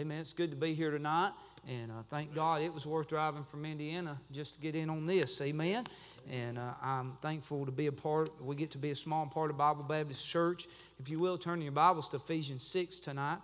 Amen. 0.00 0.20
It's 0.20 0.32
good 0.32 0.50
to 0.50 0.56
be 0.56 0.72
here 0.72 0.90
tonight. 0.90 1.32
And 1.68 1.92
uh, 1.92 2.02
thank 2.08 2.34
God 2.34 2.62
it 2.62 2.72
was 2.72 2.86
worth 2.86 3.08
driving 3.08 3.44
from 3.44 3.66
Indiana 3.66 4.18
just 4.32 4.54
to 4.54 4.60
get 4.62 4.74
in 4.74 4.88
on 4.88 5.04
this. 5.04 5.42
Amen. 5.42 5.84
And 6.32 6.56
uh, 6.56 6.72
I'm 6.82 7.18
thankful 7.20 7.66
to 7.66 7.70
be 7.70 7.86
a 7.86 7.92
part, 7.92 8.30
we 8.42 8.56
get 8.56 8.70
to 8.70 8.78
be 8.78 8.92
a 8.92 8.94
small 8.94 9.26
part 9.26 9.50
of 9.50 9.58
Bible 9.58 9.82
Baptist 9.82 10.26
Church. 10.26 10.68
If 10.98 11.10
you 11.10 11.18
will, 11.18 11.36
turn 11.36 11.60
your 11.60 11.72
Bibles 11.72 12.08
to 12.08 12.16
Ephesians 12.16 12.66
6 12.66 12.98
tonight. 13.00 13.40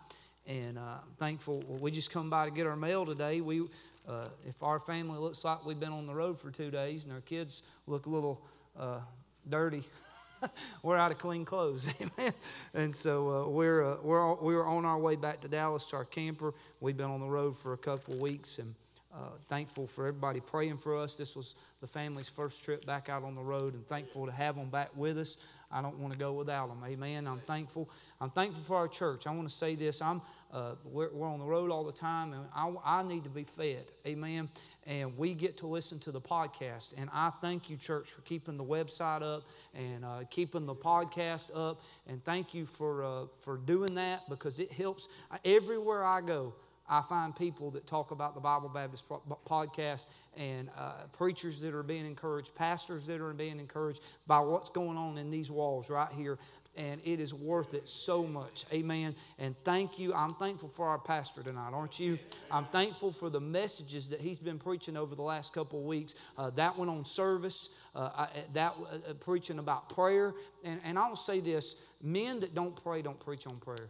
And 0.46 0.79
uh, 0.79 1.00
thankful, 1.19 1.62
we 1.79 1.90
just 1.90 2.11
come 2.11 2.30
by 2.30 2.46
to 2.46 2.50
get 2.50 2.66
our 2.66 2.75
mail 2.75 3.04
today. 3.04 3.43
We, 3.43 3.61
uh, 4.09 4.29
if 4.48 4.62
our 4.62 4.80
family 4.80 5.18
looks 5.18 5.45
like 5.45 5.66
we've 5.66 5.79
been 5.79 5.93
on 5.93 6.07
the 6.07 6.14
road 6.14 6.38
for 6.38 6.50
two 6.50 6.70
days 6.70 7.04
and 7.04 7.12
our 7.12 7.20
kids 7.20 7.64
look 7.86 8.07
a 8.07 8.09
little 8.09 8.43
uh, 8.80 9.00
dirty, 9.46 9.82
we're 10.82 10.96
out 10.96 11.12
of 11.12 11.18
clean 11.18 11.44
clothes, 11.44 11.88
amen. 12.00 12.32
And 12.74 12.95
so 12.95 13.30
uh, 13.30 13.48
we're 13.48 13.84
uh, 13.84 13.96
we're 14.02 14.34
we're 14.34 14.66
on 14.66 14.84
our 14.84 14.98
way 14.98 15.16
back 15.16 15.40
to 15.40 15.48
Dallas 15.48 15.86
to 15.86 15.96
our 15.96 16.04
camper. 16.04 16.54
We've 16.80 16.96
been 16.96 17.10
on 17.10 17.20
the 17.20 17.28
road 17.28 17.56
for 17.56 17.72
a 17.72 17.78
couple 17.78 18.14
of 18.14 18.20
weeks, 18.20 18.59
and 18.59 18.74
uh, 19.14 19.30
thankful 19.48 19.87
for 19.87 20.06
everybody 20.06 20.40
praying 20.40 20.78
for 20.78 20.96
us. 20.96 21.16
This 21.16 21.34
was 21.34 21.54
the 21.80 21.87
family's 21.87 22.28
first 22.28 22.64
trip 22.64 22.84
back 22.84 23.09
out 23.09 23.23
on 23.23 23.34
the 23.34 23.42
road, 23.42 23.74
and 23.74 23.87
thankful 23.87 24.27
to 24.27 24.32
have 24.32 24.56
them 24.56 24.68
back 24.68 24.90
with 24.96 25.18
us. 25.18 25.38
I 25.70 25.82
don't 25.82 25.98
want 25.98 26.12
to 26.12 26.18
go 26.18 26.32
without 26.32 26.68
them. 26.68 26.82
Amen. 26.87 27.26
I'm 27.26 27.40
thankful. 27.40 27.88
I'm 28.20 28.30
thankful 28.30 28.62
for 28.62 28.76
our 28.76 28.88
church. 28.88 29.26
I 29.26 29.30
want 29.32 29.48
to 29.48 29.54
say 29.54 29.74
this. 29.74 30.01
I'm 30.01 30.23
uh, 30.56 30.74
we're, 30.84 31.12
we're, 31.12 31.28
on 31.28 31.38
the 31.38 31.45
road 31.45 31.70
all 31.70 31.84
the 31.84 31.92
time, 31.92 32.33
and 32.33 32.46
I, 32.55 32.73
I 32.84 33.02
need 33.02 33.24
to 33.24 33.30
be 33.30 33.45
fed. 33.45 33.84
Amen 34.06 34.48
and 34.87 35.19
we 35.19 35.34
get 35.34 35.59
to 35.59 35.66
listen 35.66 35.98
to 35.98 36.12
the 36.12 36.20
podcast. 36.20 36.95
And 36.96 37.10
I 37.12 37.30
thank 37.41 37.69
you, 37.69 37.77
church, 37.77 38.09
for 38.09 38.23
keeping 38.23 38.56
the 38.56 38.65
website 38.65 39.23
up 39.23 39.42
and 39.74 40.05
uh, 40.05 40.20
keeping 40.30 40.65
the 40.65 40.74
podcast 40.74 41.51
up. 41.55 41.82
And 42.06 42.24
thank 42.24 42.55
you 42.55 42.66
for, 42.66 43.05
uh, 43.05 43.24
for 43.42 43.56
doing 43.56 43.96
that 43.96 44.29
because 44.29 44.60
it 44.60 44.70
helps. 44.70 45.09
Everywhere 45.45 46.05
I 46.05 46.20
go, 46.20 46.55
I 46.88 47.02
find 47.02 47.34
people 47.34 47.70
that 47.72 47.86
talk 47.86 48.10
about 48.10 48.34
the 48.34 48.40
Bible 48.40 48.68
Baptist 48.68 49.04
podcast 49.46 50.06
and 50.37 50.70
uh, 50.76 50.93
preachers 51.16 51.60
that 51.60 51.74
are 51.74 51.82
being 51.82 52.06
encouraged, 52.06 52.54
pastors 52.54 53.06
that 53.06 53.20
are 53.20 53.32
being 53.32 53.59
encouraged 53.59 54.02
by 54.26 54.38
what's 54.40 54.70
going 54.70 54.96
on 54.96 55.18
in 55.18 55.30
these 55.30 55.51
walls 55.51 55.90
right 55.90 56.12
here 56.12 56.38
and 56.76 57.01
it 57.04 57.20
is 57.20 57.32
worth 57.32 57.74
it 57.74 57.88
so 57.88 58.24
much. 58.24 58.65
Amen. 58.73 59.15
And 59.38 59.56
thank 59.65 59.98
you. 59.98 60.12
I'm 60.15 60.30
thankful 60.30 60.68
for 60.68 60.87
our 60.87 60.98
pastor 60.98 61.43
tonight, 61.43 61.70
aren't 61.73 61.98
you? 61.98 62.18
I'm 62.51 62.66
thankful 62.66 63.12
for 63.12 63.30
the 63.30 63.40
messages 63.40 64.10
that 64.10 64.21
he's 64.21 64.38
been 64.38 64.59
preaching 64.59 64.97
over 64.97 65.15
the 65.15 65.22
last 65.22 65.53
couple 65.53 65.81
of 65.81 65.87
weeks. 65.87 66.15
Uh, 66.37 66.50
that 66.50 66.78
one 66.78 66.88
on 66.88 67.04
service, 67.04 67.71
uh, 67.94 68.10
I, 68.15 68.28
that 68.53 68.75
uh, 68.78 69.15
preaching 69.15 69.59
about 69.59 69.88
prayer. 69.88 70.34
And, 70.65 70.81
and 70.84 70.98
I'll 70.98 71.16
say 71.16 71.41
this 71.41 71.81
men 72.03 72.41
that 72.41 72.54
don't 72.54 72.81
pray 72.82 73.03
don't 73.03 73.19
preach 73.19 73.47
on 73.47 73.56
prayer. 73.56 73.88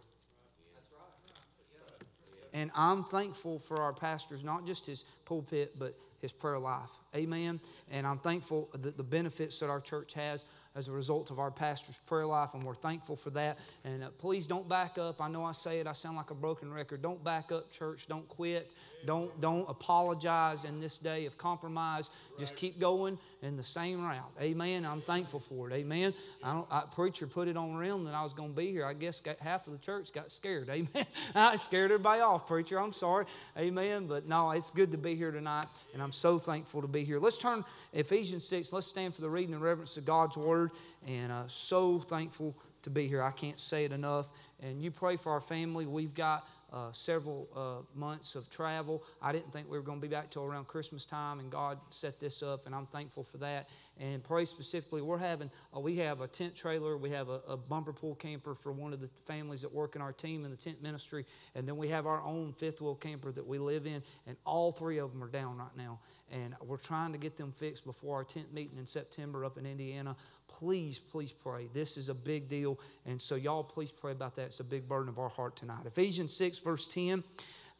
And 2.56 2.70
I'm 2.74 3.04
thankful 3.04 3.58
for 3.58 3.82
our 3.82 3.92
pastors, 3.92 4.42
not 4.42 4.64
just 4.64 4.86
his 4.86 5.04
pulpit, 5.26 5.78
but 5.78 5.94
his 6.22 6.32
prayer 6.32 6.58
life. 6.58 6.88
Amen. 7.14 7.60
And 7.90 8.06
I'm 8.06 8.18
thankful 8.18 8.70
that 8.72 8.96
the 8.96 9.02
benefits 9.02 9.58
that 9.58 9.68
our 9.68 9.80
church 9.80 10.14
has 10.14 10.46
as 10.76 10.88
a 10.88 10.92
result 10.92 11.30
of 11.30 11.38
our 11.38 11.50
pastor's 11.50 11.98
prayer 12.06 12.26
life, 12.26 12.50
and 12.52 12.62
we're 12.62 12.74
thankful 12.74 13.16
for 13.16 13.30
that. 13.30 13.58
And 13.84 14.04
uh, 14.04 14.10
please 14.18 14.46
don't 14.46 14.68
back 14.68 14.98
up. 14.98 15.22
I 15.22 15.28
know 15.28 15.44
I 15.44 15.52
say 15.52 15.80
it, 15.80 15.86
I 15.86 15.92
sound 15.92 16.16
like 16.16 16.30
a 16.30 16.34
broken 16.34 16.72
record. 16.72 17.00
Don't 17.00 17.22
back 17.24 17.50
up, 17.50 17.72
church. 17.72 18.06
Don't 18.06 18.28
quit. 18.28 18.70
Don't, 19.06 19.40
don't 19.40 19.68
apologize 19.70 20.64
in 20.64 20.80
this 20.80 20.98
day 20.98 21.26
of 21.26 21.38
compromise. 21.38 22.10
Just 22.38 22.56
keep 22.56 22.78
going 22.78 23.18
in 23.42 23.56
the 23.56 23.62
same 23.62 24.04
route. 24.04 24.32
Amen. 24.40 24.84
I'm 24.84 25.00
thankful 25.00 25.40
for 25.40 25.70
it. 25.70 25.74
Amen. 25.74 26.12
I 26.42 26.52
don't, 26.52 26.66
I, 26.70 26.82
preacher 26.92 27.26
put 27.26 27.48
it 27.48 27.56
on 27.56 27.76
rim 27.76 28.04
that 28.04 28.14
I 28.14 28.22
was 28.22 28.34
going 28.34 28.50
to 28.50 28.56
be 28.56 28.72
here. 28.72 28.84
I 28.84 28.94
guess 28.94 29.22
half 29.40 29.66
of 29.66 29.72
the 29.72 29.78
church 29.78 30.12
got 30.12 30.30
scared. 30.30 30.68
Amen. 30.70 31.06
I 31.34 31.56
scared 31.56 31.92
everybody 31.92 32.20
off, 32.20 32.46
preacher. 32.46 32.80
I'm 32.80 32.92
sorry. 32.92 33.26
Amen. 33.56 34.06
But 34.06 34.26
no, 34.26 34.50
it's 34.50 34.70
good 34.70 34.90
to 34.90 34.98
be 34.98 35.14
here 35.14 35.30
tonight, 35.30 35.66
and 35.94 36.02
I'm 36.02 36.12
so 36.12 36.38
thankful 36.38 36.82
to 36.82 36.88
be 36.88 37.04
here. 37.04 37.18
Let's 37.18 37.38
turn 37.38 37.64
Ephesians 37.92 38.44
6. 38.48 38.72
Let's 38.72 38.86
stand 38.86 39.14
for 39.14 39.20
the 39.20 39.30
reading 39.30 39.54
and 39.54 39.62
reverence 39.62 39.96
of 39.96 40.04
God's 40.04 40.36
word, 40.36 40.65
and 41.06 41.32
uh, 41.32 41.44
so 41.46 41.98
thankful 41.98 42.56
to 42.82 42.90
be 42.90 43.08
here. 43.08 43.22
I 43.22 43.32
can't 43.32 43.58
say 43.58 43.84
it 43.84 43.92
enough. 43.92 44.30
And 44.62 44.82
you 44.82 44.90
pray 44.90 45.16
for 45.16 45.32
our 45.32 45.40
family. 45.40 45.86
We've 45.86 46.14
got 46.14 46.48
uh, 46.72 46.90
several 46.92 47.48
uh, 47.54 47.98
months 47.98 48.34
of 48.34 48.50
travel. 48.50 49.02
I 49.22 49.32
didn't 49.32 49.52
think 49.52 49.70
we 49.70 49.78
were 49.78 49.84
going 49.84 50.00
to 50.00 50.06
be 50.06 50.12
back 50.12 50.30
till 50.30 50.44
around 50.44 50.66
Christmas 50.66 51.06
time, 51.06 51.38
and 51.38 51.50
God 51.50 51.78
set 51.90 52.18
this 52.18 52.42
up, 52.42 52.66
and 52.66 52.74
I'm 52.74 52.86
thankful 52.86 53.22
for 53.22 53.38
that. 53.38 53.68
And 54.00 54.22
pray 54.22 54.44
specifically, 54.44 55.00
we're 55.00 55.18
having 55.18 55.50
uh, 55.74 55.80
we 55.80 55.96
have 55.98 56.20
a 56.20 56.28
tent 56.28 56.54
trailer, 56.54 56.96
we 56.96 57.10
have 57.10 57.28
a, 57.28 57.40
a, 57.48 57.56
bumper 57.56 57.92
pull 57.92 58.14
camper 58.14 58.54
for 58.54 58.72
one 58.72 58.92
of 58.92 59.00
the 59.00 59.08
families 59.24 59.62
that 59.62 59.72
work 59.72 59.96
in 59.96 60.02
our 60.02 60.12
team 60.12 60.44
in 60.44 60.50
the 60.50 60.56
tent 60.56 60.82
ministry, 60.82 61.24
and 61.54 61.68
then 61.68 61.76
we 61.76 61.88
have 61.88 62.06
our 62.06 62.22
own 62.22 62.52
fifth 62.52 62.80
wheel 62.80 62.96
camper 62.96 63.30
that 63.32 63.46
we 63.46 63.58
live 63.58 63.86
in, 63.86 64.02
and 64.26 64.36
all 64.44 64.72
three 64.72 64.98
of 64.98 65.12
them 65.12 65.22
are 65.22 65.30
down 65.30 65.58
right 65.58 65.76
now. 65.76 66.00
And 66.32 66.56
we're 66.60 66.76
trying 66.76 67.12
to 67.12 67.18
get 67.18 67.36
them 67.36 67.52
fixed 67.52 67.84
before 67.84 68.16
our 68.16 68.24
tent 68.24 68.52
meeting 68.52 68.78
in 68.78 68.86
September 68.86 69.44
up 69.44 69.58
in 69.58 69.64
Indiana. 69.64 70.16
Please, 70.48 70.98
please 70.98 71.30
pray. 71.30 71.68
This 71.72 71.96
is 71.96 72.08
a 72.08 72.14
big 72.14 72.48
deal. 72.48 72.80
And 73.04 73.22
so, 73.22 73.36
y'all, 73.36 73.62
please 73.62 73.92
pray 73.92 74.10
about 74.10 74.34
that. 74.34 74.45
It's 74.46 74.60
a 74.60 74.64
big 74.64 74.88
burden 74.88 75.08
of 75.08 75.18
our 75.18 75.28
heart 75.28 75.56
tonight. 75.56 75.84
Ephesians 75.86 76.32
6, 76.34 76.60
verse 76.60 76.86
10. 76.86 77.24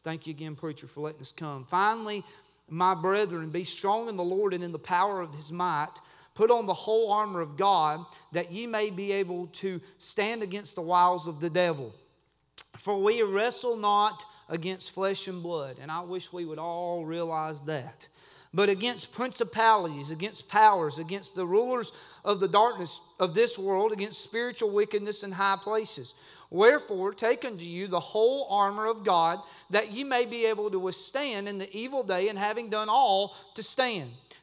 Thank 0.03 0.27
you 0.27 0.31
again, 0.31 0.55
preacher, 0.55 0.85
for 0.85 0.99
letting 0.99 1.21
us 1.21 1.31
come. 1.31 1.63
Finally, 1.63 2.23
my 2.69 2.93
brethren, 2.93 3.49
be 3.49 3.63
strong 3.63 4.09
in 4.09 4.17
the 4.17 4.23
Lord 4.23 4.53
and 4.53 4.63
in 4.63 4.73
the 4.73 4.79
power 4.79 5.21
of 5.21 5.33
his 5.33 5.49
might. 5.49 5.93
Put 6.35 6.51
on 6.51 6.65
the 6.65 6.73
whole 6.73 7.11
armor 7.11 7.39
of 7.39 7.55
God 7.55 8.05
that 8.33 8.51
ye 8.51 8.67
may 8.67 8.89
be 8.89 9.13
able 9.13 9.47
to 9.47 9.79
stand 9.97 10.43
against 10.43 10.75
the 10.75 10.81
wiles 10.81 11.25
of 11.25 11.39
the 11.39 11.49
devil. 11.49 11.95
For 12.77 13.01
we 13.01 13.21
wrestle 13.23 13.77
not 13.77 14.25
against 14.49 14.91
flesh 14.91 15.27
and 15.29 15.41
blood. 15.41 15.77
And 15.81 15.89
I 15.89 16.01
wish 16.01 16.33
we 16.33 16.43
would 16.43 16.59
all 16.59 17.05
realize 17.05 17.61
that 17.61 18.07
but 18.53 18.69
against 18.69 19.13
principalities, 19.13 20.11
against 20.11 20.49
powers, 20.49 20.99
against 20.99 21.35
the 21.35 21.45
rulers 21.45 21.91
of 22.23 22.39
the 22.39 22.47
darkness 22.47 23.01
of 23.19 23.33
this 23.33 23.57
world, 23.57 23.91
against 23.91 24.23
spiritual 24.23 24.71
wickedness 24.71 25.23
in 25.23 25.31
high 25.31 25.57
places. 25.61 26.15
Wherefore, 26.49 27.13
take 27.13 27.43
unto 27.43 27.65
you 27.65 27.87
the 27.87 27.99
whole 27.99 28.47
armor 28.49 28.85
of 28.85 29.03
God, 29.03 29.39
that 29.69 29.91
ye 29.91 30.03
may 30.03 30.25
be 30.25 30.45
able 30.45 30.71
to 30.71 30.79
withstand 30.79 31.49
in 31.49 31.57
the 31.57 31.75
evil 31.75 32.03
day, 32.03 32.29
and 32.29 32.39
having 32.39 32.69
done 32.69 32.87
all, 32.89 33.35
to 33.55 33.63
stand. 33.63 34.11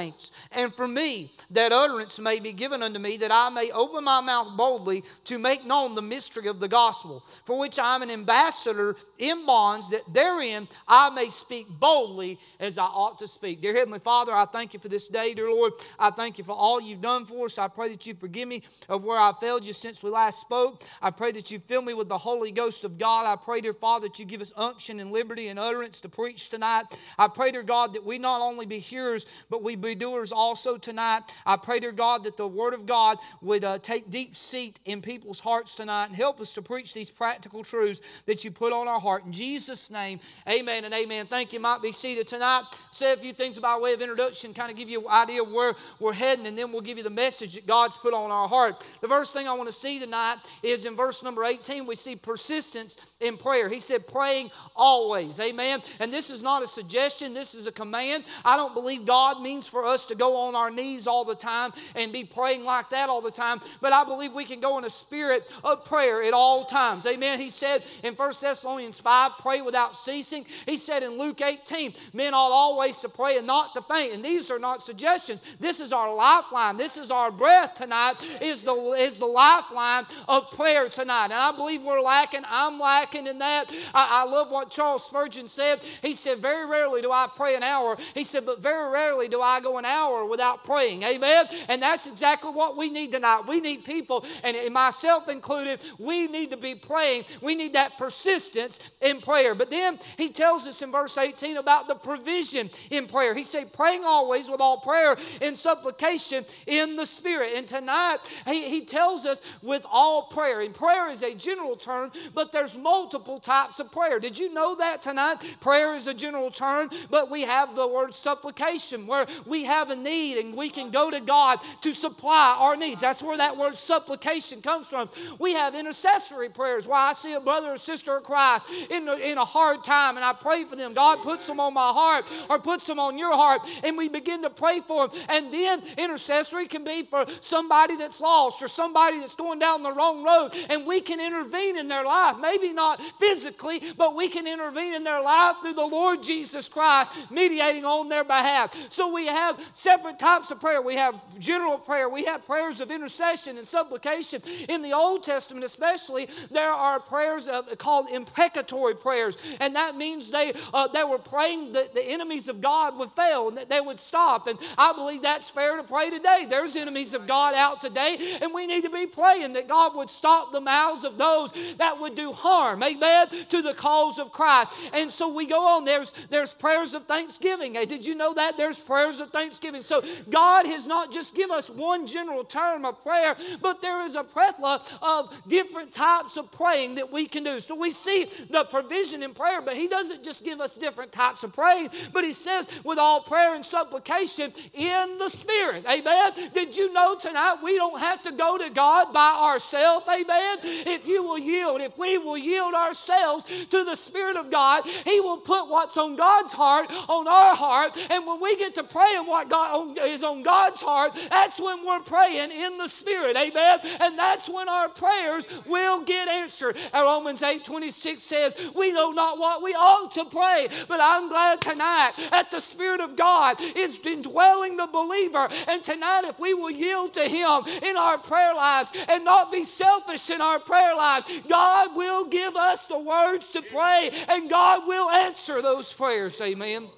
saints, 0.00 0.32
and 0.52 0.74
for 0.74 0.88
me, 0.88 1.30
that 1.50 1.72
utterance 1.72 2.18
may 2.18 2.40
be 2.40 2.52
given 2.52 2.82
unto 2.82 2.98
me, 2.98 3.16
that 3.18 3.30
I 3.32 3.50
may 3.50 3.70
open 3.72 4.04
my 4.04 4.20
mouth 4.20 4.56
boldly 4.56 5.04
to 5.24 5.38
make 5.38 5.66
known 5.66 5.94
the 5.94 6.02
mystery 6.02 6.48
of 6.48 6.60
the 6.60 6.68
gospel, 6.68 7.22
for 7.44 7.58
which 7.58 7.78
I 7.78 7.94
am 7.94 8.02
an 8.02 8.10
ambassador 8.10 8.96
in 9.18 9.44
bonds, 9.44 9.90
that 9.90 10.02
therein 10.12 10.68
I 10.88 11.10
may 11.10 11.28
speak 11.28 11.66
boldly 11.68 12.38
as 12.58 12.78
I 12.78 12.84
ought 12.84 13.18
to 13.18 13.26
speak. 13.26 13.60
Dear 13.60 13.74
Heavenly 13.74 13.98
Father, 13.98 14.32
I 14.32 14.46
thank 14.46 14.72
you 14.72 14.80
for 14.80 14.88
this 14.88 15.08
day, 15.08 15.34
dear 15.34 15.50
Lord. 15.50 15.72
I 15.98 16.10
thank 16.10 16.38
you 16.38 16.44
for 16.44 16.52
all 16.52 16.80
you've 16.80 17.02
done 17.02 17.26
for 17.26 17.44
us. 17.44 17.58
I 17.58 17.68
pray 17.68 17.90
that 17.90 18.06
you 18.06 18.14
forgive 18.14 18.48
me 18.48 18.62
of 18.88 19.04
where 19.04 19.18
I 19.18 19.32
failed 19.40 19.66
you 19.66 19.72
since 19.72 20.02
we 20.02 20.10
last 20.10 20.40
spoke. 20.40 20.82
I 21.02 21.10
pray 21.10 21.32
that 21.32 21.50
you 21.50 21.58
fill 21.58 21.82
me 21.82 21.94
with 21.94 22.08
the 22.08 22.18
Holy 22.18 22.52
Ghost 22.52 22.84
of 22.84 22.98
God. 22.98 23.26
I 23.26 23.36
pray, 23.36 23.60
dear 23.60 23.74
Father, 23.74 24.08
that 24.08 24.18
you 24.18 24.24
give 24.24 24.40
us 24.40 24.52
unction 24.56 25.00
and 25.00 25.12
liberty 25.12 25.48
and 25.48 25.58
utterance 25.58 26.00
to 26.00 26.08
preach 26.08 26.48
tonight. 26.48 26.84
I 27.18 27.28
pray, 27.28 27.50
dear 27.50 27.62
God, 27.62 27.92
that 27.94 28.04
we 28.04 28.18
not 28.18 28.40
only 28.40 28.64
be 28.66 28.78
hearers, 28.78 29.26
but 29.50 29.62
we 29.62 29.76
be 29.76 29.89
doers 29.94 30.32
also 30.32 30.76
tonight. 30.76 31.20
I 31.46 31.56
pray, 31.56 31.80
dear 31.80 31.92
God, 31.92 32.24
that 32.24 32.36
the 32.36 32.46
Word 32.46 32.74
of 32.74 32.86
God 32.86 33.18
would 33.40 33.64
uh, 33.64 33.78
take 33.78 34.10
deep 34.10 34.34
seat 34.36 34.78
in 34.84 35.02
people's 35.02 35.40
hearts 35.40 35.74
tonight 35.74 36.06
and 36.06 36.16
help 36.16 36.40
us 36.40 36.52
to 36.54 36.62
preach 36.62 36.94
these 36.94 37.10
practical 37.10 37.64
truths 37.64 38.22
that 38.26 38.44
you 38.44 38.50
put 38.50 38.72
on 38.72 38.88
our 38.88 39.00
heart. 39.00 39.24
In 39.24 39.32
Jesus' 39.32 39.90
name, 39.90 40.20
amen 40.48 40.84
and 40.84 40.94
amen. 40.94 41.26
Thank 41.26 41.52
you. 41.52 41.60
Might 41.60 41.82
be 41.82 41.92
seated 41.92 42.26
tonight. 42.26 42.62
Say 42.90 43.12
a 43.12 43.16
few 43.16 43.32
things 43.32 43.58
by 43.58 43.78
way 43.78 43.92
of 43.92 44.00
introduction, 44.00 44.54
kind 44.54 44.70
of 44.70 44.76
give 44.76 44.88
you 44.88 45.00
an 45.00 45.06
idea 45.10 45.42
of 45.42 45.52
where 45.52 45.74
we're 45.98 46.12
heading, 46.12 46.46
and 46.46 46.56
then 46.56 46.72
we'll 46.72 46.80
give 46.80 46.98
you 46.98 47.04
the 47.04 47.10
message 47.10 47.54
that 47.54 47.66
God's 47.66 47.96
put 47.96 48.14
on 48.14 48.30
our 48.30 48.48
heart. 48.48 48.84
The 49.00 49.08
first 49.08 49.32
thing 49.32 49.48
I 49.48 49.54
want 49.54 49.68
to 49.68 49.74
see 49.74 49.98
tonight 49.98 50.36
is 50.62 50.86
in 50.86 50.96
verse 50.96 51.22
number 51.22 51.44
18, 51.44 51.86
we 51.86 51.94
see 51.94 52.16
persistence 52.16 53.14
in 53.20 53.36
prayer. 53.36 53.68
He 53.68 53.78
said, 53.78 54.06
praying 54.06 54.50
always. 54.74 55.38
Amen. 55.40 55.80
And 55.98 56.12
this 56.12 56.30
is 56.30 56.42
not 56.42 56.62
a 56.62 56.66
suggestion, 56.66 57.34
this 57.34 57.54
is 57.54 57.66
a 57.66 57.72
command. 57.72 58.24
I 58.44 58.56
don't 58.56 58.74
believe 58.74 59.06
God 59.06 59.42
means 59.42 59.66
for 59.66 59.79
for 59.80 59.86
us 59.86 60.04
to 60.04 60.14
go 60.14 60.36
on 60.36 60.54
our 60.54 60.70
knees 60.70 61.06
all 61.06 61.24
the 61.24 61.34
time 61.34 61.72
and 61.96 62.12
be 62.12 62.22
praying 62.22 62.64
like 62.64 62.90
that 62.90 63.08
all 63.08 63.22
the 63.22 63.30
time, 63.30 63.60
but 63.80 63.94
I 63.94 64.04
believe 64.04 64.34
we 64.34 64.44
can 64.44 64.60
go 64.60 64.76
in 64.76 64.84
a 64.84 64.90
spirit 64.90 65.50
of 65.64 65.86
prayer 65.86 66.22
at 66.22 66.34
all 66.34 66.66
times. 66.66 67.06
Amen. 67.06 67.40
He 67.40 67.48
said 67.48 67.82
in 68.04 68.14
1 68.14 68.32
Thessalonians 68.40 69.00
5, 69.00 69.38
pray 69.38 69.62
without 69.62 69.96
ceasing. 69.96 70.44
He 70.66 70.76
said 70.76 71.02
in 71.02 71.18
Luke 71.18 71.40
18, 71.40 71.94
men 72.12 72.34
ought 72.34 72.52
always 72.52 73.00
to 73.00 73.08
pray 73.08 73.38
and 73.38 73.46
not 73.46 73.74
to 73.74 73.80
faint. 73.80 74.12
And 74.14 74.22
these 74.22 74.50
are 74.50 74.58
not 74.58 74.82
suggestions. 74.82 75.42
This 75.58 75.80
is 75.80 75.94
our 75.94 76.14
lifeline. 76.14 76.76
This 76.76 76.98
is 76.98 77.10
our 77.10 77.30
breath 77.30 77.74
tonight, 77.74 78.16
is 78.42 78.62
the, 78.62 78.74
is 78.98 79.16
the 79.16 79.26
lifeline 79.26 80.04
of 80.28 80.50
prayer 80.50 80.90
tonight. 80.90 81.26
And 81.26 81.34
I 81.34 81.52
believe 81.52 81.82
we're 81.82 82.02
lacking. 82.02 82.42
I'm 82.46 82.78
lacking 82.78 83.26
in 83.26 83.38
that. 83.38 83.72
I, 83.94 84.24
I 84.24 84.30
love 84.30 84.50
what 84.50 84.70
Charles 84.70 85.06
Spurgeon 85.06 85.48
said. 85.48 85.82
He 86.02 86.12
said, 86.12 86.38
Very 86.38 86.68
rarely 86.68 87.00
do 87.00 87.10
I 87.10 87.28
pray 87.34 87.56
an 87.56 87.62
hour. 87.62 87.96
He 88.14 88.24
said, 88.24 88.44
But 88.44 88.60
very 88.60 88.92
rarely 88.92 89.28
do 89.28 89.40
I 89.40 89.60
go 89.60 89.69
an 89.78 89.84
hour 89.84 90.24
without 90.24 90.64
praying. 90.64 91.02
Amen. 91.02 91.46
And 91.68 91.82
that's 91.82 92.06
exactly 92.06 92.50
what 92.50 92.76
we 92.76 92.90
need 92.90 93.12
tonight. 93.12 93.42
We 93.46 93.60
need 93.60 93.84
people, 93.84 94.24
and 94.42 94.56
myself 94.72 95.28
included, 95.28 95.84
we 95.98 96.26
need 96.26 96.50
to 96.50 96.56
be 96.56 96.74
praying. 96.74 97.24
We 97.40 97.54
need 97.54 97.74
that 97.74 97.98
persistence 97.98 98.78
in 99.00 99.20
prayer. 99.20 99.54
But 99.54 99.70
then 99.70 99.98
he 100.16 100.28
tells 100.28 100.66
us 100.66 100.82
in 100.82 100.92
verse 100.92 101.16
18 101.16 101.56
about 101.56 101.88
the 101.88 101.94
provision 101.94 102.70
in 102.90 103.06
prayer. 103.06 103.34
He 103.34 103.42
said, 103.42 103.72
praying 103.72 104.02
always 104.04 104.48
with 104.48 104.60
all 104.60 104.80
prayer 104.80 105.16
and 105.42 105.56
supplication 105.56 106.44
in 106.66 106.96
the 106.96 107.06
Spirit. 107.06 107.52
And 107.54 107.66
tonight, 107.66 108.18
he, 108.46 108.68
he 108.68 108.84
tells 108.84 109.26
us 109.26 109.42
with 109.62 109.84
all 109.90 110.22
prayer. 110.24 110.60
And 110.60 110.74
prayer 110.74 111.10
is 111.10 111.22
a 111.22 111.34
general 111.34 111.76
term, 111.76 112.10
but 112.34 112.52
there's 112.52 112.76
multiple 112.76 113.38
types 113.38 113.80
of 113.80 113.92
prayer. 113.92 114.20
Did 114.20 114.38
you 114.38 114.52
know 114.52 114.74
that 114.76 115.02
tonight? 115.02 115.36
Prayer 115.60 115.94
is 115.94 116.06
a 116.06 116.14
general 116.14 116.50
term, 116.50 116.90
but 117.10 117.30
we 117.30 117.42
have 117.42 117.74
the 117.74 117.86
word 117.86 118.14
supplication 118.14 119.06
where 119.06 119.26
we 119.46 119.59
have 119.64 119.90
a 119.90 119.96
need 119.96 120.38
and 120.38 120.56
we 120.56 120.68
can 120.70 120.90
go 120.90 121.10
to 121.10 121.20
God 121.20 121.58
to 121.82 121.92
supply 121.92 122.56
our 122.58 122.76
needs. 122.76 123.00
That's 123.00 123.22
where 123.22 123.36
that 123.36 123.56
word 123.56 123.76
supplication 123.76 124.62
comes 124.62 124.88
from. 124.88 125.10
We 125.38 125.54
have 125.54 125.74
intercessory 125.74 126.48
prayers 126.48 126.86
where 126.86 126.98
I 126.98 127.12
see 127.12 127.34
a 127.34 127.40
brother 127.40 127.72
or 127.72 127.76
sister 127.76 128.16
of 128.16 128.24
Christ 128.24 128.68
in 128.90 129.08
in 129.08 129.38
a 129.38 129.44
hard 129.44 129.84
time 129.84 130.16
and 130.16 130.24
I 130.24 130.32
pray 130.32 130.64
for 130.64 130.76
them. 130.76 130.94
God 130.94 131.22
puts 131.22 131.46
them 131.46 131.60
on 131.60 131.74
my 131.74 131.88
heart 131.88 132.32
or 132.48 132.58
puts 132.58 132.86
them 132.86 132.98
on 132.98 133.18
your 133.18 133.34
heart 133.34 133.66
and 133.84 133.96
we 133.96 134.08
begin 134.08 134.42
to 134.42 134.50
pray 134.50 134.80
for 134.80 135.08
them. 135.08 135.20
And 135.28 135.52
then 135.52 135.82
intercessory 135.98 136.66
can 136.66 136.84
be 136.84 137.02
for 137.02 137.24
somebody 137.40 137.96
that's 137.96 138.20
lost 138.20 138.62
or 138.62 138.68
somebody 138.68 139.18
that's 139.20 139.36
going 139.36 139.58
down 139.58 139.82
the 139.82 139.92
wrong 139.92 140.24
road 140.24 140.50
and 140.68 140.86
we 140.86 141.00
can 141.00 141.20
intervene 141.20 141.78
in 141.78 141.88
their 141.88 142.04
life. 142.04 142.36
Maybe 142.40 142.72
not 142.72 143.00
physically, 143.18 143.80
but 143.96 144.14
we 144.14 144.28
can 144.28 144.46
intervene 144.46 144.94
in 144.94 145.04
their 145.04 145.22
life 145.22 145.56
through 145.62 145.74
the 145.74 145.86
Lord 145.86 146.22
Jesus 146.22 146.68
Christ 146.68 147.12
mediating 147.30 147.84
on 147.84 148.08
their 148.08 148.24
behalf. 148.24 148.74
So 148.90 149.12
we 149.12 149.26
have 149.26 149.39
separate 149.72 150.18
types 150.18 150.50
of 150.50 150.60
prayer. 150.60 150.82
We 150.82 150.96
have 150.96 151.14
general 151.38 151.78
prayer, 151.78 152.08
we 152.08 152.24
have 152.24 152.44
prayers 152.46 152.80
of 152.80 152.90
intercession 152.90 153.58
and 153.58 153.66
supplication. 153.66 154.42
In 154.68 154.82
the 154.82 154.92
Old 154.92 155.22
Testament, 155.22 155.64
especially, 155.64 156.28
there 156.50 156.70
are 156.70 157.00
prayers 157.00 157.48
of, 157.48 157.78
called 157.78 158.08
imprecatory 158.10 158.94
prayers, 158.94 159.36
and 159.60 159.76
that 159.76 159.96
means 159.96 160.30
they 160.30 160.52
uh, 160.72 160.88
they 160.88 161.04
were 161.04 161.18
praying 161.18 161.72
that 161.72 161.94
the 161.94 162.04
enemies 162.04 162.48
of 162.48 162.60
God 162.60 162.98
would 162.98 163.12
fail 163.12 163.48
and 163.48 163.56
that 163.56 163.68
they 163.68 163.80
would 163.80 164.00
stop. 164.00 164.46
And 164.46 164.58
I 164.76 164.92
believe 164.92 165.22
that's 165.22 165.48
fair 165.48 165.76
to 165.76 165.82
pray 165.82 166.10
today. 166.10 166.46
There's 166.48 166.76
enemies 166.76 167.14
of 167.14 167.26
God 167.26 167.54
out 167.54 167.80
today, 167.80 168.38
and 168.42 168.52
we 168.54 168.66
need 168.66 168.82
to 168.84 168.90
be 168.90 169.06
praying 169.06 169.52
that 169.54 169.68
God 169.68 169.94
would 169.96 170.10
stop 170.10 170.52
the 170.52 170.60
mouths 170.60 171.04
of 171.04 171.18
those 171.18 171.52
that 171.76 172.00
would 172.00 172.14
do 172.14 172.32
harm, 172.32 172.82
amen, 172.82 173.28
to 173.48 173.62
the 173.62 173.74
cause 173.74 174.18
of 174.18 174.32
Christ. 174.32 174.72
And 174.92 175.10
so 175.10 175.32
we 175.32 175.46
go 175.46 175.60
on. 175.66 175.84
There's 175.84 176.12
there's 176.28 176.54
prayers 176.54 176.94
of 176.94 177.04
thanksgiving. 177.04 177.74
Hey, 177.74 177.86
did 177.86 178.06
you 178.06 178.14
know 178.14 178.34
that? 178.34 178.56
There's 178.56 178.80
prayers 178.80 179.20
of 179.20 179.29
thanksgiving. 179.32 179.82
So 179.82 180.02
God 180.28 180.66
has 180.66 180.86
not 180.86 181.12
just 181.12 181.34
give 181.34 181.50
us 181.50 181.70
one 181.70 182.06
general 182.06 182.44
term 182.44 182.84
of 182.84 183.02
prayer, 183.02 183.36
but 183.60 183.82
there 183.82 184.04
is 184.04 184.16
a 184.16 184.24
plethora 184.24 184.80
of 185.02 185.42
different 185.48 185.92
types 185.92 186.36
of 186.36 186.50
praying 186.50 186.96
that 186.96 187.12
we 187.12 187.26
can 187.26 187.44
do. 187.44 187.60
So 187.60 187.74
we 187.74 187.90
see 187.90 188.26
the 188.50 188.64
provision 188.64 189.22
in 189.22 189.34
prayer, 189.34 189.62
but 189.62 189.74
He 189.74 189.88
doesn't 189.88 190.24
just 190.24 190.44
give 190.44 190.60
us 190.60 190.76
different 190.76 191.12
types 191.12 191.44
of 191.44 191.52
praying, 191.52 191.90
but 192.12 192.24
He 192.24 192.32
says, 192.32 192.68
with 192.84 192.98
all 192.98 193.20
prayer 193.20 193.54
and 193.54 193.64
supplication 193.64 194.52
in 194.74 195.18
the 195.18 195.28
Spirit. 195.28 195.84
Amen. 195.88 196.32
Did 196.54 196.76
you 196.76 196.92
know 196.92 197.16
tonight 197.16 197.56
we 197.62 197.76
don't 197.76 197.98
have 197.98 198.22
to 198.22 198.32
go 198.32 198.58
to 198.58 198.70
God 198.70 199.12
by 199.12 199.38
ourselves? 199.40 200.06
Amen. 200.08 200.58
If 200.62 201.06
you 201.06 201.22
will 201.22 201.38
yield, 201.38 201.80
if 201.80 201.96
we 201.96 202.18
will 202.18 202.38
yield 202.38 202.74
ourselves 202.74 203.44
to 203.66 203.84
the 203.84 203.94
Spirit 203.94 204.36
of 204.36 204.50
God, 204.50 204.84
He 205.04 205.20
will 205.20 205.38
put 205.38 205.68
what's 205.68 205.96
on 205.96 206.16
God's 206.16 206.52
heart 206.52 206.90
on 207.08 207.28
our 207.28 207.54
heart. 207.54 207.96
And 208.10 208.26
when 208.26 208.40
we 208.40 208.56
get 208.56 208.74
to 208.76 208.82
praying 209.20 209.30
what 209.30 209.48
God 209.48 209.98
is 209.98 210.22
on 210.22 210.42
God's 210.42 210.82
heart, 210.82 211.16
that's 211.30 211.60
when 211.60 211.84
we're 211.86 212.00
praying 212.00 212.50
in 212.50 212.78
the 212.78 212.88
Spirit. 212.88 213.36
Amen. 213.36 213.80
And 214.00 214.18
that's 214.18 214.48
when 214.48 214.68
our 214.68 214.88
prayers 214.88 215.46
will 215.66 216.02
get 216.02 216.28
answered. 216.28 216.76
Romans 216.92 217.42
8 217.42 217.64
26 217.64 218.22
says, 218.22 218.56
We 218.74 218.92
know 218.92 219.12
not 219.12 219.38
what 219.38 219.62
we 219.62 219.72
ought 219.72 220.10
to 220.12 220.24
pray, 220.24 220.68
but 220.88 221.00
I'm 221.02 221.28
glad 221.28 221.60
tonight 221.60 222.12
that 222.30 222.50
the 222.50 222.60
Spirit 222.60 223.00
of 223.00 223.16
God 223.16 223.56
is 223.60 223.98
indwelling 224.04 224.76
the 224.76 224.88
believer. 224.92 225.48
And 225.68 225.82
tonight, 225.82 226.22
if 226.24 226.38
we 226.38 226.54
will 226.54 226.70
yield 226.70 227.14
to 227.14 227.22
Him 227.22 227.64
in 227.82 227.96
our 227.96 228.18
prayer 228.18 228.54
lives 228.54 228.90
and 229.08 229.24
not 229.24 229.52
be 229.52 229.64
selfish 229.64 230.30
in 230.30 230.40
our 230.40 230.58
prayer 230.58 230.94
lives, 230.96 231.26
God 231.48 231.96
will 231.96 232.26
give 232.26 232.56
us 232.56 232.86
the 232.86 232.98
words 232.98 233.52
to 233.52 233.62
pray 233.62 234.10
and 234.28 234.50
God 234.50 234.86
will 234.86 235.10
answer 235.10 235.62
those 235.62 235.92
prayers. 235.92 236.40
Amen. 236.40 236.88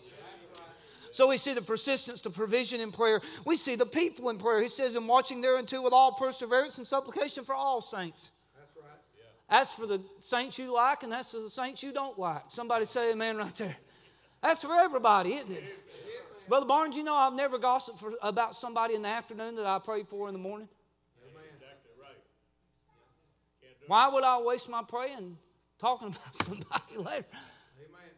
So 1.12 1.28
we 1.28 1.36
see 1.36 1.52
the 1.52 1.62
persistence, 1.62 2.22
the 2.22 2.30
provision 2.30 2.80
in 2.80 2.90
prayer. 2.90 3.20
We 3.44 3.56
see 3.56 3.76
the 3.76 3.86
people 3.86 4.30
in 4.30 4.38
prayer. 4.38 4.62
He 4.62 4.68
says, 4.68 4.96
"In 4.96 5.06
watching 5.06 5.42
thereunto 5.42 5.82
with 5.82 5.92
all 5.92 6.12
perseverance 6.12 6.78
and 6.78 6.86
supplication 6.86 7.44
for 7.44 7.54
all 7.54 7.82
saints. 7.82 8.30
That's 8.56 8.74
right. 8.76 8.98
Yeah. 9.18 9.24
That's 9.58 9.70
for 9.70 9.86
the 9.86 10.02
saints 10.20 10.58
you 10.58 10.72
like, 10.72 11.02
and 11.02 11.12
that's 11.12 11.32
for 11.32 11.40
the 11.40 11.50
saints 11.50 11.82
you 11.82 11.92
don't 11.92 12.18
like. 12.18 12.44
Somebody 12.48 12.86
say 12.86 13.12
amen 13.12 13.36
right 13.36 13.54
there. 13.54 13.76
That's 14.42 14.62
for 14.62 14.72
everybody, 14.72 15.34
isn't 15.34 15.52
it? 15.52 15.64
Brother 16.48 16.66
Barnes, 16.66 16.96
you 16.96 17.04
know 17.04 17.14
I've 17.14 17.34
never 17.34 17.58
gossiped 17.58 17.98
for, 17.98 18.14
about 18.22 18.56
somebody 18.56 18.94
in 18.94 19.02
the 19.02 19.08
afternoon 19.08 19.54
that 19.56 19.66
I 19.66 19.78
prayed 19.78 20.08
for 20.08 20.28
in 20.28 20.32
the 20.34 20.40
morning. 20.40 20.68
Amen. 21.30 21.44
Exactly 21.54 21.90
right. 22.00 22.16
Why 23.86 24.08
would 24.08 24.24
I 24.24 24.40
waste 24.40 24.68
my 24.68 24.82
praying 24.82 25.36
talking 25.78 26.08
about 26.08 26.36
somebody 26.36 26.96
later? 26.96 27.26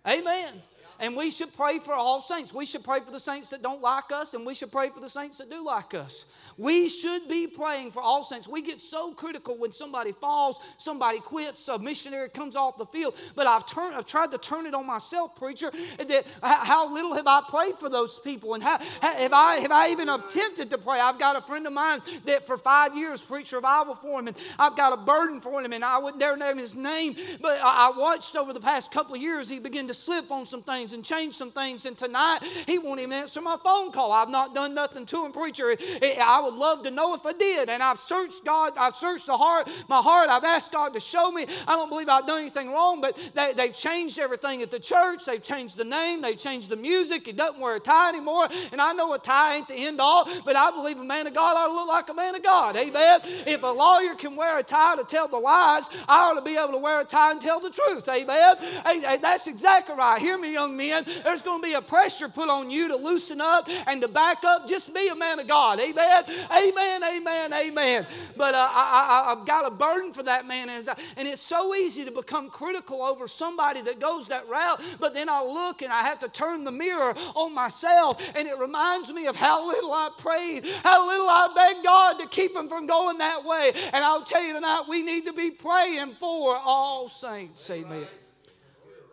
Amen. 0.06 0.20
Amen. 0.20 0.62
And 1.00 1.16
we 1.16 1.30
should 1.30 1.52
pray 1.52 1.78
for 1.78 1.94
all 1.94 2.20
saints. 2.20 2.52
We 2.52 2.64
should 2.66 2.84
pray 2.84 3.00
for 3.00 3.10
the 3.10 3.20
saints 3.20 3.50
that 3.50 3.62
don't 3.62 3.82
like 3.82 4.12
us, 4.12 4.34
and 4.34 4.46
we 4.46 4.54
should 4.54 4.72
pray 4.72 4.90
for 4.90 5.00
the 5.00 5.08
saints 5.08 5.38
that 5.38 5.50
do 5.50 5.64
like 5.64 5.94
us. 5.94 6.24
We 6.56 6.88
should 6.88 7.28
be 7.28 7.46
praying 7.46 7.92
for 7.92 8.00
all 8.00 8.22
saints. 8.22 8.48
We 8.48 8.62
get 8.62 8.80
so 8.80 9.12
critical 9.12 9.56
when 9.56 9.72
somebody 9.72 10.12
falls, 10.12 10.60
somebody 10.78 11.20
quits, 11.20 11.66
a 11.68 11.78
missionary 11.78 12.28
comes 12.28 12.56
off 12.56 12.78
the 12.78 12.86
field. 12.86 13.16
But 13.34 13.46
I've 13.46 13.66
turned, 13.66 13.94
I've 13.94 14.06
tried 14.06 14.30
to 14.32 14.38
turn 14.38 14.66
it 14.66 14.74
on 14.74 14.86
myself, 14.86 15.34
preacher. 15.36 15.70
That 15.98 16.24
how 16.42 16.92
little 16.92 17.14
have 17.14 17.26
I 17.26 17.42
prayed 17.48 17.78
for 17.78 17.88
those 17.88 18.18
people, 18.18 18.54
and 18.54 18.62
how, 18.62 18.78
have 18.78 19.32
I 19.32 19.56
have 19.56 19.72
I 19.72 19.90
even 19.90 20.08
attempted 20.08 20.70
to 20.70 20.78
pray? 20.78 21.00
I've 21.00 21.18
got 21.18 21.36
a 21.36 21.40
friend 21.40 21.66
of 21.66 21.72
mine 21.72 22.00
that 22.26 22.46
for 22.46 22.56
five 22.56 22.96
years 22.96 23.22
preached 23.22 23.52
revival 23.52 23.94
for 23.94 24.20
him, 24.20 24.28
and 24.28 24.36
I've 24.58 24.76
got 24.76 24.92
a 24.92 24.96
burden 24.96 25.40
for 25.40 25.62
him, 25.62 25.72
and 25.72 25.84
I 25.84 25.98
wouldn't 25.98 26.20
dare 26.20 26.36
name 26.36 26.58
his 26.58 26.76
name, 26.76 27.16
but 27.40 27.58
I 27.62 27.92
watched 27.96 28.36
over 28.36 28.52
the 28.52 28.60
past 28.60 28.92
couple 28.92 29.14
of 29.14 29.22
years 29.22 29.48
he 29.48 29.58
began 29.58 29.86
to 29.88 29.94
slip 29.94 30.30
on 30.30 30.44
some 30.44 30.62
things 30.62 30.83
and 30.92 31.04
change 31.04 31.34
some 31.34 31.50
things. 31.50 31.86
And 31.86 31.96
tonight, 31.96 32.40
he 32.66 32.78
won't 32.78 33.00
even 33.00 33.12
answer 33.12 33.40
my 33.40 33.56
phone 33.62 33.92
call. 33.92 34.12
I've 34.12 34.28
not 34.28 34.54
done 34.54 34.74
nothing 34.74 35.06
to 35.06 35.24
him, 35.24 35.32
preacher. 35.32 35.76
I 36.20 36.40
would 36.44 36.54
love 36.54 36.82
to 36.82 36.90
know 36.90 37.14
if 37.14 37.24
I 37.24 37.32
did. 37.32 37.68
And 37.68 37.82
I've 37.82 37.98
searched 37.98 38.44
God, 38.44 38.74
I've 38.76 38.94
searched 38.94 39.26
the 39.26 39.36
heart, 39.36 39.68
my 39.88 40.00
heart. 40.00 40.28
I've 40.28 40.44
asked 40.44 40.72
God 40.72 40.94
to 40.94 41.00
show 41.00 41.30
me. 41.30 41.46
I 41.66 41.76
don't 41.76 41.88
believe 41.88 42.08
I've 42.08 42.26
done 42.26 42.40
anything 42.40 42.70
wrong, 42.70 43.00
but 43.00 43.16
they, 43.34 43.52
they've 43.54 43.76
changed 43.76 44.18
everything 44.18 44.62
at 44.62 44.70
the 44.70 44.80
church. 44.80 45.24
They've 45.24 45.42
changed 45.42 45.76
the 45.76 45.84
name, 45.84 46.22
they've 46.22 46.38
changed 46.38 46.68
the 46.68 46.76
music. 46.76 47.26
He 47.26 47.32
doesn't 47.32 47.60
wear 47.60 47.76
a 47.76 47.80
tie 47.80 48.10
anymore. 48.10 48.48
And 48.72 48.80
I 48.80 48.92
know 48.92 49.12
a 49.14 49.18
tie 49.18 49.56
ain't 49.56 49.68
the 49.68 49.74
end 49.74 50.00
all, 50.00 50.28
but 50.44 50.56
I 50.56 50.70
believe 50.70 50.98
a 50.98 51.04
man 51.04 51.26
of 51.26 51.34
God 51.34 51.56
ought 51.56 51.68
to 51.68 51.74
look 51.74 51.88
like 51.88 52.08
a 52.08 52.14
man 52.14 52.34
of 52.34 52.42
God. 52.42 52.76
Amen. 52.76 53.20
If 53.24 53.62
a 53.62 53.66
lawyer 53.66 54.14
can 54.14 54.36
wear 54.36 54.58
a 54.58 54.62
tie 54.62 54.96
to 54.96 55.04
tell 55.04 55.28
the 55.28 55.38
lies, 55.38 55.88
I 56.08 56.30
ought 56.30 56.34
to 56.34 56.42
be 56.42 56.56
able 56.56 56.72
to 56.72 56.78
wear 56.78 57.00
a 57.00 57.04
tie 57.04 57.32
and 57.32 57.40
tell 57.40 57.60
the 57.60 57.70
truth. 57.70 58.08
Amen. 58.08 58.56
Hey, 58.84 59.18
that's 59.20 59.46
exactly 59.46 59.94
right. 59.94 60.20
Hear 60.20 60.38
me, 60.38 60.52
young 60.52 60.73
men. 60.76 61.04
There's 61.24 61.42
going 61.42 61.60
to 61.62 61.66
be 61.66 61.74
a 61.74 61.82
pressure 61.82 62.28
put 62.28 62.48
on 62.48 62.70
you 62.70 62.88
to 62.88 62.96
loosen 62.96 63.40
up 63.40 63.68
and 63.86 64.00
to 64.02 64.08
back 64.08 64.44
up. 64.44 64.68
Just 64.68 64.94
be 64.94 65.08
a 65.08 65.14
man 65.14 65.38
of 65.38 65.46
God. 65.46 65.80
Amen. 65.80 66.24
Amen. 66.50 67.02
Amen. 67.04 67.52
Amen. 67.52 68.06
But 68.36 68.54
uh, 68.54 68.68
I, 68.70 69.34
have 69.36 69.46
got 69.46 69.66
a 69.66 69.70
burden 69.70 70.12
for 70.12 70.22
that 70.24 70.46
man. 70.46 70.68
And 70.68 71.28
it's 71.28 71.40
so 71.40 71.74
easy 71.74 72.04
to 72.04 72.10
become 72.10 72.50
critical 72.50 73.02
over 73.02 73.26
somebody 73.26 73.82
that 73.82 74.00
goes 74.00 74.28
that 74.28 74.48
route. 74.48 74.80
But 75.00 75.14
then 75.14 75.28
I 75.28 75.42
look 75.42 75.82
and 75.82 75.92
I 75.92 76.02
have 76.02 76.18
to 76.20 76.28
turn 76.28 76.64
the 76.64 76.72
mirror 76.72 77.14
on 77.34 77.54
myself. 77.54 78.32
And 78.36 78.48
it 78.48 78.58
reminds 78.58 79.12
me 79.12 79.26
of 79.26 79.36
how 79.36 79.66
little 79.66 79.92
I 79.92 80.10
prayed, 80.18 80.64
how 80.82 81.06
little 81.06 81.28
I 81.28 81.52
begged 81.54 81.84
God 81.84 82.18
to 82.18 82.26
keep 82.26 82.54
him 82.56 82.68
from 82.68 82.86
going 82.86 83.18
that 83.18 83.44
way. 83.44 83.72
And 83.92 84.04
I'll 84.04 84.24
tell 84.24 84.42
you 84.42 84.54
tonight, 84.54 84.84
we 84.88 85.02
need 85.02 85.26
to 85.26 85.32
be 85.32 85.50
praying 85.50 86.16
for 86.18 86.58
all 86.64 87.08
saints. 87.08 87.70
Amen. 87.70 88.06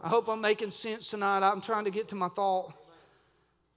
I 0.04 0.10
hope 0.10 0.28
I'm 0.28 0.42
making 0.42 0.72
sense 0.72 1.12
tonight. 1.12 1.48
I'm 1.48 1.62
trying 1.62 1.86
to 1.86 1.92
get 1.92 2.08
to 2.10 2.16
my 2.16 2.28
thought. 2.28 2.74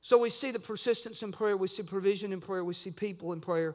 So 0.01 0.19
we 0.19 0.31
see 0.31 0.51
the 0.51 0.59
persistence 0.59 1.23
in 1.23 1.33
prayer, 1.33 1.57
we 1.57 1.69
see 1.69 1.83
provision 1.83 2.33
in 2.33 2.41
prayer, 2.41 2.65
we 2.65 2.75
see 2.75 2.91
people 2.91 3.33
in 3.33 3.41
prayer. 3.41 3.75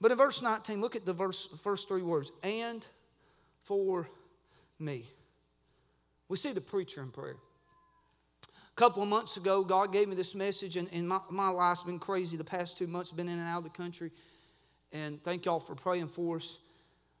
But 0.00 0.12
in 0.12 0.18
verse 0.18 0.42
19, 0.42 0.80
look 0.80 0.94
at 0.94 1.04
the 1.04 1.12
verse, 1.12 1.46
first 1.46 1.88
three 1.88 2.02
words 2.02 2.30
and 2.42 2.86
for 3.62 4.08
me. 4.78 5.04
We 6.28 6.36
see 6.36 6.52
the 6.52 6.60
preacher 6.60 7.02
in 7.02 7.10
prayer. 7.10 7.36
A 8.44 8.76
couple 8.76 9.02
of 9.02 9.08
months 9.08 9.36
ago, 9.36 9.64
God 9.64 9.92
gave 9.92 10.06
me 10.08 10.14
this 10.14 10.36
message, 10.36 10.76
and, 10.76 10.88
and 10.92 11.08
my, 11.08 11.18
my 11.30 11.48
life's 11.48 11.82
been 11.82 11.98
crazy 11.98 12.36
the 12.36 12.44
past 12.44 12.78
two 12.78 12.86
months, 12.86 13.10
been 13.10 13.28
in 13.28 13.38
and 13.38 13.48
out 13.48 13.58
of 13.58 13.64
the 13.64 13.70
country. 13.70 14.12
And 14.92 15.20
thank 15.22 15.46
y'all 15.46 15.58
for 15.58 15.74
praying 15.74 16.08
for 16.08 16.36
us. 16.36 16.60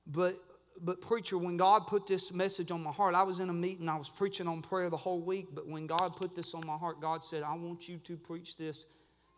But 0.06 0.36
but 0.82 1.00
preacher, 1.00 1.38
when 1.38 1.56
God 1.56 1.86
put 1.86 2.06
this 2.06 2.32
message 2.32 2.70
on 2.70 2.82
my 2.82 2.90
heart, 2.90 3.14
I 3.14 3.22
was 3.22 3.40
in 3.40 3.48
a 3.48 3.52
meeting, 3.52 3.88
I 3.88 3.96
was 3.96 4.08
preaching 4.08 4.46
on 4.46 4.62
prayer 4.62 4.90
the 4.90 4.96
whole 4.96 5.20
week, 5.20 5.48
but 5.54 5.66
when 5.66 5.86
God 5.86 6.16
put 6.16 6.34
this 6.34 6.54
on 6.54 6.66
my 6.66 6.76
heart, 6.76 7.00
God 7.00 7.24
said, 7.24 7.42
I 7.42 7.54
want 7.54 7.88
you 7.88 7.98
to 7.98 8.16
preach 8.16 8.56
this 8.56 8.86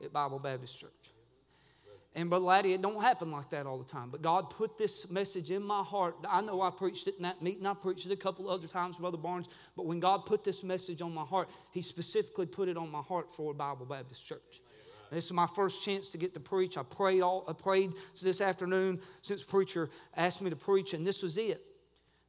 at 0.02 0.12
Bible 0.12 0.38
Baptist 0.38 0.80
Church. 0.80 1.10
And 2.14 2.28
Brother 2.28 2.44
Laddie, 2.44 2.72
it 2.72 2.82
don't 2.82 3.00
happen 3.00 3.30
like 3.30 3.50
that 3.50 3.66
all 3.66 3.78
the 3.78 3.84
time. 3.84 4.08
But 4.10 4.20
God 4.20 4.50
put 4.50 4.76
this 4.76 5.10
message 5.10 5.52
in 5.52 5.62
my 5.62 5.82
heart. 5.82 6.16
I 6.28 6.40
know 6.40 6.60
I 6.60 6.70
preached 6.70 7.06
it 7.06 7.16
in 7.16 7.22
that 7.22 7.40
meeting. 7.40 7.64
I 7.66 7.74
preached 7.74 8.04
it 8.06 8.12
a 8.12 8.16
couple 8.16 8.50
other 8.50 8.66
times, 8.66 8.96
Brother 8.96 9.16
Barnes. 9.16 9.48
But 9.76 9.86
when 9.86 10.00
God 10.00 10.26
put 10.26 10.42
this 10.42 10.64
message 10.64 11.02
on 11.02 11.14
my 11.14 11.22
heart, 11.22 11.48
He 11.70 11.80
specifically 11.80 12.46
put 12.46 12.68
it 12.68 12.76
on 12.76 12.90
my 12.90 13.00
heart 13.00 13.30
for 13.32 13.54
Bible 13.54 13.86
Baptist 13.86 14.26
Church. 14.26 14.60
This 15.10 15.24
is 15.24 15.32
my 15.32 15.46
first 15.46 15.84
chance 15.84 16.10
to 16.10 16.18
get 16.18 16.34
to 16.34 16.40
preach. 16.40 16.78
I 16.78 16.82
prayed 16.82 17.20
all 17.20 17.44
I 17.48 17.52
prayed 17.52 17.92
this 18.22 18.40
afternoon 18.40 19.00
since 19.22 19.42
preacher 19.42 19.90
asked 20.16 20.42
me 20.42 20.50
to 20.50 20.56
preach, 20.56 20.94
and 20.94 21.06
this 21.06 21.22
was 21.22 21.36
it. 21.36 21.60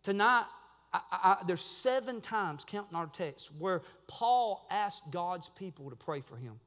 Tonight, 0.03 0.45
I, 0.93 0.99
I, 1.11 1.43
there's 1.45 1.61
seven 1.61 2.21
times, 2.21 2.65
counting 2.65 2.95
our 2.95 3.07
text, 3.07 3.51
where 3.59 3.81
Paul 4.07 4.67
asked 4.71 5.11
God's 5.11 5.47
people 5.47 5.89
to 5.89 5.95
pray 5.95 6.21
for 6.21 6.35
him. 6.35 6.59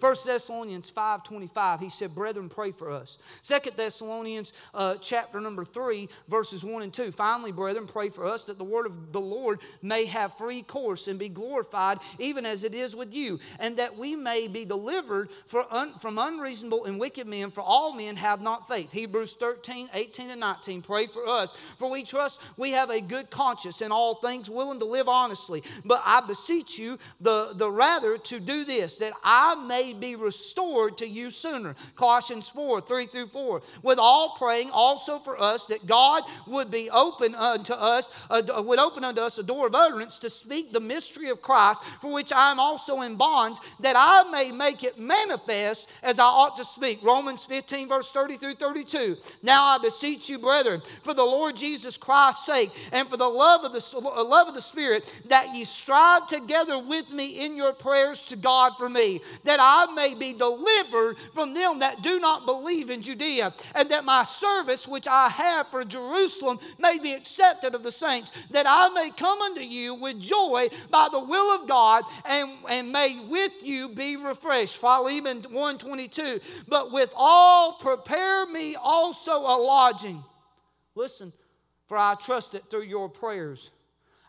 1 0.00 0.14
Thessalonians 0.26 0.90
5.25, 0.90 1.80
he 1.80 1.88
said, 1.88 2.14
Brethren, 2.14 2.48
pray 2.48 2.70
for 2.70 2.90
us. 2.90 3.18
2 3.42 3.70
Thessalonians 3.76 4.52
uh, 4.74 4.96
chapter 5.00 5.40
number 5.40 5.64
3, 5.64 6.08
verses 6.28 6.64
1 6.64 6.82
and 6.82 6.92
2. 6.92 7.12
Finally, 7.12 7.52
brethren, 7.52 7.86
pray 7.86 8.08
for 8.08 8.26
us 8.26 8.44
that 8.44 8.58
the 8.58 8.64
word 8.64 8.86
of 8.86 9.12
the 9.12 9.20
Lord 9.20 9.60
may 9.82 10.06
have 10.06 10.36
free 10.36 10.62
course 10.62 11.08
and 11.08 11.18
be 11.18 11.28
glorified, 11.28 11.98
even 12.18 12.46
as 12.46 12.64
it 12.64 12.74
is 12.74 12.94
with 12.94 13.14
you, 13.14 13.38
and 13.60 13.76
that 13.76 13.96
we 13.96 14.14
may 14.14 14.48
be 14.48 14.64
delivered 14.64 15.30
un, 15.70 15.94
from 15.94 16.18
unreasonable 16.18 16.84
and 16.84 16.98
wicked 16.98 17.26
men, 17.26 17.50
for 17.50 17.62
all 17.62 17.92
men 17.92 18.16
have 18.16 18.40
not 18.40 18.68
faith. 18.68 18.92
Hebrews 18.92 19.34
13, 19.34 19.88
18 19.94 20.30
and 20.30 20.40
19. 20.40 20.82
Pray 20.82 21.06
for 21.06 21.26
us, 21.26 21.52
for 21.52 21.90
we 21.90 22.04
trust 22.04 22.42
we 22.56 22.72
have 22.72 22.90
a 22.90 23.00
good 23.00 23.30
conscience 23.30 23.82
in 23.82 23.92
all 23.92 24.16
things, 24.16 24.50
willing 24.50 24.78
to 24.78 24.84
live 24.84 25.08
honestly. 25.08 25.62
But 25.84 26.02
I 26.04 26.26
beseech 26.26 26.78
you, 26.78 26.98
the, 27.20 27.52
the 27.54 27.70
rather 27.70 28.18
to 28.18 28.40
do 28.40 28.64
this, 28.64 28.98
that 28.98 29.12
I 29.24 29.54
may 29.68 29.92
be 29.92 30.16
restored 30.16 30.96
to 30.98 31.06
you 31.06 31.30
sooner. 31.30 31.74
Colossians 31.94 32.48
4 32.48 32.80
3 32.80 33.06
through 33.06 33.26
4. 33.26 33.62
With 33.82 33.98
all 33.98 34.30
praying 34.30 34.70
also 34.72 35.18
for 35.18 35.40
us 35.40 35.66
that 35.66 35.86
God 35.86 36.24
would 36.46 36.70
be 36.70 36.90
open 36.90 37.34
unto 37.34 37.74
us, 37.74 38.10
uh, 38.30 38.42
would 38.64 38.78
open 38.78 39.04
unto 39.04 39.20
us 39.20 39.38
a 39.38 39.42
door 39.42 39.66
of 39.66 39.74
utterance 39.74 40.18
to 40.20 40.30
speak 40.30 40.72
the 40.72 40.80
mystery 40.80 41.28
of 41.28 41.42
Christ, 41.42 41.84
for 41.84 42.12
which 42.12 42.32
I 42.32 42.50
am 42.50 42.58
also 42.58 43.02
in 43.02 43.16
bonds, 43.16 43.60
that 43.80 43.94
I 43.96 44.28
may 44.30 44.50
make 44.50 44.82
it 44.82 44.98
manifest 44.98 45.90
as 46.02 46.18
I 46.18 46.24
ought 46.24 46.56
to 46.56 46.64
speak. 46.64 47.02
Romans 47.02 47.44
15, 47.44 47.88
verse 47.88 48.10
30 48.10 48.36
through 48.36 48.54
32. 48.54 49.16
Now 49.42 49.64
I 49.64 49.78
beseech 49.78 50.28
you, 50.28 50.38
brethren, 50.38 50.80
for 51.02 51.14
the 51.14 51.24
Lord 51.24 51.56
Jesus 51.56 51.96
Christ's 51.96 52.46
sake, 52.46 52.70
and 52.92 53.08
for 53.08 53.16
the 53.16 53.28
love 53.28 53.64
of 53.64 53.72
the 53.72 54.00
love 54.24 54.48
of 54.48 54.54
the 54.54 54.60
Spirit, 54.60 55.22
that 55.28 55.54
ye 55.54 55.64
strive 55.64 56.26
together 56.26 56.78
with 56.78 57.12
me 57.12 57.44
in 57.44 57.56
your 57.56 57.72
prayers 57.72 58.26
to 58.26 58.36
God 58.36 58.72
for 58.78 58.88
me, 58.88 59.20
that 59.44 59.57
that 59.58 59.88
I 59.88 59.92
may 59.92 60.14
be 60.14 60.32
delivered 60.32 61.18
from 61.34 61.52
them 61.52 61.80
that 61.80 62.00
do 62.00 62.20
not 62.20 62.46
believe 62.46 62.90
in 62.90 63.02
Judea, 63.02 63.52
and 63.74 63.90
that 63.90 64.04
my 64.04 64.22
service 64.22 64.86
which 64.86 65.08
I 65.08 65.28
have 65.28 65.68
for 65.68 65.84
Jerusalem 65.84 66.60
may 66.78 66.98
be 66.98 67.12
accepted 67.12 67.74
of 67.74 67.82
the 67.82 67.90
saints, 67.90 68.30
that 68.50 68.66
I 68.68 68.88
may 68.90 69.10
come 69.10 69.42
unto 69.42 69.60
you 69.60 69.94
with 69.94 70.20
joy 70.20 70.68
by 70.90 71.08
the 71.10 71.18
will 71.18 71.60
of 71.60 71.68
God, 71.68 72.04
and, 72.24 72.50
and 72.70 72.92
may 72.92 73.18
with 73.28 73.64
you 73.64 73.88
be 73.88 74.16
refreshed. 74.16 74.76
Philemon 74.76 75.42
122. 75.50 76.40
But 76.68 76.92
with 76.92 77.12
all 77.16 77.72
prepare 77.74 78.46
me 78.46 78.76
also 78.76 79.40
a 79.40 79.58
lodging. 79.60 80.22
Listen, 80.94 81.32
for 81.86 81.98
I 81.98 82.14
trust 82.20 82.52
that 82.52 82.70
through 82.70 82.84
your 82.84 83.08
prayers 83.08 83.72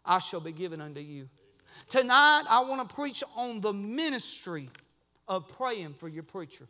I 0.04 0.18
shall 0.20 0.40
be 0.40 0.54
given 0.54 0.82
unto 0.82 1.02
you. 1.02 1.30
Tonight, 1.88 2.44
I 2.50 2.62
want 2.62 2.88
to 2.88 2.96
preach 2.96 3.24
on 3.36 3.62
the 3.62 3.74
ministry 3.74 4.70
of 5.30 5.48
praying 5.48 5.94
for 5.94 6.10
your 6.10 6.24
preacher. 6.24 6.66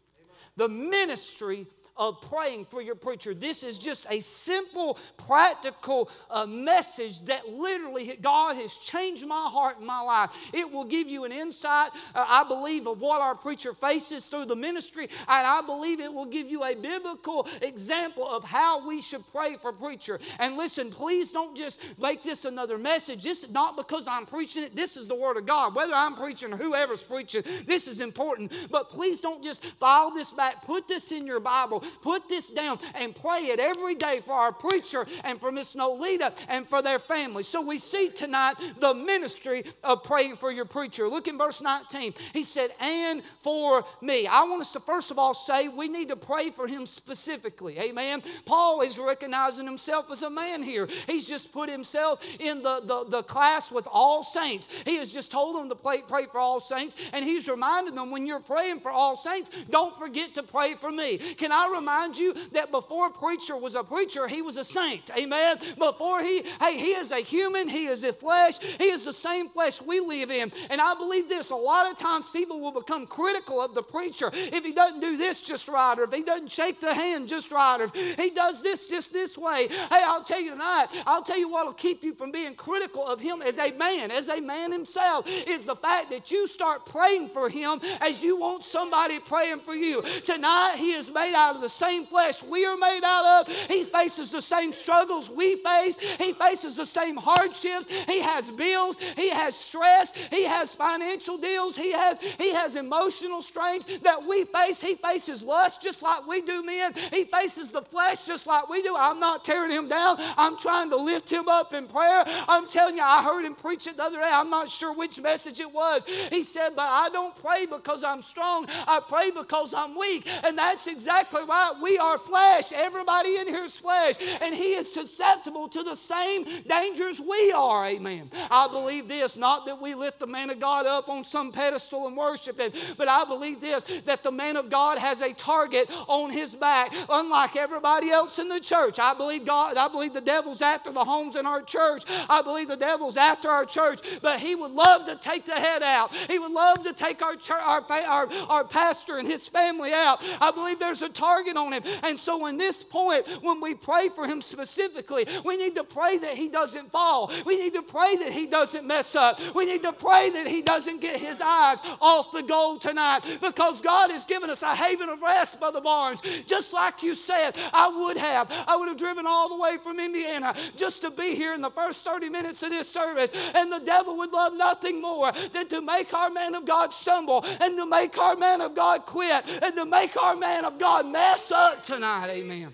The 0.57 0.69
ministry 0.69 1.65
of 1.99 2.21
praying 2.21 2.65
for 2.65 2.81
your 2.81 2.95
preacher. 2.95 3.33
This 3.33 3.61
is 3.61 3.77
just 3.77 4.07
a 4.09 4.21
simple, 4.21 4.97
practical 5.17 6.09
uh, 6.31 6.45
message 6.45 7.21
that 7.25 7.49
literally 7.49 8.17
God 8.21 8.55
has 8.55 8.77
changed 8.77 9.27
my 9.27 9.49
heart 9.51 9.77
and 9.77 9.85
my 9.85 9.99
life. 9.99 10.51
It 10.53 10.71
will 10.71 10.85
give 10.85 11.09
you 11.09 11.25
an 11.25 11.31
insight, 11.31 11.89
uh, 12.15 12.25
I 12.27 12.45
believe, 12.47 12.87
of 12.87 13.01
what 13.01 13.21
our 13.21 13.35
preacher 13.35 13.73
faces 13.73 14.25
through 14.27 14.45
the 14.45 14.55
ministry, 14.55 15.03
and 15.03 15.47
I 15.47 15.61
believe 15.61 15.99
it 15.99 16.13
will 16.13 16.25
give 16.25 16.49
you 16.49 16.63
a 16.63 16.73
biblical 16.73 17.47
example 17.61 18.27
of 18.27 18.45
how 18.45 18.87
we 18.87 19.01
should 19.01 19.27
pray 19.31 19.57
for 19.61 19.73
preacher. 19.73 20.19
And 20.39 20.55
listen, 20.55 20.89
please 20.91 21.33
don't 21.33 21.55
just 21.55 21.99
make 22.01 22.23
this 22.23 22.45
another 22.45 22.77
message. 22.77 23.23
This 23.23 23.43
is 23.43 23.51
not 23.51 23.75
because 23.75 24.07
I'm 24.07 24.25
preaching 24.25 24.63
it. 24.63 24.75
This 24.75 24.95
is 24.95 25.07
the 25.07 25.15
Word 25.15 25.35
of 25.35 25.45
God. 25.45 25.75
Whether 25.75 25.93
I'm 25.93 26.15
preaching 26.15 26.53
or 26.53 26.57
whoever's 26.57 27.03
preaching, 27.03 27.43
this 27.65 27.87
is 27.87 27.99
important. 27.99 28.53
But 28.71 28.89
please 28.89 29.19
don't 29.19 29.43
just 29.43 29.65
file 29.65 30.11
this 30.11 30.31
back. 30.31 30.65
Put 30.65 30.87
this 30.87 31.11
in 31.11 31.27
your 31.27 31.41
Bible. 31.41 31.83
Put 32.01 32.29
this 32.29 32.49
down 32.49 32.79
and 32.95 33.15
pray 33.15 33.47
it 33.47 33.59
every 33.59 33.95
day 33.95 34.21
for 34.25 34.33
our 34.33 34.51
preacher 34.51 35.05
and 35.23 35.39
for 35.39 35.51
Miss 35.51 35.75
Nolita 35.75 36.33
and 36.47 36.67
for 36.67 36.81
their 36.81 36.99
family. 36.99 37.43
So 37.43 37.61
we 37.61 37.77
see 37.77 38.09
tonight 38.09 38.55
the 38.79 38.93
ministry 38.93 39.63
of 39.83 40.03
praying 40.03 40.37
for 40.37 40.51
your 40.51 40.65
preacher. 40.65 41.07
Look 41.07 41.27
in 41.27 41.37
verse 41.37 41.61
19. 41.61 42.13
He 42.33 42.43
said, 42.43 42.71
and 42.79 43.23
for 43.23 43.83
me. 44.01 44.27
I 44.27 44.43
want 44.43 44.61
us 44.61 44.73
to 44.73 44.79
first 44.79 45.11
of 45.11 45.19
all 45.19 45.33
say 45.33 45.67
we 45.67 45.87
need 45.87 46.09
to 46.09 46.15
pray 46.15 46.49
for 46.49 46.67
him 46.67 46.85
specifically. 46.85 47.79
Amen. 47.79 48.21
Paul 48.45 48.81
is 48.81 48.97
recognizing 48.97 49.65
himself 49.65 50.11
as 50.11 50.23
a 50.23 50.29
man 50.29 50.63
here. 50.63 50.87
He's 51.07 51.27
just 51.27 51.51
put 51.53 51.69
himself 51.69 52.23
in 52.39 52.61
the, 52.63 52.81
the, 52.83 53.05
the 53.09 53.23
class 53.23 53.71
with 53.71 53.87
all 53.91 54.23
saints. 54.23 54.67
He 54.85 54.97
has 54.97 55.13
just 55.13 55.31
told 55.31 55.55
them 55.55 55.69
to 55.69 55.75
pray, 55.75 56.01
pray 56.07 56.25
for 56.25 56.39
all 56.39 56.59
saints, 56.59 56.95
and 57.13 57.23
he's 57.23 57.47
reminding 57.47 57.95
them 57.95 58.11
when 58.11 58.25
you're 58.25 58.39
praying 58.39 58.79
for 58.79 58.91
all 58.91 59.15
saints, 59.15 59.65
don't 59.65 59.97
forget 59.97 60.35
to 60.35 60.43
pray 60.43 60.75
for 60.75 60.91
me. 60.91 61.17
Can 61.17 61.51
I 61.51 61.69
remind 61.79 62.17
you 62.17 62.33
that 62.51 62.71
before 62.71 63.07
a 63.07 63.11
preacher 63.11 63.57
was 63.57 63.75
a 63.75 63.83
preacher, 63.83 64.27
he 64.27 64.41
was 64.41 64.57
a 64.57 64.63
saint. 64.63 65.09
Amen. 65.17 65.57
Before 65.77 66.21
he, 66.21 66.43
hey, 66.59 66.77
he 66.77 66.91
is 66.91 67.11
a 67.11 67.19
human, 67.19 67.69
he 67.69 67.85
is 67.85 68.03
a 68.03 68.13
flesh, 68.13 68.59
he 68.59 68.85
is 68.85 69.05
the 69.05 69.13
same 69.13 69.49
flesh 69.49 69.81
we 69.81 69.99
live 69.99 70.29
in. 70.31 70.51
And 70.69 70.81
I 70.81 70.93
believe 70.95 71.29
this 71.29 71.51
a 71.51 71.55
lot 71.55 71.89
of 71.89 71.97
times 71.97 72.29
people 72.29 72.59
will 72.59 72.71
become 72.71 73.07
critical 73.07 73.61
of 73.61 73.73
the 73.73 73.81
preacher 73.81 74.29
if 74.33 74.63
he 74.63 74.73
doesn't 74.73 74.99
do 74.99 75.17
this 75.17 75.41
just 75.41 75.67
right, 75.67 75.97
or 75.97 76.03
if 76.03 76.13
he 76.13 76.23
doesn't 76.23 76.51
shake 76.51 76.79
the 76.79 76.93
hand 76.93 77.27
just 77.27 77.51
right, 77.51 77.77
or 77.79 77.85
if 77.85 78.19
he 78.19 78.29
does 78.31 78.61
this 78.61 78.87
just 78.87 79.13
this 79.13 79.37
way. 79.37 79.67
Hey, 79.67 80.01
I'll 80.05 80.23
tell 80.23 80.41
you 80.41 80.51
tonight, 80.51 80.87
I'll 81.05 81.23
tell 81.23 81.37
you 81.37 81.49
what 81.49 81.65
will 81.65 81.73
keep 81.73 82.03
you 82.03 82.13
from 82.13 82.31
being 82.31 82.55
critical 82.55 83.05
of 83.05 83.19
him 83.19 83.41
as 83.41 83.57
a 83.57 83.71
man, 83.71 84.11
as 84.11 84.29
a 84.29 84.41
man 84.41 84.71
himself, 84.71 85.27
is 85.27 85.65
the 85.65 85.75
fact 85.75 86.09
that 86.11 86.31
you 86.31 86.47
start 86.47 86.85
praying 86.85 87.29
for 87.29 87.49
him 87.49 87.79
as 88.01 88.23
you 88.23 88.37
want 88.37 88.63
somebody 88.63 89.19
praying 89.19 89.59
for 89.59 89.73
you. 89.73 90.01
Tonight, 90.23 90.75
he 90.77 90.91
is 90.91 91.11
made 91.11 91.33
out 91.35 91.55
of 91.55 91.61
the 91.61 91.68
same 91.69 92.05
flesh 92.05 92.43
we 92.43 92.65
are 92.65 92.77
made 92.77 93.01
out 93.03 93.47
of. 93.47 93.55
He 93.67 93.83
faces 93.83 94.31
the 94.31 94.41
same 94.41 94.71
struggles 94.71 95.29
we 95.29 95.55
face. 95.57 95.99
He 96.17 96.33
faces 96.33 96.77
the 96.77 96.85
same 96.85 97.17
hardships. 97.17 97.87
He 98.05 98.21
has 98.21 98.49
bills. 98.49 98.97
He 99.15 99.29
has 99.29 99.55
stress. 99.55 100.13
He 100.29 100.45
has 100.45 100.73
financial 100.73 101.37
deals. 101.37 101.75
He 101.75 101.91
has, 101.91 102.19
he 102.35 102.53
has 102.53 102.75
emotional 102.75 103.41
strains 103.41 103.85
that 103.99 104.25
we 104.25 104.45
face. 104.45 104.81
He 104.81 104.95
faces 104.95 105.43
lust 105.43 105.81
just 105.81 106.01
like 106.03 106.27
we 106.27 106.41
do, 106.41 106.63
men. 106.63 106.93
He 107.11 107.25
faces 107.25 107.71
the 107.71 107.81
flesh 107.81 108.25
just 108.25 108.47
like 108.47 108.69
we 108.69 108.81
do. 108.81 108.95
I'm 108.97 109.19
not 109.19 109.43
tearing 109.43 109.71
him 109.71 109.87
down. 109.87 110.17
I'm 110.37 110.57
trying 110.57 110.89
to 110.89 110.97
lift 110.97 111.31
him 111.31 111.47
up 111.47 111.73
in 111.73 111.87
prayer. 111.87 112.23
I'm 112.47 112.67
telling 112.67 112.97
you, 112.97 113.03
I 113.03 113.23
heard 113.23 113.45
him 113.45 113.55
preach 113.55 113.87
it 113.87 113.97
the 113.97 114.03
other 114.03 114.17
day. 114.17 114.29
I'm 114.31 114.49
not 114.49 114.69
sure 114.69 114.93
which 114.93 115.19
message 115.21 115.59
it 115.59 115.71
was. 115.71 116.05
He 116.29 116.43
said, 116.43 116.71
But 116.75 116.87
I 116.87 117.09
don't 117.09 117.35
pray 117.35 117.65
because 117.65 118.03
I'm 118.03 118.21
strong. 118.21 118.65
I 118.87 119.01
pray 119.07 119.31
because 119.31 119.73
I'm 119.73 119.97
weak. 119.97 120.27
And 120.43 120.57
that's 120.57 120.87
exactly 120.87 121.43
right? 121.49 121.73
We 121.81 121.97
are 121.97 122.17
flesh. 122.17 122.71
Everybody 122.71 123.35
in 123.37 123.47
here 123.47 123.63
is 123.63 123.79
flesh. 123.79 124.15
And 124.41 124.53
he 124.53 124.73
is 124.75 124.91
susceptible 124.93 125.67
to 125.69 125.83
the 125.83 125.95
same 125.95 126.45
dangers 126.67 127.19
we 127.19 127.51
are. 127.51 127.85
Amen. 127.87 128.29
I 128.51 128.67
believe 128.67 129.07
this, 129.07 129.35
not 129.35 129.65
that 129.65 129.81
we 129.81 129.95
lift 129.95 130.19
the 130.19 130.27
man 130.27 130.49
of 130.49 130.59
God 130.59 130.85
up 130.85 131.09
on 131.09 131.25
some 131.25 131.51
pedestal 131.51 132.07
and 132.07 132.15
worship 132.15 132.59
him, 132.59 132.71
but 132.97 133.07
I 133.07 133.25
believe 133.25 133.59
this 133.59 133.83
that 134.05 134.23
the 134.23 134.31
man 134.31 134.55
of 134.55 134.69
God 134.69 134.99
has 134.99 135.21
a 135.21 135.33
target 135.33 135.89
on 136.07 136.29
his 136.29 136.55
back, 136.55 136.93
unlike 137.09 137.55
everybody 137.55 138.09
else 138.09 138.39
in 138.39 138.49
the 138.49 138.59
church. 138.59 138.99
I 138.99 139.13
believe 139.13 139.45
God, 139.45 139.77
I 139.77 139.87
believe 139.87 140.13
the 140.13 140.21
devil's 140.21 140.61
after 140.61 140.91
the 140.91 141.03
homes 141.03 141.35
in 141.35 141.45
our 141.45 141.61
church. 141.61 142.03
I 142.29 142.41
believe 142.41 142.67
the 142.67 142.77
devil's 142.77 143.17
after 143.17 143.49
our 143.49 143.65
church, 143.65 144.01
but 144.21 144.39
he 144.39 144.55
would 144.55 144.71
love 144.71 145.05
to 145.05 145.15
take 145.15 145.45
the 145.45 145.53
head 145.53 145.81
out. 145.81 146.13
He 146.13 146.37
would 146.37 146.51
love 146.51 146.83
to 146.83 146.93
take 146.93 147.21
our, 147.21 147.35
church, 147.35 147.61
our, 147.61 147.83
our, 147.89 148.29
our 148.49 148.63
pastor 148.63 149.17
and 149.17 149.27
his 149.27 149.47
family 149.47 149.93
out. 149.93 150.23
I 150.41 150.51
believe 150.51 150.79
there's 150.79 151.01
a 151.01 151.09
target 151.09 151.38
on 151.57 151.73
him. 151.73 151.83
And 152.03 152.17
so, 152.17 152.45
in 152.47 152.57
this 152.57 152.83
point, 152.83 153.27
when 153.41 153.61
we 153.61 153.73
pray 153.75 154.09
for 154.09 154.27
him 154.27 154.41
specifically, 154.41 155.25
we 155.45 155.57
need 155.57 155.75
to 155.75 155.83
pray 155.83 156.17
that 156.17 156.35
he 156.35 156.49
doesn't 156.49 156.91
fall. 156.91 157.31
We 157.45 157.57
need 157.57 157.73
to 157.73 157.81
pray 157.81 158.15
that 158.17 158.31
he 158.31 158.47
doesn't 158.47 158.85
mess 158.85 159.15
up. 159.15 159.39
We 159.55 159.65
need 159.65 159.83
to 159.83 159.93
pray 159.93 160.29
that 160.31 160.47
he 160.47 160.61
doesn't 160.61 161.01
get 161.01 161.19
his 161.19 161.41
eyes 161.41 161.81
off 162.01 162.31
the 162.31 162.43
goal 162.43 162.77
tonight 162.77 163.21
because 163.41 163.81
God 163.81 164.11
has 164.11 164.25
given 164.25 164.49
us 164.49 164.63
a 164.63 164.75
haven 164.75 165.09
of 165.09 165.21
rest, 165.21 165.59
Brother 165.59 165.81
Barnes. 165.81 166.21
Just 166.45 166.73
like 166.73 167.03
you 167.03 167.15
said, 167.15 167.57
I 167.73 167.87
would 167.89 168.17
have. 168.17 168.51
I 168.67 168.75
would 168.75 168.87
have 168.87 168.97
driven 168.97 169.25
all 169.27 169.49
the 169.49 169.57
way 169.57 169.77
from 169.81 169.99
Indiana 169.99 170.55
just 170.75 171.01
to 171.01 171.11
be 171.11 171.35
here 171.35 171.53
in 171.53 171.61
the 171.61 171.71
first 171.71 172.05
30 172.05 172.29
minutes 172.29 172.63
of 172.63 172.69
this 172.69 172.89
service. 172.89 173.31
And 173.55 173.71
the 173.71 173.79
devil 173.79 174.17
would 174.17 174.31
love 174.31 174.53
nothing 174.55 175.01
more 175.01 175.31
than 175.31 175.67
to 175.69 175.81
make 175.81 176.13
our 176.13 176.29
man 176.29 176.55
of 176.55 176.65
God 176.65 176.93
stumble 176.93 177.43
and 177.61 177.77
to 177.77 177.85
make 177.85 178.17
our 178.17 178.35
man 178.35 178.61
of 178.61 178.75
God 178.75 179.05
quit 179.05 179.47
and 179.63 179.75
to 179.75 179.85
make 179.85 180.15
our 180.17 180.35
man 180.35 180.65
of 180.65 180.77
God 180.79 181.05
mess 181.29 181.51
up 181.51 181.83
tonight. 181.83 182.27
Amen. 182.29 182.73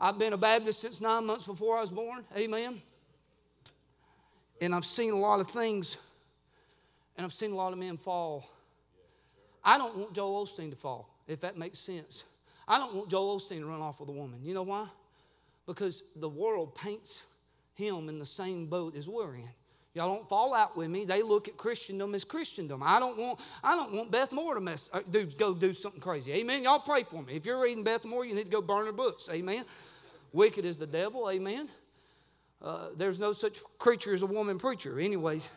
I've 0.00 0.18
been 0.18 0.32
a 0.32 0.36
Baptist 0.38 0.80
since 0.80 1.00
nine 1.00 1.26
months 1.26 1.46
before 1.46 1.76
I 1.76 1.82
was 1.82 1.90
born. 1.90 2.24
Amen. 2.34 2.80
And 4.62 4.74
I've 4.74 4.86
seen 4.86 5.12
a 5.12 5.18
lot 5.18 5.40
of 5.40 5.48
things, 5.48 5.98
and 7.16 7.24
I've 7.24 7.34
seen 7.34 7.52
a 7.52 7.54
lot 7.54 7.74
of 7.74 7.78
men 7.78 7.98
fall. 7.98 8.48
I 9.62 9.76
don't 9.76 9.94
want 9.94 10.14
Joel 10.14 10.46
Osteen 10.46 10.70
to 10.70 10.76
fall, 10.76 11.10
if 11.28 11.40
that 11.40 11.58
makes 11.58 11.78
sense. 11.78 12.24
I 12.66 12.78
don't 12.78 12.94
want 12.94 13.10
Joel 13.10 13.38
Osteen 13.38 13.58
to 13.58 13.66
run 13.66 13.82
off 13.82 14.00
with 14.00 14.08
a 14.08 14.12
woman. 14.12 14.40
You 14.42 14.54
know 14.54 14.62
why? 14.62 14.86
Because 15.66 16.02
the 16.16 16.30
world 16.30 16.74
paints 16.74 17.26
him 17.74 18.08
in 18.08 18.18
the 18.18 18.26
same 18.26 18.66
boat 18.66 18.96
as 18.96 19.06
we're 19.06 19.34
in. 19.34 19.50
Y'all 19.94 20.12
don't 20.12 20.28
fall 20.28 20.54
out 20.54 20.76
with 20.76 20.90
me. 20.90 21.04
They 21.04 21.22
look 21.22 21.46
at 21.46 21.56
Christendom 21.56 22.16
as 22.16 22.24
Christendom. 22.24 22.82
I 22.84 22.98
don't 22.98 23.16
want, 23.16 23.38
I 23.62 23.76
don't 23.76 23.92
want 23.92 24.10
Beth 24.10 24.32
Moore 24.32 24.54
to 24.54 24.60
mess, 24.60 24.90
uh, 24.92 25.00
do, 25.08 25.24
go 25.24 25.54
do 25.54 25.72
something 25.72 26.00
crazy. 26.00 26.32
Amen. 26.32 26.64
Y'all 26.64 26.80
pray 26.80 27.04
for 27.04 27.22
me. 27.22 27.36
If 27.36 27.46
you're 27.46 27.60
reading 27.60 27.84
Beth 27.84 28.04
Moore, 28.04 28.24
you 28.24 28.34
need 28.34 28.46
to 28.46 28.50
go 28.50 28.60
burn 28.60 28.86
her 28.86 28.92
books. 28.92 29.30
Amen. 29.32 29.64
Wicked 30.32 30.64
is 30.64 30.78
the 30.78 30.86
devil. 30.86 31.30
Amen. 31.30 31.68
Uh, 32.60 32.88
there's 32.96 33.20
no 33.20 33.32
such 33.32 33.58
creature 33.78 34.12
as 34.12 34.22
a 34.22 34.26
woman 34.26 34.58
preacher. 34.58 34.98
Anyways. 34.98 35.50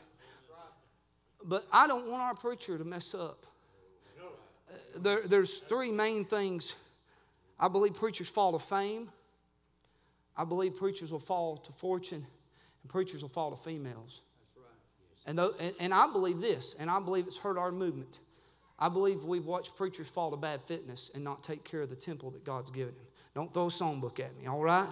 But 1.44 1.66
I 1.72 1.88
don't 1.88 2.12
want 2.12 2.22
our 2.22 2.36
preacher 2.36 2.78
to 2.78 2.84
mess 2.84 3.16
up. 3.16 3.46
Uh, 4.22 4.74
there, 4.98 5.28
there's 5.28 5.60
three 5.60 5.92
main 5.92 6.26
things. 6.26 6.76
I 7.60 7.70
believe 7.70 7.96
preachers 7.96 8.30
fall 8.30 8.52
to 8.52 8.60
fame. 8.60 9.10
I 10.36 10.44
believe 10.44 10.76
preachers 10.76 11.12
will 11.12 11.20
fall 11.20 11.58
to 11.58 11.72
fortune, 11.72 12.28
and 12.84 12.92
preachers 12.92 13.24
will 13.24 13.30
fall 13.30 13.50
to 13.50 13.58
females. 13.58 14.22
And, 15.28 15.38
though, 15.38 15.54
and, 15.60 15.76
and 15.80 15.94
I 15.94 16.12
believe 16.12 16.40
this, 16.40 16.76
and 16.80 16.90
I 16.90 17.00
believe 17.00 17.28
it's 17.28 17.38
hurt 17.38 17.58
our 17.58 17.72
movement. 17.72 18.22
I 18.80 18.90
believe 18.90 19.24
we've 19.24 19.46
watched 19.46 19.76
preachers 19.76 20.08
fall 20.08 20.32
to 20.32 20.38
bad 20.38 20.62
fitness 20.64 21.12
and 21.14 21.24
not 21.24 21.44
take 21.44 21.64
care 21.64 21.82
of 21.82 21.90
the 21.90 21.96
temple 21.96 22.32
that 22.32 22.46
God's 22.46 22.72
given 22.72 22.96
them. 22.96 23.06
Don't 23.36 23.54
throw 23.54 23.66
a 23.66 23.70
songbook 23.70 24.20
at 24.20 24.36
me, 24.38 24.48
all 24.48 24.64
right? 24.64 24.90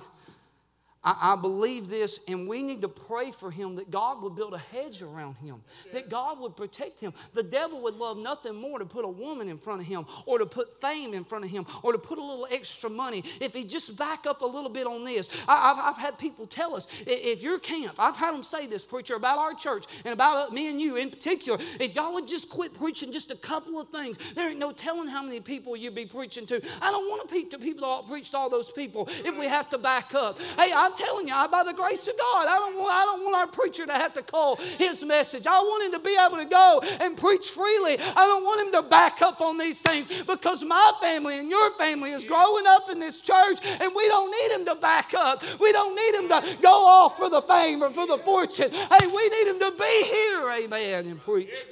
I, 1.06 1.34
I, 1.34 1.36
believe 1.36 1.88
this, 1.88 2.20
and 2.28 2.48
we 2.48 2.64
need 2.64 2.82
to 2.82 2.88
pray 2.88 3.32
for 3.32 3.52
him 3.52 3.76
that 3.76 3.92
God 3.92 4.24
would 4.24 4.36
build 4.36 4.54
a 4.54 4.58
hedge 4.58 5.04
around 5.04 5.36
him, 5.36 5.62
that 5.94 6.10
God 6.10 6.40
would 6.40 6.58
protect 6.58 7.00
him. 7.00 7.14
The 7.34 7.44
devil 7.44 7.82
would 7.84 7.96
love 7.96 8.18
nothing 8.18 8.56
more 8.56 8.80
to 8.80 8.86
put 8.86 9.06
a 9.06 9.10
woman 9.10 9.48
in 9.48 9.58
front 9.58 9.82
of 9.82 9.88
him, 9.88 10.06
or 10.26 10.40
to 10.40 10.46
put 10.46 10.82
fame 10.82 11.14
in 11.14 11.24
front 11.24 11.46
of 11.46 11.52
him, 11.52 11.66
or 11.84 11.92
to 11.92 12.00
put 12.00 12.18
a 12.18 12.24
little 12.24 12.48
extra 12.52 12.90
money. 12.90 13.24
If 13.40 13.54
he 13.54 13.64
just 13.64 13.98
back 13.98 14.26
up 14.26 14.42
a 14.42 14.46
little 14.46 14.70
bit 14.70 14.88
on 14.88 15.06
this, 15.06 15.30
I, 15.48 15.76
have 15.76 15.96
I've 15.96 16.02
had 16.02 16.18
people 16.18 16.48
tell 16.48 16.76
us 16.76 16.88
if 17.06 17.44
your 17.44 17.60
camp, 17.60 17.96
I've 18.00 18.18
had 18.18 18.34
them 18.34 18.44
say 18.44 18.66
this, 18.66 18.84
preacher, 18.84 19.16
about 19.16 19.38
our 19.38 19.54
church 19.54 19.86
and 20.04 20.14
about 20.14 20.50
uh, 20.50 20.52
me 20.52 20.70
and 20.70 20.82
you 20.82 20.96
in 20.96 21.12
particular, 21.12 21.60
if 21.80 21.94
y'all 21.96 22.14
would 22.16 22.28
just 22.28 22.50
quit 22.50 22.74
preaching 22.74 23.12
just 23.12 23.30
a 23.30 23.36
couple 23.36 23.80
of 23.80 23.90
things, 23.90 24.34
there 24.34 24.50
ain't 24.50 24.60
no 24.60 24.72
telling 24.72 25.08
how 25.08 25.22
many 25.22 25.40
people 25.40 25.78
you'd 25.78 25.94
be 25.94 26.06
preaching 26.06 26.46
to. 26.48 26.56
I 26.82 26.92
don't 26.92 27.08
want 27.08 27.22
to 27.22 27.28
preach 27.28 27.52
to 27.52 27.60
people 27.60 28.02
that 28.02 28.08
preached 28.08 28.34
all 28.34 28.50
those 28.50 28.72
people 28.72 29.08
if 29.10 29.38
we 29.38 29.46
have 29.46 29.70
to 29.70 29.78
back 29.78 30.16
up. 30.16 30.40
Hey, 30.40 30.72
I'm 30.76 30.95
telling 30.96 31.28
you, 31.28 31.34
I, 31.34 31.48
by 31.48 31.64
the 31.64 31.74
grace 31.74 32.08
of 32.08 32.18
God, 32.18 32.48
I 32.48 32.58
don't, 32.60 32.76
want, 32.78 32.94
I 32.94 33.06
don't 33.06 33.24
want 33.24 33.36
our 33.36 33.48
preacher 33.48 33.86
to 33.86 33.94
have 33.94 34.14
to 34.14 34.22
call 34.22 34.56
his 34.56 35.04
message. 35.04 35.48
I 35.48 35.60
want 35.60 35.86
him 35.86 35.92
to 35.94 36.00
be 36.00 36.18
able 36.20 36.38
to 36.38 36.46
go 36.46 36.82
and 37.02 37.18
preach 37.18 37.48
freely. 37.48 37.98
I 38.00 38.26
don't 38.26 38.44
want 38.44 38.66
him 38.66 38.72
to 38.74 38.88
back 38.88 39.22
up 39.22 39.42
on 39.42 39.58
these 39.58 39.82
things 39.82 40.24
because 40.24 40.64
my 40.64 40.92
family 41.02 41.40
and 41.40 41.50
your 41.50 41.72
family 41.78 42.12
is 42.12 42.24
growing 42.24 42.66
up 42.68 42.90
in 42.90 43.00
this 43.00 43.22
church 43.22 43.60
and 43.64 43.92
we 43.96 44.08
don't 44.08 44.32
need 44.32 44.56
him 44.56 44.66
to 44.66 44.76
back 44.76 45.14
up. 45.14 45.44
We 45.60 45.72
don't 45.72 45.96
need 45.96 46.16
him 46.16 46.30
to 46.30 46.58
go 46.62 46.86
off 46.86 47.18
for 47.18 47.30
the 47.30 47.42
fame 47.42 47.84
or 47.84 47.92
for 47.92 48.08
the 48.08 48.18
fortune. 48.20 48.72
Hey, 48.72 49.08
we 49.08 49.30
need 49.30 49.48
him 49.48 49.60
to 49.60 49.74
be 49.78 50.04
here, 50.04 50.52
amen, 50.64 51.08
and 51.08 51.22
preach. 51.22 51.66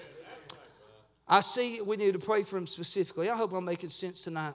I 1.27 1.41
see 1.41 1.81
we 1.81 1.97
need 1.97 2.13
to 2.13 2.19
pray 2.19 2.43
for 2.43 2.57
him 2.57 2.67
specifically. 2.67 3.29
I 3.29 3.35
hope 3.35 3.53
I'm 3.53 3.65
making 3.65 3.89
sense 3.89 4.23
tonight. 4.23 4.53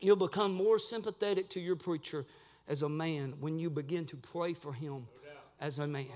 You'll 0.00 0.16
become 0.16 0.52
more 0.52 0.78
sympathetic 0.78 1.48
to 1.50 1.60
your 1.60 1.76
preacher 1.76 2.26
as 2.68 2.82
a 2.82 2.88
man 2.88 3.34
when 3.40 3.58
you 3.58 3.70
begin 3.70 4.04
to 4.06 4.16
pray 4.16 4.54
for 4.54 4.72
him 4.72 5.06
as 5.60 5.78
a 5.78 5.86
man. 5.86 6.06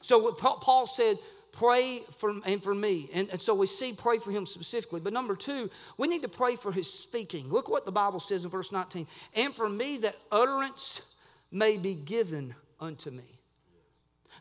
So 0.00 0.18
what 0.18 0.38
Paul 0.38 0.86
said, 0.86 1.18
pray 1.52 2.00
for 2.18 2.30
and 2.44 2.62
for 2.62 2.74
me. 2.74 3.08
And, 3.14 3.28
and, 3.30 3.40
so 3.40 3.54
we 3.54 3.66
see 3.66 3.92
pray 3.92 4.18
for 4.18 4.30
him 4.30 4.46
specifically. 4.46 5.00
But 5.00 5.12
number 5.12 5.34
two, 5.34 5.70
we 5.96 6.06
need 6.06 6.22
to 6.22 6.28
pray 6.28 6.56
for 6.56 6.70
his 6.70 6.92
speaking. 6.92 7.48
Look 7.48 7.68
what 7.68 7.84
the 7.84 7.92
Bible 7.92 8.20
says 8.20 8.44
in 8.44 8.50
verse 8.50 8.72
19. 8.72 9.06
And 9.34 9.54
for 9.54 9.68
me 9.68 9.98
that 9.98 10.16
utterance 10.30 11.14
may 11.50 11.78
be 11.78 11.94
given 11.94 12.54
unto 12.78 13.10
me. 13.10 13.24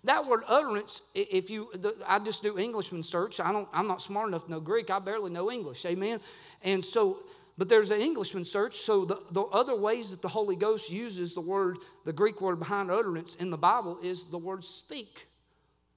That 0.04 0.28
word 0.28 0.44
utterance, 0.48 1.02
if 1.16 1.50
you, 1.50 1.72
I 2.08 2.20
just 2.20 2.44
do 2.44 2.60
Englishman 2.60 3.02
search. 3.02 3.40
I 3.40 3.52
don't, 3.52 3.68
I'm 3.74 3.88
not 3.88 4.02
smart 4.02 4.28
enough 4.28 4.46
to 4.46 4.52
know 4.52 4.60
Greek. 4.60 4.90
I 4.92 5.00
barely 5.00 5.32
know 5.32 5.52
English. 5.52 5.86
Amen. 5.86 6.20
And 6.64 6.84
so 6.84 7.20
but 7.58 7.70
there's 7.70 7.92
an 7.92 8.02
Englishman 8.02 8.46
search, 8.46 8.76
so 8.76 9.06
the, 9.06 9.22
the 9.32 9.44
other 9.44 9.76
ways 9.76 10.12
that 10.12 10.22
the 10.22 10.28
Holy 10.28 10.56
Ghost 10.56 10.92
uses 10.92 11.34
the 11.34 11.42
word, 11.42 11.78
the 12.04 12.14
Greek 12.14 12.42
word 12.42 12.60
behind 12.60 12.92
utterance 12.92 13.36
in 13.36 13.50
the 13.50 13.58
Bible 13.58 13.98
is 14.04 14.26
the 14.26 14.38
word 14.38 14.64
speak, 14.64 15.28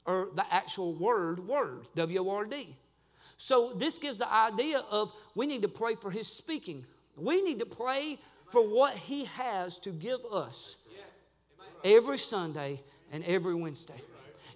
or 0.06 0.28
the 0.34 0.44
actual 0.52 0.94
word, 0.94 1.46
word, 1.46 1.86
W 1.94 2.18
O 2.20 2.30
R 2.30 2.44
D. 2.44 2.76
So 3.36 3.72
this 3.74 3.98
gives 3.98 4.18
the 4.18 4.32
idea 4.32 4.82
of 4.90 5.12
we 5.34 5.46
need 5.46 5.62
to 5.62 5.68
pray 5.68 5.94
for 5.94 6.10
his 6.10 6.26
speaking. 6.26 6.84
We 7.16 7.42
need 7.42 7.58
to 7.58 7.66
pray 7.66 8.18
for 8.50 8.62
what 8.62 8.94
he 8.94 9.26
has 9.26 9.78
to 9.80 9.90
give 9.90 10.20
us 10.30 10.76
every 11.84 12.18
Sunday 12.18 12.80
and 13.12 13.24
every 13.24 13.54
Wednesday. 13.54 14.00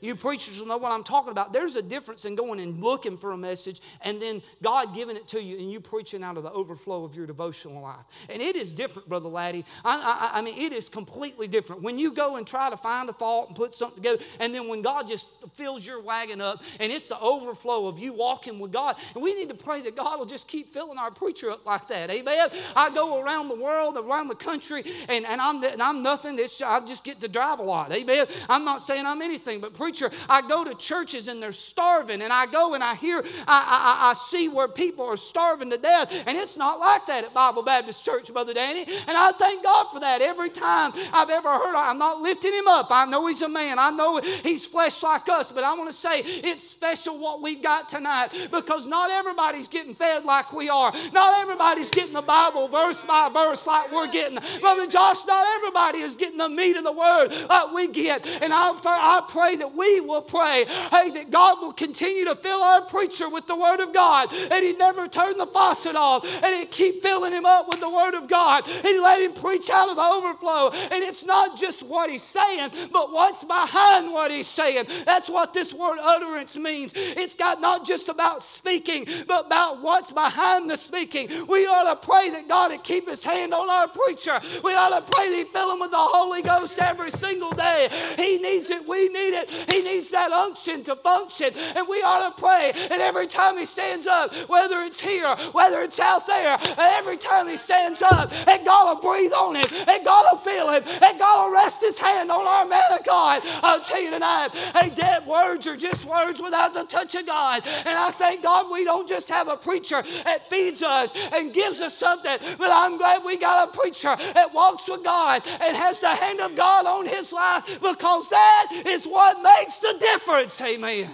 You 0.02 0.16
preachers 0.16 0.58
will 0.58 0.66
know 0.66 0.78
what 0.78 0.90
I'm 0.90 1.04
talking 1.04 1.30
about. 1.30 1.52
There's 1.52 1.76
a 1.76 1.82
difference 1.82 2.24
in 2.24 2.34
going 2.34 2.58
and 2.58 2.82
looking 2.82 3.16
for 3.16 3.30
a 3.30 3.36
message 3.36 3.80
and 4.04 4.20
then 4.20 4.42
God 4.60 4.94
giving 4.96 5.14
it 5.16 5.28
to 5.28 5.42
you 5.42 5.58
and 5.58 5.70
you 5.70 5.80
preaching 5.80 6.24
out 6.24 6.36
of 6.36 6.42
the 6.42 6.50
overflow 6.50 7.04
of 7.04 7.14
your 7.14 7.24
devotional 7.24 7.80
life. 7.80 8.04
And 8.28 8.42
it 8.42 8.56
is 8.56 8.74
different, 8.74 9.08
Brother 9.08 9.28
Laddie. 9.28 9.64
I, 9.84 10.30
I, 10.34 10.38
I 10.40 10.42
mean, 10.42 10.58
it 10.58 10.72
is 10.72 10.88
completely 10.88 11.46
different. 11.46 11.82
When 11.82 12.00
you 12.00 12.12
go 12.12 12.36
and 12.36 12.44
try 12.44 12.68
to 12.68 12.76
find 12.76 13.08
a 13.08 13.12
thought 13.12 13.46
and 13.46 13.56
put 13.56 13.74
something 13.74 14.02
together, 14.02 14.22
and 14.40 14.52
then 14.52 14.68
when 14.68 14.82
God 14.82 15.06
just 15.06 15.30
fills 15.54 15.86
your 15.86 16.02
wagon 16.02 16.40
up 16.40 16.62
and 16.80 16.90
it's 16.90 17.08
the 17.08 17.18
overflow 17.20 17.86
of 17.86 18.00
you 18.00 18.12
walking 18.12 18.58
with 18.58 18.72
God. 18.72 18.96
And 19.14 19.22
we 19.22 19.34
need 19.36 19.50
to 19.50 19.54
pray 19.54 19.82
that 19.82 19.94
God 19.94 20.18
will 20.18 20.26
just 20.26 20.48
keep 20.48 20.72
filling 20.72 20.98
our 20.98 21.12
preacher 21.12 21.48
up 21.48 21.64
like 21.64 21.86
that. 21.88 22.10
Amen. 22.10 22.48
I 22.74 22.90
go 22.90 23.22
around 23.22 23.48
the 23.48 23.54
world, 23.54 23.96
around 23.96 24.26
the 24.26 24.34
country, 24.34 24.82
and, 25.08 25.24
and, 25.24 25.40
I'm, 25.40 25.62
and 25.62 25.80
I'm 25.80 26.02
nothing. 26.02 26.40
It's, 26.40 26.60
I 26.60 26.84
just 26.84 27.04
get 27.04 27.20
to 27.20 27.28
drive 27.28 27.60
a 27.60 27.62
lot. 27.62 27.92
Amen. 27.92 28.26
I'm 28.48 28.64
not 28.64 28.82
saying 28.82 29.06
I'm 29.06 29.22
anything, 29.22 29.60
but 29.60 29.74
preach 29.74 29.91
preacher. 29.92 30.14
I 30.28 30.42
go 30.42 30.64
to 30.64 30.74
churches 30.74 31.28
and 31.28 31.42
they're 31.42 31.52
starving, 31.52 32.22
and 32.22 32.32
I 32.32 32.46
go 32.46 32.74
and 32.74 32.82
I 32.82 32.94
hear, 32.94 33.18
I, 33.46 34.00
I, 34.06 34.10
I 34.10 34.14
see 34.14 34.48
where 34.48 34.68
people 34.68 35.04
are 35.04 35.16
starving 35.16 35.70
to 35.70 35.78
death, 35.78 36.24
and 36.26 36.36
it's 36.36 36.56
not 36.56 36.78
like 36.80 37.06
that 37.06 37.24
at 37.24 37.34
Bible 37.34 37.62
Baptist 37.62 38.04
Church, 38.04 38.32
Brother 38.32 38.54
Danny. 38.54 38.82
And 38.82 39.16
I 39.16 39.32
thank 39.32 39.62
God 39.62 39.86
for 39.92 40.00
that 40.00 40.22
every 40.22 40.50
time 40.50 40.92
I've 41.12 41.30
ever 41.30 41.48
heard. 41.48 41.74
I'm 41.74 41.98
not 41.98 42.20
lifting 42.20 42.52
him 42.52 42.68
up. 42.68 42.88
I 42.90 43.06
know 43.06 43.26
he's 43.26 43.42
a 43.42 43.48
man. 43.48 43.78
I 43.78 43.90
know 43.90 44.20
he's 44.20 44.66
flesh 44.66 45.02
like 45.02 45.28
us, 45.28 45.52
but 45.52 45.64
I 45.64 45.74
want 45.74 45.90
to 45.90 45.96
say 45.96 46.20
it's 46.20 46.62
special 46.62 47.18
what 47.18 47.42
we've 47.42 47.62
got 47.62 47.88
tonight 47.88 48.28
because 48.50 48.86
not 48.86 49.10
everybody's 49.10 49.68
getting 49.68 49.94
fed 49.94 50.24
like 50.24 50.52
we 50.52 50.68
are. 50.68 50.92
Not 51.12 51.42
everybody's 51.42 51.90
getting 51.90 52.12
the 52.12 52.22
Bible 52.22 52.68
verse 52.68 53.04
by 53.04 53.28
verse 53.32 53.66
like 53.66 53.92
we're 53.92 54.10
getting. 54.10 54.38
Brother 54.60 54.86
Josh, 54.86 55.26
not 55.26 55.46
everybody 55.56 55.98
is 55.98 56.16
getting 56.16 56.38
the 56.38 56.48
meat 56.48 56.76
of 56.76 56.84
the 56.84 56.92
word 56.92 57.28
like 57.48 57.72
we 57.72 57.88
get. 57.88 58.26
And 58.42 58.52
I, 58.52 58.72
I 58.84 59.22
pray 59.28 59.56
that 59.56 59.62
that 59.62 59.76
we 59.82 60.00
will 60.00 60.22
pray, 60.22 60.64
hey, 60.90 61.10
that 61.10 61.30
God 61.30 61.60
will 61.60 61.72
continue 61.72 62.24
to 62.26 62.36
fill 62.36 62.62
our 62.62 62.82
preacher 62.82 63.28
with 63.28 63.48
the 63.48 63.56
Word 63.56 63.80
of 63.80 63.92
God, 63.92 64.32
and 64.32 64.64
He 64.64 64.74
never 64.74 65.08
turn 65.08 65.38
the 65.38 65.46
faucet 65.46 65.96
off, 65.96 66.24
and 66.44 66.54
He 66.54 66.66
keep 66.66 67.02
filling 67.02 67.32
him 67.32 67.44
up 67.44 67.68
with 67.68 67.80
the 67.80 67.90
Word 67.90 68.14
of 68.14 68.28
God, 68.28 68.68
and 68.68 69.02
let 69.02 69.20
him 69.20 69.32
preach 69.32 69.70
out 69.70 69.88
of 69.88 69.96
the 69.96 70.02
overflow. 70.02 70.70
And 70.92 71.02
it's 71.02 71.24
not 71.24 71.58
just 71.58 71.82
what 71.84 72.10
He's 72.10 72.22
saying, 72.22 72.70
but 72.92 73.12
what's 73.12 73.42
behind 73.42 74.12
what 74.12 74.30
He's 74.30 74.46
saying. 74.46 74.86
That's 75.04 75.28
what 75.28 75.52
this 75.52 75.74
word 75.74 75.98
utterance 76.00 76.56
means. 76.56 76.92
It's 76.94 77.34
got 77.34 77.60
not 77.60 77.84
just 77.84 78.08
about 78.08 78.42
speaking, 78.42 79.06
but 79.26 79.46
about 79.46 79.82
what's 79.82 80.12
behind 80.12 80.70
the 80.70 80.76
speaking. 80.76 81.28
We 81.48 81.66
ought 81.66 81.92
to 81.92 82.06
pray 82.06 82.30
that 82.30 82.46
God 82.46 82.70
would 82.70 82.84
keep 82.84 83.08
His 83.08 83.24
hand 83.24 83.52
on 83.52 83.68
our 83.68 83.88
preacher. 83.88 84.38
We 84.62 84.74
ought 84.74 84.90
to 84.94 85.12
pray 85.12 85.30
that 85.30 85.36
He 85.38 85.44
fill 85.44 85.72
him 85.72 85.80
with 85.80 85.90
the 85.90 85.96
Holy 85.98 86.42
Ghost 86.42 86.78
every 86.78 87.10
single 87.10 87.50
day. 87.50 87.88
He 88.16 88.38
needs 88.38 88.70
it. 88.70 88.86
We 88.86 89.08
need 89.08 89.34
it. 89.34 89.71
He 89.72 89.82
needs 89.82 90.10
that 90.10 90.30
unction 90.32 90.84
to 90.84 90.96
function. 90.96 91.50
And 91.76 91.88
we 91.88 92.02
ought 92.02 92.28
to 92.28 92.40
pray. 92.42 92.72
And 92.90 93.00
every 93.00 93.26
time 93.26 93.56
he 93.56 93.64
stands 93.64 94.06
up, 94.06 94.34
whether 94.48 94.82
it's 94.82 95.00
here, 95.00 95.34
whether 95.52 95.80
it's 95.80 95.98
out 95.98 96.26
there, 96.26 96.58
every 96.78 97.16
time 97.16 97.48
he 97.48 97.56
stands 97.56 98.02
up, 98.02 98.30
and 98.46 98.66
God 98.66 98.96
will 98.96 99.10
breathe 99.10 99.32
on 99.32 99.54
him, 99.54 99.66
and 99.88 100.04
God 100.04 100.26
will 100.30 100.38
feel 100.40 100.70
him, 100.70 100.82
and 101.02 101.18
God 101.18 101.46
will 101.46 101.54
rest 101.54 101.80
his 101.80 101.98
hand 101.98 102.30
on 102.30 102.46
our 102.46 102.66
man 102.66 102.92
of 102.92 103.04
God. 103.04 103.40
I'll 103.62 103.80
tell 103.80 104.02
you 104.02 104.10
tonight, 104.10 104.54
hey, 104.78 104.90
dead 104.90 105.26
words 105.26 105.66
are 105.66 105.76
just 105.76 106.04
words 106.04 106.42
without 106.42 106.74
the 106.74 106.84
touch 106.84 107.14
of 107.14 107.26
God. 107.26 107.66
And 107.66 107.98
I 107.98 108.10
thank 108.10 108.42
God 108.42 108.70
we 108.70 108.84
don't 108.84 109.08
just 109.08 109.30
have 109.30 109.48
a 109.48 109.56
preacher 109.56 110.02
that 110.24 110.50
feeds 110.50 110.82
us 110.82 111.14
and 111.32 111.52
gives 111.54 111.80
us 111.80 111.96
something, 111.96 112.38
but 112.58 112.70
I'm 112.70 112.98
glad 112.98 113.24
we 113.24 113.38
got 113.38 113.68
a 113.68 113.78
preacher 113.78 114.14
that 114.34 114.52
walks 114.52 114.88
with 114.88 115.02
God 115.02 115.42
and 115.62 115.76
has 115.76 116.00
the 116.00 116.14
hand 116.14 116.40
of 116.40 116.56
God 116.56 116.84
on 116.84 117.06
his 117.06 117.32
life 117.32 117.80
because 117.80 118.28
that 118.28 118.82
is 118.86 119.06
what 119.06 119.42
makes 119.42 119.51
the 119.82 119.98
difference. 119.98 120.60
Amen. 120.60 121.10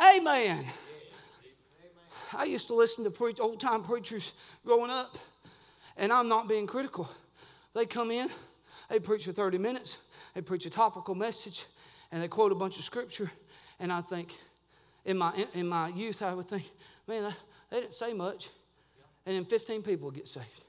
Amen. 0.00 0.64
I 2.36 2.44
used 2.44 2.68
to 2.68 2.74
listen 2.74 3.04
to 3.04 3.10
preach, 3.10 3.38
old 3.40 3.60
time 3.60 3.82
preachers 3.82 4.32
growing 4.64 4.90
up, 4.90 5.16
and 5.96 6.12
I'm 6.12 6.28
not 6.28 6.48
being 6.48 6.66
critical. 6.66 7.08
They 7.74 7.86
come 7.86 8.10
in, 8.10 8.28
they 8.88 9.00
preach 9.00 9.26
for 9.26 9.32
30 9.32 9.58
minutes, 9.58 9.98
they 10.34 10.40
preach 10.40 10.66
a 10.66 10.70
topical 10.70 11.14
message, 11.14 11.66
and 12.10 12.22
they 12.22 12.28
quote 12.28 12.52
a 12.52 12.54
bunch 12.54 12.78
of 12.78 12.84
scripture. 12.84 13.30
And 13.78 13.92
I 13.92 14.00
think, 14.00 14.32
in 15.04 15.18
my, 15.18 15.32
in 15.54 15.68
my 15.68 15.88
youth, 15.88 16.22
I 16.22 16.34
would 16.34 16.46
think, 16.46 16.70
man, 17.06 17.32
they 17.70 17.80
didn't 17.80 17.94
say 17.94 18.12
much. 18.12 18.50
And 19.26 19.36
then 19.36 19.44
15 19.44 19.82
people 19.82 20.10
get 20.10 20.26
saved. 20.26 20.64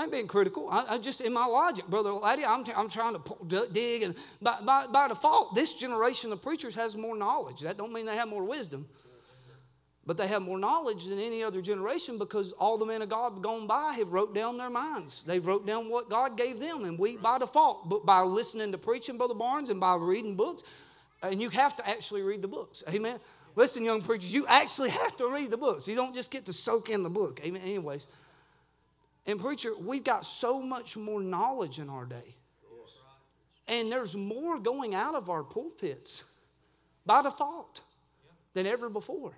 I 0.00 0.04
ain't 0.04 0.12
being 0.12 0.28
critical. 0.28 0.66
I, 0.70 0.86
I, 0.88 0.98
just 0.98 1.20
in 1.20 1.34
my 1.34 1.44
logic, 1.44 1.86
brother 1.86 2.10
Laddie, 2.10 2.46
I'm, 2.46 2.64
I'm 2.74 2.88
trying 2.88 3.14
to 3.14 3.68
dig, 3.70 4.02
and 4.02 4.14
by, 4.40 4.56
by, 4.64 4.86
by, 4.86 5.08
default, 5.08 5.54
this 5.54 5.74
generation 5.74 6.32
of 6.32 6.40
preachers 6.40 6.74
has 6.74 6.96
more 6.96 7.14
knowledge. 7.14 7.60
That 7.60 7.76
don't 7.76 7.92
mean 7.92 8.06
they 8.06 8.16
have 8.16 8.30
more 8.30 8.42
wisdom, 8.42 8.88
but 10.06 10.16
they 10.16 10.26
have 10.26 10.40
more 10.40 10.58
knowledge 10.58 11.04
than 11.04 11.18
any 11.18 11.42
other 11.42 11.60
generation 11.60 12.16
because 12.16 12.52
all 12.52 12.78
the 12.78 12.86
men 12.86 13.02
of 13.02 13.10
God 13.10 13.42
gone 13.42 13.66
by 13.66 13.92
have 13.98 14.10
wrote 14.10 14.34
down 14.34 14.56
their 14.56 14.70
minds. 14.70 15.22
They've 15.24 15.44
wrote 15.44 15.66
down 15.66 15.90
what 15.90 16.08
God 16.08 16.38
gave 16.38 16.60
them, 16.60 16.84
and 16.84 16.98
we 16.98 17.18
by 17.18 17.36
default, 17.36 17.90
but 17.90 18.06
by 18.06 18.22
listening 18.22 18.72
to 18.72 18.78
preaching, 18.78 19.18
brother 19.18 19.34
Barnes, 19.34 19.68
and 19.68 19.80
by 19.80 19.96
reading 19.96 20.34
books, 20.34 20.62
and 21.22 21.42
you 21.42 21.50
have 21.50 21.76
to 21.76 21.86
actually 21.86 22.22
read 22.22 22.40
the 22.40 22.48
books. 22.48 22.82
Amen. 22.88 23.18
Listen, 23.54 23.84
young 23.84 24.00
preachers, 24.00 24.32
you 24.32 24.46
actually 24.46 24.88
have 24.88 25.14
to 25.18 25.28
read 25.28 25.50
the 25.50 25.58
books. 25.58 25.86
You 25.86 25.94
don't 25.94 26.14
just 26.14 26.30
get 26.30 26.46
to 26.46 26.54
soak 26.54 26.88
in 26.88 27.02
the 27.02 27.10
book. 27.10 27.42
Amen. 27.44 27.60
Anyways. 27.60 28.08
And, 29.26 29.38
preacher, 29.38 29.72
we've 29.78 30.04
got 30.04 30.24
so 30.24 30.62
much 30.62 30.96
more 30.96 31.20
knowledge 31.20 31.78
in 31.78 31.88
our 31.88 32.04
day. 32.04 32.36
And 33.68 33.92
there's 33.92 34.16
more 34.16 34.58
going 34.58 34.94
out 34.94 35.14
of 35.14 35.30
our 35.30 35.44
pulpits 35.44 36.24
by 37.06 37.22
default 37.22 37.82
than 38.54 38.66
ever 38.66 38.88
before. 38.88 39.32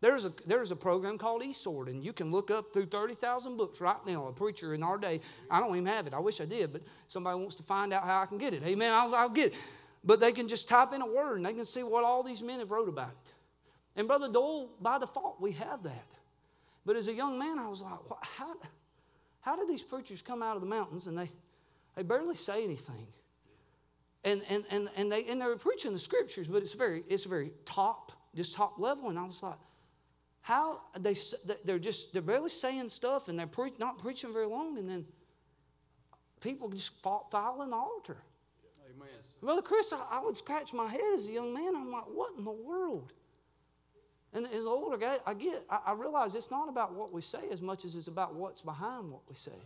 There's 0.00 0.26
a, 0.26 0.32
there's 0.46 0.70
a 0.70 0.76
program 0.76 1.16
called 1.16 1.42
e-Sword, 1.42 1.88
and 1.88 2.04
you 2.04 2.12
can 2.12 2.30
look 2.30 2.50
up 2.50 2.72
through 2.72 2.86
30,000 2.86 3.56
books 3.56 3.80
right 3.80 3.96
now. 4.06 4.26
A 4.26 4.32
preacher 4.32 4.74
in 4.74 4.82
our 4.82 4.98
day, 4.98 5.20
I 5.50 5.58
don't 5.58 5.70
even 5.70 5.86
have 5.86 6.06
it. 6.06 6.12
I 6.12 6.20
wish 6.20 6.40
I 6.40 6.44
did, 6.44 6.72
but 6.72 6.82
somebody 7.08 7.38
wants 7.38 7.56
to 7.56 7.62
find 7.62 7.92
out 7.92 8.04
how 8.04 8.20
I 8.20 8.26
can 8.26 8.36
get 8.36 8.52
it. 8.52 8.62
Amen, 8.62 8.92
I'll, 8.92 9.14
I'll 9.14 9.30
get 9.30 9.52
it. 9.52 9.58
But 10.04 10.20
they 10.20 10.32
can 10.32 10.48
just 10.48 10.68
type 10.68 10.92
in 10.92 11.00
a 11.00 11.06
word 11.06 11.38
and 11.38 11.46
they 11.46 11.54
can 11.54 11.64
see 11.64 11.82
what 11.82 12.04
all 12.04 12.22
these 12.22 12.42
men 12.42 12.60
have 12.60 12.70
wrote 12.70 12.88
about 12.88 13.10
it. 13.10 13.32
And 13.96 14.06
Brother 14.06 14.28
Dole, 14.30 14.70
by 14.80 14.98
default, 14.98 15.40
we 15.40 15.52
have 15.52 15.82
that. 15.82 16.06
But 16.84 16.96
as 16.96 17.08
a 17.08 17.14
young 17.14 17.38
man, 17.38 17.58
I 17.58 17.66
was 17.66 17.82
like, 17.82 18.08
what, 18.08 18.18
how, 18.22 18.54
how 19.46 19.54
did 19.54 19.68
these 19.68 19.82
preachers 19.82 20.22
come 20.22 20.42
out 20.42 20.56
of 20.56 20.60
the 20.60 20.66
mountains 20.66 21.06
and 21.06 21.16
they, 21.16 21.30
they 21.94 22.02
barely 22.02 22.34
say 22.34 22.64
anything? 22.64 23.06
And, 24.24 24.42
and, 24.50 24.64
and, 24.72 24.88
and, 24.96 25.10
they, 25.10 25.24
and 25.30 25.40
they 25.40 25.46
were 25.46 25.56
preaching 25.56 25.92
the 25.92 26.00
scriptures, 26.00 26.48
but 26.48 26.62
it's 26.62 26.72
very, 26.72 27.04
it's 27.08 27.24
very 27.24 27.52
top, 27.64 28.10
just 28.34 28.56
top 28.56 28.76
level. 28.80 29.08
And 29.08 29.16
I 29.16 29.24
was 29.24 29.44
like, 29.44 29.58
how 30.40 30.82
they, 30.98 31.14
they're 31.64 31.78
just, 31.78 32.12
they're 32.12 32.22
barely 32.22 32.50
saying 32.50 32.88
stuff 32.88 33.28
and 33.28 33.38
they're 33.38 33.46
pre- 33.46 33.70
not 33.78 34.00
preaching 34.00 34.32
very 34.32 34.48
long. 34.48 34.78
And 34.78 34.88
then 34.88 35.06
people 36.40 36.68
just 36.68 37.00
fall, 37.00 37.28
file 37.30 37.62
in 37.62 37.70
the 37.70 37.76
altar. 37.76 38.16
Amen. 38.92 39.08
Brother 39.40 39.62
Chris, 39.62 39.92
I, 39.92 40.18
I 40.18 40.24
would 40.24 40.36
scratch 40.36 40.72
my 40.72 40.88
head 40.88 41.14
as 41.14 41.26
a 41.26 41.30
young 41.30 41.54
man. 41.54 41.76
I'm 41.76 41.92
like, 41.92 42.06
what 42.12 42.32
in 42.36 42.44
the 42.44 42.50
world? 42.50 43.12
And 44.36 44.46
as 44.52 44.66
older 44.66 45.02
I 45.26 45.32
get, 45.32 45.64
I 45.70 45.94
realize 45.94 46.34
it's 46.34 46.50
not 46.50 46.68
about 46.68 46.92
what 46.92 47.10
we 47.10 47.22
say 47.22 47.48
as 47.50 47.62
much 47.62 47.86
as 47.86 47.96
it's 47.96 48.06
about 48.06 48.34
what's 48.34 48.60
behind 48.60 49.10
what 49.10 49.22
we 49.30 49.34
say. 49.34 49.58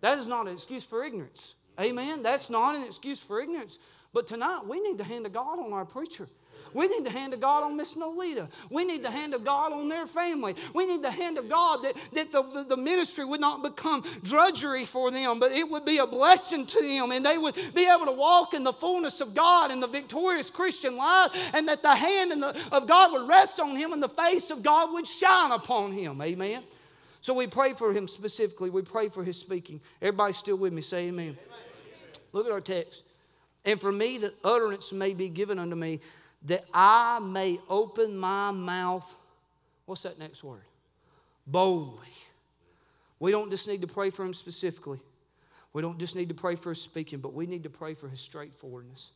That 0.00 0.16
is 0.16 0.26
not 0.26 0.46
an 0.46 0.54
excuse 0.54 0.84
for 0.84 1.04
ignorance. 1.04 1.54
Amen. 1.78 2.22
That's 2.22 2.48
not 2.48 2.74
an 2.74 2.82
excuse 2.82 3.20
for 3.20 3.42
ignorance. 3.42 3.78
But 4.14 4.26
tonight, 4.26 4.62
we 4.66 4.80
need 4.80 4.96
the 4.96 5.04
hand 5.04 5.26
of 5.26 5.34
God 5.34 5.58
on 5.58 5.74
our 5.74 5.84
preacher. 5.84 6.28
We 6.72 6.88
need 6.88 7.04
the 7.04 7.10
hand 7.10 7.34
of 7.34 7.40
God 7.40 7.64
on 7.64 7.76
Miss 7.76 7.94
Nolita. 7.94 8.48
We 8.70 8.84
need 8.84 9.02
the 9.02 9.10
hand 9.10 9.34
of 9.34 9.44
God 9.44 9.72
on 9.72 9.88
their 9.88 10.06
family. 10.06 10.54
We 10.74 10.86
need 10.86 11.02
the 11.02 11.10
hand 11.10 11.38
of 11.38 11.48
God 11.48 11.82
that, 11.82 11.94
that 12.12 12.32
the, 12.32 12.64
the 12.68 12.76
ministry 12.76 13.24
would 13.24 13.40
not 13.40 13.62
become 13.62 14.02
drudgery 14.22 14.84
for 14.84 15.10
them, 15.10 15.38
but 15.38 15.52
it 15.52 15.68
would 15.68 15.84
be 15.84 15.98
a 15.98 16.06
blessing 16.06 16.66
to 16.66 16.80
them 16.80 17.12
and 17.12 17.24
they 17.24 17.38
would 17.38 17.54
be 17.74 17.88
able 17.88 18.06
to 18.06 18.12
walk 18.12 18.54
in 18.54 18.64
the 18.64 18.72
fullness 18.72 19.20
of 19.20 19.34
God 19.34 19.70
and 19.70 19.82
the 19.82 19.88
victorious 19.88 20.50
Christian 20.50 20.96
life, 20.96 21.54
and 21.54 21.68
that 21.68 21.82
the 21.82 21.94
hand 21.94 22.30
the, 22.30 22.68
of 22.72 22.86
God 22.86 23.12
would 23.12 23.28
rest 23.28 23.60
on 23.60 23.76
him 23.76 23.92
and 23.92 24.02
the 24.02 24.08
face 24.08 24.50
of 24.50 24.62
God 24.62 24.92
would 24.92 25.06
shine 25.06 25.52
upon 25.52 25.92
him. 25.92 26.20
Amen. 26.20 26.62
So 27.20 27.34
we 27.34 27.46
pray 27.46 27.72
for 27.72 27.92
him 27.92 28.06
specifically. 28.06 28.70
We 28.70 28.82
pray 28.82 29.08
for 29.08 29.24
his 29.24 29.38
speaking. 29.38 29.80
Everybody 30.00 30.32
still 30.32 30.56
with 30.56 30.72
me? 30.72 30.82
Say 30.82 31.08
amen. 31.08 31.24
amen. 31.24 31.36
Look 32.32 32.46
at 32.46 32.52
our 32.52 32.60
text. 32.60 33.02
And 33.64 33.80
for 33.80 33.90
me, 33.90 34.18
that 34.18 34.32
utterance 34.44 34.92
may 34.92 35.12
be 35.12 35.28
given 35.28 35.58
unto 35.58 35.74
me 35.74 36.00
that 36.42 36.64
I 36.72 37.18
may 37.20 37.58
open 37.68 38.16
my 38.16 38.50
mouth. 38.50 39.14
What's 39.86 40.02
that 40.02 40.18
next 40.18 40.44
word? 40.44 40.64
Boldly. 41.46 42.06
We 43.18 43.30
don't 43.30 43.50
just 43.50 43.66
need 43.66 43.80
to 43.80 43.86
pray 43.86 44.10
for 44.10 44.24
him 44.24 44.32
specifically. 44.32 44.98
We 45.72 45.82
don't 45.82 45.98
just 45.98 46.16
need 46.16 46.28
to 46.28 46.34
pray 46.34 46.54
for 46.54 46.70
his 46.70 46.80
speaking, 46.80 47.18
but 47.20 47.34
we 47.34 47.46
need 47.46 47.62
to 47.64 47.70
pray 47.70 47.94
for 47.94 48.08
his 48.08 48.20
straightforwardness. 48.20 49.12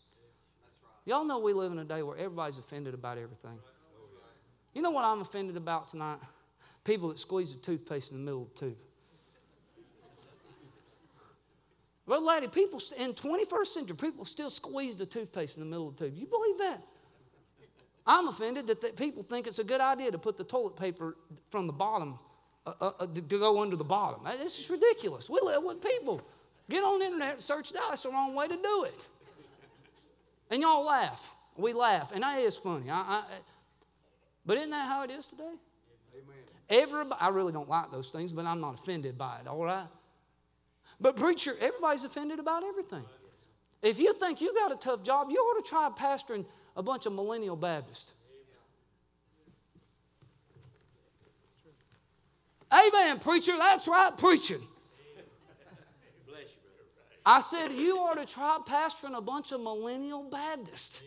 Y'all 1.07 1.25
know 1.25 1.39
we 1.39 1.53
live 1.53 1.73
in 1.73 1.79
a 1.79 1.85
day 1.85 2.03
where 2.03 2.17
everybody's 2.17 2.59
offended 2.59 2.95
about 2.95 3.19
everything. 3.19 3.59
You 4.75 4.83
know 4.83 4.91
what 4.91 5.05
I'm 5.05 5.21
offended 5.21 5.57
about 5.57 5.89
tonight? 5.89 6.19
People 6.85 7.09
that 7.09 7.19
squeeze 7.19 7.53
the 7.53 7.61
toothpaste 7.61 8.13
in 8.13 8.19
the 8.19 8.25
middle 8.25 8.43
of 8.43 8.53
the 8.53 8.59
tube. 8.59 8.77
Well, 12.07 12.27
lady, 12.27 12.49
people 12.49 12.81
in 12.99 13.13
21st 13.13 13.67
century, 13.67 13.97
people 13.97 14.25
still 14.25 14.51
squeeze 14.51 14.97
the 14.97 15.07
toothpaste 15.07 15.57
in 15.57 15.63
the 15.63 15.69
middle 15.69 15.89
of 15.89 15.97
the 15.97 16.07
tube. 16.07 16.19
You 16.19 16.27
believe 16.27 16.59
that? 16.59 16.83
I'm 18.11 18.27
offended 18.27 18.67
that, 18.67 18.81
that 18.81 18.97
people 18.97 19.23
think 19.23 19.47
it's 19.47 19.61
a 19.61 19.65
good 19.65 19.81
idea 19.81 20.11
to 20.11 20.19
put 20.19 20.37
the 20.37 20.43
toilet 20.43 20.77
paper 20.77 21.17
from 21.49 21.69
the 21.69 21.73
bottom 21.73 22.19
uh, 22.67 22.73
uh, 22.81 22.91
uh 22.99 23.07
to 23.07 23.21
go 23.21 23.63
under 23.63 23.77
the 23.77 23.85
bottom. 23.85 24.25
This 24.25 24.59
is 24.59 24.69
ridiculous. 24.69 25.31
We 25.31 25.39
live 25.41 25.63
with 25.63 25.81
people. 25.81 26.21
Get 26.69 26.83
on 26.83 26.99
the 26.99 27.05
internet 27.05 27.35
and 27.35 27.43
search 27.43 27.73
that. 27.73 27.83
That's 27.89 28.03
the 28.03 28.09
wrong 28.09 28.35
way 28.35 28.49
to 28.49 28.57
do 28.57 28.85
it. 28.89 29.07
And 30.51 30.61
y'all 30.61 30.85
laugh. 30.85 31.37
We 31.57 31.73
laugh. 31.73 32.13
And 32.13 32.25
that 32.25 32.37
is 32.39 32.57
funny. 32.57 32.91
I, 32.91 32.97
I, 32.99 33.25
but 34.45 34.59
isn't 34.59 34.71
that 34.71 34.89
how 34.89 35.05
it 35.05 35.13
is 35.13 35.29
today? 35.29 35.45
Amen. 36.15 36.37
Everybody, 36.69 37.21
I 37.21 37.29
really 37.29 37.53
don't 37.53 37.69
like 37.69 37.93
those 37.93 38.11
things, 38.11 38.33
but 38.33 38.45
I'm 38.45 38.61
not 38.61 38.75
offended 38.75 39.17
by 39.17 39.39
it, 39.41 39.47
all 39.47 39.65
right? 39.65 39.87
But, 41.01 41.17
preacher, 41.17 41.53
everybody's 41.61 42.05
offended 42.05 42.41
about 42.41 42.65
everything. 42.65 43.05
If 43.83 44.01
you 44.01 44.13
think 44.15 44.41
you 44.41 44.53
got 44.53 44.73
a 44.73 44.77
tough 44.77 45.05
job, 45.05 45.29
you 45.31 45.39
ought 45.39 45.65
to 45.65 45.69
try 45.69 45.89
pastoring 45.97 46.45
a 46.77 46.83
bunch 46.83 47.07
of 47.07 47.13
millennial 47.13 47.57
Baptists. 47.57 48.13
Amen, 52.73 53.19
preacher. 53.19 53.57
That's 53.59 53.89
right, 53.89 54.17
preaching. 54.17 54.61
I 57.27 57.41
said, 57.41 57.73
you 57.73 57.97
ought 57.99 58.15
to 58.15 58.27
try 58.27 58.59
pastoring 58.67 59.17
a 59.17 59.21
bunch 59.21 59.53
of 59.53 59.61
millennial 59.61 60.23
Baptists. 60.25 61.03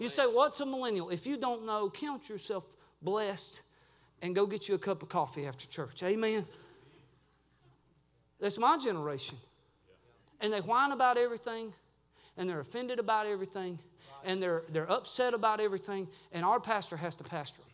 You 0.00 0.08
say, 0.08 0.24
what's 0.24 0.60
a 0.60 0.66
millennial? 0.66 1.10
If 1.10 1.26
you 1.26 1.36
don't 1.36 1.64
know, 1.64 1.88
count 1.88 2.28
yourself 2.28 2.64
blessed 3.00 3.62
and 4.20 4.34
go 4.34 4.46
get 4.46 4.68
you 4.68 4.74
a 4.74 4.78
cup 4.78 5.02
of 5.02 5.08
coffee 5.08 5.46
after 5.46 5.66
church. 5.66 6.02
Amen. 6.02 6.46
That's 8.40 8.58
my 8.58 8.76
generation. 8.78 9.38
and 10.42 10.52
they 10.52 10.60
whine 10.60 10.92
about 10.92 11.16
everything 11.16 11.72
and 12.36 12.48
they're 12.48 12.60
offended 12.60 12.98
about 12.98 13.26
everything 13.26 13.78
and 14.24 14.42
they're, 14.42 14.62
they're 14.70 14.90
upset 14.90 15.34
about 15.34 15.60
everything, 15.60 16.08
and 16.32 16.44
our 16.44 16.60
pastor 16.60 16.96
has 16.96 17.14
to 17.16 17.24
pastor 17.24 17.62
them. 17.62 17.68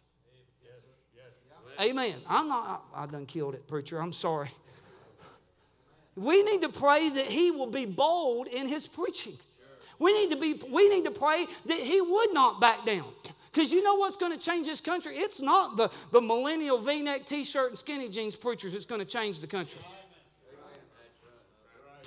Amen. 1.80 2.14
I'm 2.28 2.48
not, 2.48 2.84
I, 2.94 3.04
I 3.04 3.06
done 3.06 3.26
killed 3.26 3.54
it, 3.54 3.68
preacher. 3.68 4.00
I'm 4.00 4.12
sorry. 4.12 4.48
We 6.16 6.42
need 6.42 6.62
to 6.62 6.68
pray 6.68 7.08
that 7.10 7.26
he 7.26 7.52
will 7.52 7.70
be 7.70 7.86
bold 7.86 8.48
in 8.48 8.66
his 8.66 8.88
preaching. 8.88 9.34
We 10.00 10.12
need 10.12 10.30
to 10.30 10.36
be 10.36 10.60
we 10.72 10.88
need 10.88 11.04
to 11.04 11.12
pray 11.12 11.46
that 11.66 11.78
he 11.78 12.00
would 12.00 12.34
not 12.34 12.60
back 12.60 12.84
down. 12.84 13.04
Because 13.52 13.72
you 13.72 13.82
know 13.82 13.94
what's 13.94 14.16
going 14.16 14.36
to 14.36 14.38
change 14.38 14.66
this 14.66 14.80
country? 14.80 15.14
It's 15.14 15.40
not 15.40 15.76
the, 15.76 15.90
the 16.12 16.20
millennial 16.20 16.78
v 16.78 17.02
neck 17.02 17.24
t 17.26 17.44
shirt 17.44 17.70
and 17.70 17.78
skinny 17.78 18.08
jeans 18.08 18.36
preachers 18.36 18.72
that's 18.72 18.86
going 18.86 19.00
to 19.00 19.06
change 19.06 19.40
the 19.40 19.46
country. 19.46 19.80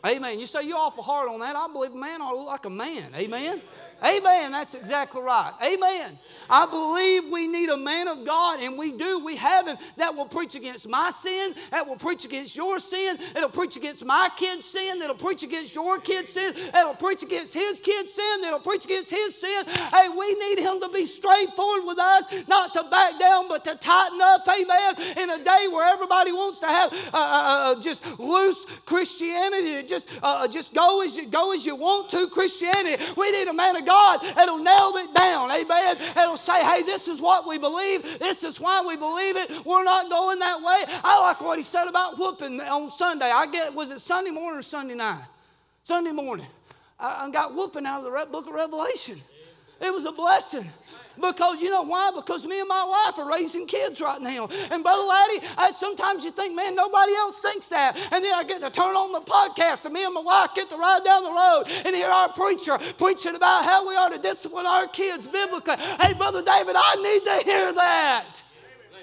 Amen. 0.05 0.39
You 0.39 0.45
say 0.45 0.63
you're 0.63 0.77
awful 0.77 1.03
hard 1.03 1.29
on 1.29 1.39
that. 1.41 1.55
I 1.55 1.67
believe 1.71 1.91
a 1.93 1.97
man 1.97 2.21
ought 2.21 2.31
to 2.31 2.37
look 2.37 2.47
like 2.47 2.65
a 2.65 2.69
man. 2.69 3.13
Amen. 3.15 3.61
Amen. 4.03 4.51
That's 4.51 4.73
exactly 4.73 5.21
right. 5.21 5.53
Amen. 5.63 6.17
I 6.49 6.65
believe 6.65 7.31
we 7.31 7.47
need 7.47 7.69
a 7.69 7.77
man 7.77 8.07
of 8.07 8.25
God, 8.25 8.59
and 8.59 8.75
we 8.75 8.91
do. 8.93 9.23
We 9.23 9.35
have 9.35 9.67
him 9.67 9.77
that 9.97 10.15
will 10.15 10.25
preach 10.25 10.55
against 10.55 10.89
my 10.89 11.11
sin, 11.11 11.53
that 11.69 11.87
will 11.87 11.97
preach 11.97 12.25
against 12.25 12.55
your 12.55 12.79
sin, 12.79 13.17
that'll 13.33 13.49
preach 13.49 13.77
against 13.77 14.03
my 14.03 14.29
kid's 14.35 14.65
sin, 14.65 14.97
that'll 14.97 15.15
preach 15.15 15.43
against 15.43 15.75
your 15.75 15.99
kid's 15.99 16.33
sin, 16.33 16.55
that'll 16.73 16.95
preach 16.95 17.21
against 17.21 17.53
his 17.53 17.79
kid's 17.79 18.11
sin, 18.13 18.41
that'll 18.41 18.59
preach 18.59 18.85
against 18.85 19.11
his 19.11 19.39
sin. 19.39 19.65
Hey, 19.67 20.09
we 20.09 20.33
need 20.33 20.57
him 20.57 20.81
to 20.81 20.89
be 20.89 21.05
straightforward 21.05 21.85
with 21.85 21.99
us, 21.99 22.47
not 22.47 22.73
to 22.73 22.83
back 22.89 23.19
down, 23.19 23.47
but 23.49 23.63
to 23.65 23.75
tighten 23.75 24.19
up. 24.19 24.47
Amen. 24.47 24.95
In 25.17 25.29
a 25.29 25.43
day 25.43 25.67
where 25.71 25.93
everybody 25.93 26.31
wants 26.31 26.59
to 26.61 26.67
have 26.67 26.91
uh, 27.13 27.17
uh, 27.17 27.77
uh 27.77 27.81
just 27.81 28.19
loose 28.19 28.65
Christianity, 28.85 29.87
just 29.87 30.09
uh, 30.23 30.47
just 30.47 30.73
go 30.73 31.03
as 31.03 31.15
you 31.17 31.27
go 31.27 31.53
as 31.53 31.67
you 31.67 31.75
want 31.75 32.09
to 32.09 32.27
Christianity. 32.29 33.03
We 33.15 33.31
need 33.31 33.47
a 33.47 33.53
man 33.53 33.75
of 33.75 33.85
God 33.85 33.90
God 33.91 34.21
that'll 34.35 34.63
nail 34.63 34.93
it 34.95 35.13
down. 35.13 35.51
Amen. 35.51 35.97
That'll 36.15 36.37
say, 36.37 36.63
hey, 36.63 36.83
this 36.83 37.07
is 37.07 37.21
what 37.21 37.47
we 37.47 37.57
believe. 37.57 38.03
This 38.19 38.43
is 38.43 38.59
why 38.59 38.83
we 38.87 38.95
believe 38.95 39.35
it. 39.35 39.65
We're 39.65 39.83
not 39.83 40.09
going 40.09 40.39
that 40.39 40.59
way. 40.59 40.83
I 41.03 41.19
like 41.21 41.41
what 41.41 41.57
he 41.57 41.63
said 41.63 41.87
about 41.87 42.17
whooping 42.17 42.61
on 42.61 42.89
Sunday. 42.89 43.29
I 43.29 43.47
get, 43.47 43.73
was 43.73 43.91
it 43.91 43.99
Sunday 43.99 44.31
morning 44.31 44.59
or 44.59 44.63
Sunday 44.63 44.95
night? 44.95 45.23
Sunday 45.83 46.11
morning. 46.11 46.47
I 46.99 47.29
got 47.31 47.55
whooping 47.55 47.85
out 47.85 48.05
of 48.05 48.11
the 48.11 48.31
book 48.31 48.47
of 48.47 48.53
Revelation. 48.53 49.17
It 49.81 49.93
was 49.93 50.05
a 50.05 50.11
blessing. 50.11 50.69
Because 51.19 51.61
you 51.61 51.69
know 51.69 51.83
why? 51.83 52.11
Because 52.15 52.45
me 52.47 52.59
and 52.59 52.69
my 52.69 52.85
wife 52.85 53.19
are 53.19 53.29
raising 53.29 53.67
kids 53.67 54.01
right 54.01 54.21
now. 54.21 54.47
And 54.71 54.83
Brother 54.83 55.03
Laddie, 55.03 55.45
I, 55.57 55.71
sometimes 55.71 56.23
you 56.23 56.31
think, 56.31 56.55
man, 56.55 56.75
nobody 56.75 57.13
else 57.13 57.41
thinks 57.41 57.69
that. 57.69 57.97
And 58.11 58.23
then 58.23 58.33
I 58.33 58.43
get 58.43 58.61
to 58.61 58.69
turn 58.69 58.95
on 58.95 59.11
the 59.11 59.19
podcast, 59.19 59.85
and 59.85 59.93
me 59.93 60.05
and 60.05 60.13
my 60.13 60.21
wife 60.21 60.51
get 60.55 60.69
to 60.69 60.77
ride 60.77 61.03
down 61.03 61.23
the 61.23 61.31
road 61.31 61.63
and 61.85 61.95
hear 61.95 62.07
our 62.07 62.31
preacher 62.31 62.77
preaching 62.97 63.35
about 63.35 63.65
how 63.65 63.87
we 63.87 63.95
ought 63.95 64.09
to 64.09 64.19
discipline 64.19 64.65
our 64.65 64.87
kids 64.87 65.27
biblically. 65.27 65.75
Hey, 65.99 66.13
Brother 66.13 66.41
David, 66.41 66.75
I 66.77 66.95
need 66.95 67.23
to 67.25 67.49
hear 67.49 67.73
that. 67.73 68.43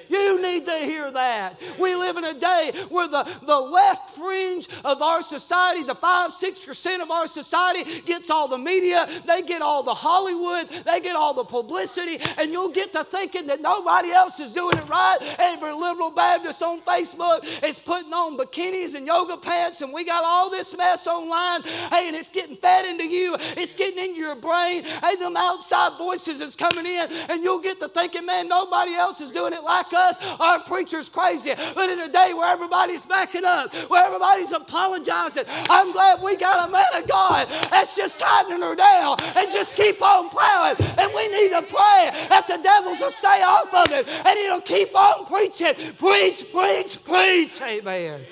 You 0.08 0.40
need 0.40 0.64
to 0.64 0.78
hear 0.78 1.10
that. 1.10 1.60
We 1.78 1.94
live 1.94 2.16
in 2.16 2.24
a 2.24 2.34
day 2.34 2.72
where 2.88 3.08
the, 3.08 3.24
the 3.44 3.58
left 3.58 4.10
fringe 4.10 4.68
of 4.84 5.02
our 5.02 5.22
society, 5.22 5.82
the 5.82 5.94
5 5.94 6.30
6% 6.30 7.02
of 7.02 7.10
our 7.10 7.26
society, 7.26 8.00
gets 8.02 8.30
all 8.30 8.48
the 8.48 8.58
media, 8.58 9.06
they 9.26 9.42
get 9.42 9.62
all 9.62 9.82
the 9.82 9.94
Hollywood, 9.94 10.68
they 10.84 11.00
get 11.00 11.16
all 11.16 11.34
the 11.34 11.44
publicity, 11.44 12.18
and 12.38 12.52
you'll 12.52 12.70
get 12.70 12.92
to 12.92 13.04
thinking 13.04 13.46
that 13.48 13.60
nobody 13.60 14.10
else 14.10 14.40
is 14.40 14.52
doing 14.52 14.76
it 14.78 14.88
right. 14.88 15.18
Every 15.38 15.72
liberal 15.72 16.10
Baptist 16.10 16.62
on 16.62 16.80
Facebook 16.82 17.64
is 17.64 17.80
putting 17.80 18.12
on 18.12 18.38
bikinis 18.38 18.94
and 18.94 19.06
yoga 19.06 19.36
pants, 19.36 19.82
and 19.82 19.92
we 19.92 20.04
got 20.04 20.24
all 20.24 20.50
this 20.50 20.76
mess 20.76 21.06
online. 21.06 21.62
Hey, 21.90 22.08
and 22.08 22.16
it's 22.16 22.30
getting 22.30 22.56
fed 22.56 22.86
into 22.86 23.04
you, 23.04 23.36
it's 23.38 23.74
getting 23.74 24.02
into 24.02 24.20
your 24.20 24.36
brain. 24.36 24.84
Hey, 24.84 25.16
them 25.16 25.36
outside 25.36 25.98
voices 25.98 26.40
is 26.40 26.56
coming 26.56 26.86
in, 26.86 27.08
and 27.28 27.42
you'll 27.42 27.60
get 27.60 27.78
to 27.80 27.88
thinking, 27.88 28.24
man, 28.24 28.48
nobody 28.48 28.94
else 28.94 29.20
is 29.20 29.30
doing 29.30 29.52
it 29.52 29.62
like 29.62 29.92
us 29.92 29.97
us, 29.98 30.16
our 30.40 30.60
preacher's 30.60 31.08
crazy. 31.08 31.52
But 31.74 31.90
in 31.90 31.98
a 32.00 32.08
day 32.08 32.32
where 32.34 32.50
everybody's 32.52 33.04
backing 33.04 33.44
up, 33.44 33.74
where 33.90 34.06
everybody's 34.06 34.52
apologizing, 34.52 35.44
I'm 35.68 35.92
glad 35.92 36.22
we 36.22 36.36
got 36.36 36.68
a 36.68 36.72
man 36.72 37.02
of 37.02 37.08
God 37.08 37.48
that's 37.70 37.96
just 37.96 38.20
tightening 38.20 38.62
her 38.62 38.76
down 38.76 39.16
and 39.36 39.50
just 39.52 39.74
keep 39.74 40.00
on 40.02 40.30
plowing. 40.30 40.76
And 40.98 41.12
we 41.14 41.28
need 41.28 41.50
to 41.50 41.62
pray 41.62 42.10
that 42.30 42.44
the 42.46 42.58
devils 42.62 43.00
will 43.00 43.10
stay 43.10 43.42
off 43.42 43.74
of 43.74 43.92
it 43.92 44.08
and 44.08 44.38
he'll 44.38 44.60
keep 44.60 44.94
on 44.96 45.26
preaching. 45.26 45.74
Preach, 45.98 46.50
preach, 46.52 47.04
preach. 47.04 47.60
Amen. 47.62 48.26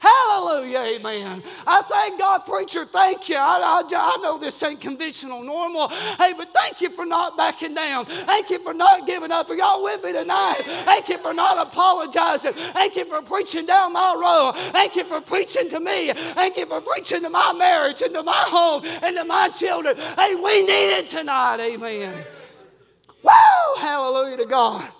Hallelujah, 0.00 0.96
amen. 0.96 1.42
I 1.66 1.82
thank 1.82 2.18
God, 2.18 2.46
preacher, 2.46 2.86
thank 2.86 3.28
you. 3.28 3.36
I, 3.36 3.82
I, 3.82 3.82
I, 3.94 4.22
know 4.22 4.38
this 4.38 4.62
ain't 4.62 4.80
conventional 4.80 5.42
normal. 5.42 5.88
Hey, 5.88 6.32
but 6.34 6.54
thank 6.54 6.80
you 6.80 6.88
for 6.88 7.04
not 7.04 7.36
backing 7.36 7.74
down. 7.74 8.06
Thank 8.06 8.48
you 8.48 8.60
for 8.60 8.72
not 8.72 9.06
giving 9.06 9.30
up. 9.30 9.50
Are 9.50 9.54
y'all 9.54 9.82
with 9.82 10.02
me 10.02 10.14
tonight? 10.14 10.62
Thank 10.64 11.10
you 11.10 11.18
for 11.18 11.34
not 11.34 11.66
apologizing. 11.66 12.54
Thank 12.54 12.96
you 12.96 13.04
for 13.04 13.20
preaching 13.20 13.66
down 13.66 13.92
my 13.92 14.16
road. 14.18 14.52
Thank 14.72 14.96
you 14.96 15.04
for 15.04 15.20
preaching 15.20 15.68
to 15.68 15.80
me. 15.80 16.12
Thank 16.14 16.56
you 16.56 16.64
for 16.64 16.80
preaching 16.80 17.22
to 17.22 17.28
my 17.28 17.52
marriage 17.52 18.00
and 18.00 18.14
to 18.14 18.22
my 18.22 18.44
home 18.46 18.82
and 19.02 19.16
to 19.18 19.24
my 19.24 19.50
children. 19.50 19.96
Hey, 19.96 20.34
we 20.34 20.62
need 20.62 20.98
it 20.98 21.08
tonight, 21.08 21.60
amen. 21.60 22.24
Woo! 23.22 23.30
Hallelujah 23.78 24.38
to 24.38 24.46
God. 24.46 24.90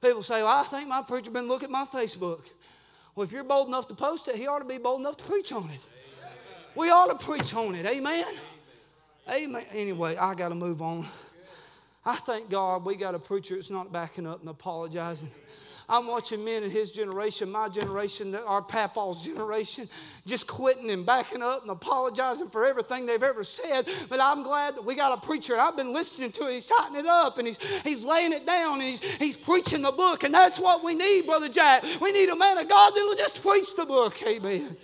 People 0.00 0.22
say, 0.22 0.42
well, 0.42 0.60
I 0.60 0.62
think 0.62 0.88
my 0.88 1.02
preacher 1.02 1.30
been 1.30 1.46
looking 1.46 1.66
at 1.66 1.70
my 1.70 1.84
Facebook. 1.84 2.40
Well, 3.14 3.24
if 3.24 3.32
you're 3.32 3.44
bold 3.44 3.68
enough 3.68 3.88
to 3.88 3.94
post 3.94 4.28
it, 4.28 4.36
he 4.36 4.46
ought 4.46 4.60
to 4.60 4.64
be 4.64 4.78
bold 4.78 5.00
enough 5.00 5.16
to 5.18 5.24
preach 5.24 5.52
on 5.52 5.68
it. 5.70 5.86
We 6.74 6.90
ought 6.90 7.18
to 7.18 7.24
preach 7.24 7.54
on 7.54 7.74
it. 7.74 7.84
Amen. 7.84 8.24
Amen. 9.30 9.66
Anyway, 9.72 10.16
I 10.16 10.34
got 10.34 10.48
to 10.48 10.54
move 10.54 10.80
on. 10.80 11.06
I 12.04 12.16
thank 12.16 12.50
God 12.50 12.84
we 12.84 12.96
got 12.96 13.14
a 13.14 13.18
preacher 13.18 13.54
that's 13.54 13.70
not 13.70 13.92
backing 13.92 14.26
up 14.26 14.40
and 14.40 14.48
apologizing. 14.48 15.30
I'm 15.92 16.06
watching 16.06 16.42
men 16.42 16.62
in 16.62 16.70
his 16.70 16.90
generation, 16.90 17.52
my 17.52 17.68
generation, 17.68 18.34
our 18.34 18.62
papaw's 18.62 19.26
generation, 19.26 19.90
just 20.24 20.46
quitting 20.46 20.90
and 20.90 21.04
backing 21.04 21.42
up 21.42 21.60
and 21.60 21.70
apologizing 21.70 22.48
for 22.48 22.64
everything 22.64 23.04
they've 23.04 23.22
ever 23.22 23.44
said. 23.44 23.86
But 24.08 24.18
I'm 24.18 24.42
glad 24.42 24.76
that 24.76 24.86
we 24.86 24.94
got 24.94 25.12
a 25.12 25.20
preacher. 25.20 25.54
I've 25.58 25.76
been 25.76 25.92
listening 25.92 26.32
to 26.32 26.48
it. 26.48 26.54
He's 26.54 26.66
tightening 26.66 27.00
it 27.00 27.06
up 27.06 27.36
and 27.36 27.46
he's, 27.46 27.82
he's 27.82 28.06
laying 28.06 28.32
it 28.32 28.46
down 28.46 28.80
and 28.80 28.84
he's, 28.84 29.16
he's 29.18 29.36
preaching 29.36 29.82
the 29.82 29.92
book. 29.92 30.24
And 30.24 30.32
that's 30.32 30.58
what 30.58 30.82
we 30.82 30.94
need, 30.94 31.26
Brother 31.26 31.50
Jack. 31.50 31.84
We 32.00 32.10
need 32.10 32.30
a 32.30 32.36
man 32.36 32.56
of 32.56 32.70
God 32.70 32.92
that'll 32.96 33.14
just 33.14 33.42
preach 33.42 33.76
the 33.76 33.84
book. 33.84 34.16
Amen. 34.26 34.74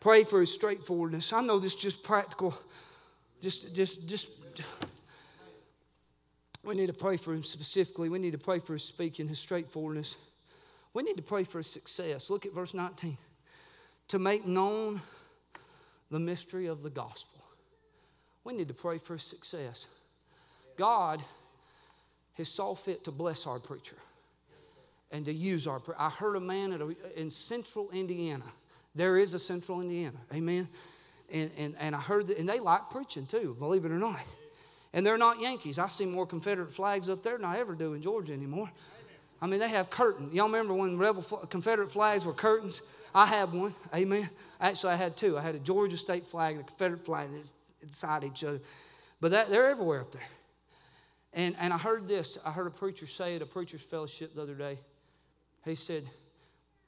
Pray 0.00 0.24
for 0.24 0.40
his 0.40 0.54
straightforwardness. 0.54 1.34
I 1.34 1.42
know 1.42 1.58
this 1.58 1.74
is 1.74 1.82
just 1.82 2.02
practical. 2.02 2.54
Just, 3.42 3.76
just, 3.76 4.08
just. 4.08 4.30
We 6.66 6.74
need 6.74 6.88
to 6.88 6.92
pray 6.92 7.16
for 7.16 7.32
him 7.32 7.44
specifically. 7.44 8.08
We 8.08 8.18
need 8.18 8.32
to 8.32 8.38
pray 8.38 8.58
for 8.58 8.72
his 8.72 8.82
speaking, 8.82 9.28
his 9.28 9.38
straightforwardness. 9.38 10.16
We 10.92 11.04
need 11.04 11.16
to 11.16 11.22
pray 11.22 11.44
for 11.44 11.58
his 11.58 11.68
success. 11.68 12.28
Look 12.28 12.44
at 12.44 12.52
verse 12.52 12.74
19. 12.74 13.16
To 14.08 14.18
make 14.18 14.44
known 14.44 15.00
the 16.10 16.18
mystery 16.18 16.66
of 16.66 16.82
the 16.82 16.90
gospel. 16.90 17.40
We 18.42 18.52
need 18.52 18.68
to 18.68 18.74
pray 18.74 18.98
for 18.98 19.12
his 19.12 19.22
success. 19.22 19.86
God 20.76 21.22
has 22.34 22.48
saw 22.48 22.74
fit 22.74 23.04
to 23.04 23.12
bless 23.12 23.46
our 23.46 23.60
preacher 23.60 23.96
and 25.12 25.24
to 25.24 25.32
use 25.32 25.68
our. 25.68 25.80
I 25.96 26.10
heard 26.10 26.34
a 26.34 26.40
man 26.40 26.72
a, 26.72 27.20
in 27.20 27.30
central 27.30 27.90
Indiana. 27.92 28.44
There 28.94 29.16
is 29.16 29.34
a 29.34 29.38
central 29.38 29.80
Indiana. 29.80 30.18
Amen. 30.34 30.68
And, 31.32 31.50
and, 31.58 31.76
and 31.78 31.94
I 31.94 32.00
heard 32.00 32.26
that, 32.26 32.38
and 32.38 32.48
they 32.48 32.58
like 32.58 32.90
preaching 32.90 33.26
too, 33.26 33.54
believe 33.58 33.84
it 33.84 33.92
or 33.92 33.98
not. 33.98 34.20
And 34.96 35.04
they're 35.04 35.18
not 35.18 35.38
Yankees. 35.42 35.78
I 35.78 35.88
see 35.88 36.06
more 36.06 36.26
Confederate 36.26 36.72
flags 36.72 37.10
up 37.10 37.22
there 37.22 37.36
than 37.36 37.44
I 37.44 37.58
ever 37.58 37.74
do 37.74 37.92
in 37.92 38.00
Georgia 38.00 38.32
anymore. 38.32 38.72
I 39.42 39.46
mean, 39.46 39.60
they 39.60 39.68
have 39.68 39.90
curtains. 39.90 40.32
Y'all 40.32 40.46
remember 40.46 40.72
when 40.72 40.96
rebel 40.96 41.20
Confederate 41.50 41.92
flags 41.92 42.24
were 42.24 42.32
curtains? 42.32 42.80
I 43.14 43.26
had 43.26 43.52
one. 43.52 43.74
Amen. 43.94 44.30
Actually, 44.58 44.94
I 44.94 44.96
had 44.96 45.14
two. 45.14 45.36
I 45.36 45.42
had 45.42 45.54
a 45.54 45.58
Georgia 45.58 45.98
state 45.98 46.26
flag 46.26 46.54
and 46.54 46.64
a 46.64 46.66
Confederate 46.66 47.04
flag 47.04 47.28
inside 47.82 48.24
each 48.24 48.42
other. 48.42 48.58
But 49.20 49.32
that, 49.32 49.50
they're 49.50 49.68
everywhere 49.68 50.00
up 50.00 50.12
there. 50.12 50.28
And, 51.34 51.54
and 51.60 51.74
I 51.74 51.78
heard 51.78 52.08
this. 52.08 52.38
I 52.42 52.50
heard 52.50 52.66
a 52.66 52.70
preacher 52.70 53.04
say 53.04 53.36
at 53.36 53.42
a 53.42 53.46
preacher's 53.46 53.82
fellowship 53.82 54.34
the 54.34 54.40
other 54.40 54.54
day. 54.54 54.78
He 55.66 55.74
said, 55.74 56.04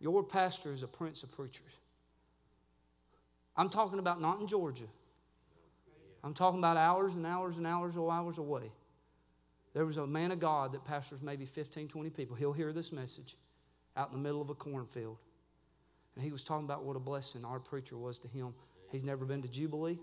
Your 0.01 0.23
pastor 0.23 0.73
is 0.73 0.83
a 0.83 0.89
prince 0.89 1.23
of 1.25 1.33
preachers. 1.33 1.77
I'm 3.55 3.69
talking 3.69 3.99
about 3.99 4.19
not 4.23 4.41
in 4.41 4.47
Georgia. 4.47 4.87
I'm 6.25 6.35
talking 6.35 6.59
about 6.59 6.77
hours 6.77 7.15
and 7.15 7.27
hours 7.27 7.57
and 7.57 7.67
hours 7.67 7.97
or 7.97 8.11
hours 8.11 8.39
away. 8.39 8.73
There 9.75 9.87
was 9.87 9.97
a 9.97 10.07
man 10.07 10.33
of 10.33 10.41
God 10.41 10.73
that 10.73 10.85
pastors 10.85 11.23
maybe 11.23 11.47
15, 11.47 11.89
20 11.89 12.11
people. 12.11 12.37
He'll 12.37 12.53
hear 12.53 12.73
this 12.73 12.93
message 12.93 13.37
out 13.97 14.09
in 14.09 14.15
the 14.15 14.23
middle 14.23 14.43
of 14.43 14.51
a 14.51 14.55
cornfield. 14.55 15.19
And 16.17 16.25
he 16.25 16.33
was 16.33 16.43
talking 16.43 16.65
about 16.65 16.85
what 16.85 16.97
a 16.97 17.01
blessing 17.01 17.45
our 17.45 17.61
preacher 17.61 17.97
was 17.97 18.19
to 18.21 18.29
him. 18.29 18.55
He's 18.91 19.05
never 19.05 19.25
been 19.25 19.43
to 19.43 19.49
Jubilee. 19.49 19.99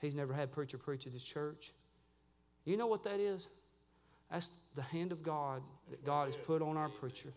He's 0.00 0.14
never 0.14 0.32
had 0.32 0.52
preacher 0.52 0.78
preach 0.78 1.06
at 1.06 1.12
his 1.12 1.24
church. 1.24 1.72
You 2.64 2.76
know 2.76 2.86
what 2.86 3.02
that 3.04 3.20
is? 3.20 3.48
That's 4.30 4.50
the 4.74 4.82
hand 4.82 5.12
of 5.12 5.22
God 5.22 5.62
that 5.90 6.04
God 6.04 6.26
has 6.26 6.36
put 6.36 6.62
on 6.62 6.76
our 6.76 6.88
preacher. 6.88 7.32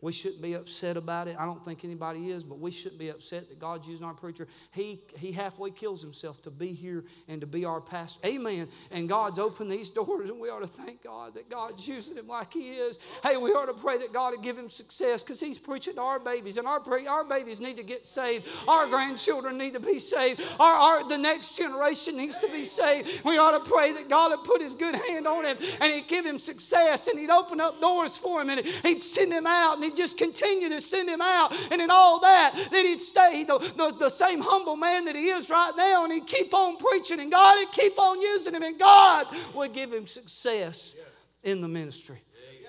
We 0.00 0.12
shouldn't 0.12 0.42
be 0.42 0.54
upset 0.54 0.96
about 0.96 1.28
it. 1.28 1.36
I 1.38 1.44
don't 1.44 1.64
think 1.64 1.84
anybody 1.84 2.30
is, 2.30 2.44
but 2.44 2.58
we 2.58 2.70
shouldn't 2.70 2.98
be 2.98 3.08
upset 3.08 3.48
that 3.48 3.58
God's 3.58 3.88
using 3.88 4.06
our 4.06 4.14
preacher. 4.14 4.48
He, 4.72 5.00
he 5.18 5.32
halfway 5.32 5.70
kills 5.70 6.02
himself 6.02 6.40
to 6.42 6.50
be 6.50 6.72
here 6.72 7.04
and 7.28 7.40
to 7.40 7.46
be 7.46 7.64
our 7.64 7.80
pastor. 7.80 8.26
Amen. 8.26 8.68
And 8.90 9.08
God's 9.08 9.38
opened 9.38 9.70
these 9.70 9.90
doors, 10.00 10.30
and 10.30 10.40
we 10.40 10.48
ought 10.48 10.62
to 10.62 10.66
thank 10.66 11.04
God 11.04 11.34
that 11.34 11.50
God's 11.50 11.86
using 11.86 12.16
him 12.16 12.28
like 12.28 12.52
He 12.52 12.70
is. 12.70 12.98
Hey, 13.22 13.36
we 13.36 13.50
ought 13.50 13.66
to 13.66 13.74
pray 13.74 13.98
that 13.98 14.12
God 14.12 14.32
would 14.32 14.42
give 14.42 14.56
him 14.56 14.68
success 14.68 15.22
because 15.22 15.40
he's 15.40 15.58
preaching 15.58 15.94
to 15.94 16.00
our 16.00 16.18
babies, 16.18 16.56
and 16.56 16.66
our, 16.66 16.80
our 17.08 17.24
babies 17.24 17.60
need 17.60 17.76
to 17.76 17.82
get 17.82 18.04
saved. 18.04 18.46
Our 18.66 18.86
grandchildren 18.86 19.58
need 19.58 19.74
to 19.74 19.80
be 19.80 19.98
saved. 19.98 20.40
Our, 20.58 20.74
our, 20.74 21.08
the 21.08 21.18
next 21.18 21.56
generation 21.56 22.16
needs 22.16 22.38
to 22.38 22.48
be 22.48 22.64
saved. 22.64 23.24
We 23.24 23.38
ought 23.38 23.62
to 23.62 23.70
pray 23.70 23.92
that 23.92 24.08
God 24.08 24.30
would 24.30 24.44
put 24.44 24.62
his 24.62 24.74
good 24.74 24.94
hand 24.94 25.26
on 25.26 25.44
him 25.44 25.56
and 25.80 25.92
he'd 25.92 26.08
give 26.08 26.24
him 26.24 26.38
success 26.38 27.08
and 27.08 27.18
he'd 27.18 27.30
open 27.30 27.60
up 27.60 27.80
doors 27.80 28.16
for 28.16 28.40
him 28.40 28.50
and 28.50 28.64
he'd 28.66 29.00
send 29.00 29.32
him 29.32 29.46
out 29.46 29.74
and 29.74 29.89
he'd 29.90 29.96
just 29.96 30.18
continue 30.18 30.68
to 30.68 30.80
send 30.80 31.08
him 31.08 31.20
out. 31.20 31.52
And 31.70 31.80
in 31.80 31.90
all 31.90 32.20
that, 32.20 32.52
that 32.70 32.84
he'd 32.84 33.00
stay 33.00 33.44
the, 33.44 33.58
the, 33.76 33.96
the 33.98 34.08
same 34.08 34.40
humble 34.40 34.76
man 34.76 35.04
that 35.06 35.16
he 35.16 35.28
is 35.28 35.50
right 35.50 35.72
now 35.76 36.04
and 36.04 36.12
he'd 36.12 36.26
keep 36.26 36.54
on 36.54 36.76
preaching 36.76 37.20
and 37.20 37.30
God 37.30 37.58
would 37.58 37.72
keep 37.72 37.98
on 37.98 38.20
using 38.20 38.54
him 38.54 38.62
and 38.62 38.78
God 38.78 39.26
would 39.54 39.72
give 39.72 39.92
him 39.92 40.06
success 40.06 40.94
in 41.42 41.60
the 41.60 41.68
ministry. 41.68 42.18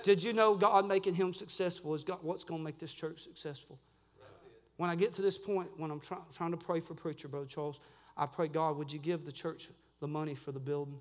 Did 0.03 0.23
you 0.23 0.33
know 0.33 0.55
God 0.55 0.87
making 0.87 1.13
him 1.13 1.31
successful 1.31 1.93
is 1.93 2.03
God, 2.03 2.19
what's 2.21 2.43
going 2.43 2.59
to 2.59 2.65
make 2.65 2.79
this 2.79 2.93
church 2.93 3.21
successful? 3.21 3.79
When 4.77 4.89
I 4.89 4.95
get 4.95 5.13
to 5.13 5.21
this 5.21 5.37
point, 5.37 5.69
when 5.77 5.91
I'm 5.91 5.99
try, 5.99 6.17
trying 6.33 6.51
to 6.51 6.57
pray 6.57 6.79
for 6.79 6.95
preacher, 6.95 7.27
Brother 7.27 7.45
Charles, 7.45 7.79
I 8.17 8.25
pray, 8.25 8.47
God, 8.47 8.77
would 8.77 8.91
you 8.91 8.97
give 8.97 9.25
the 9.25 9.31
church 9.31 9.69
the 9.99 10.07
money 10.07 10.33
for 10.33 10.51
the 10.51 10.59
building? 10.59 10.97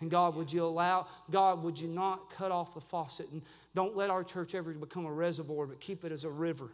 And 0.00 0.10
God, 0.10 0.36
would 0.36 0.52
you 0.52 0.64
allow, 0.64 1.06
God, 1.30 1.62
would 1.62 1.80
you 1.80 1.88
not 1.88 2.30
cut 2.30 2.50
off 2.50 2.74
the 2.74 2.80
faucet 2.80 3.30
and 3.32 3.42
don't 3.74 3.96
let 3.96 4.10
our 4.10 4.22
church 4.22 4.54
ever 4.54 4.72
become 4.72 5.06
a 5.06 5.12
reservoir, 5.12 5.66
but 5.66 5.80
keep 5.80 6.04
it 6.04 6.12
as 6.12 6.24
a 6.24 6.30
river. 6.30 6.70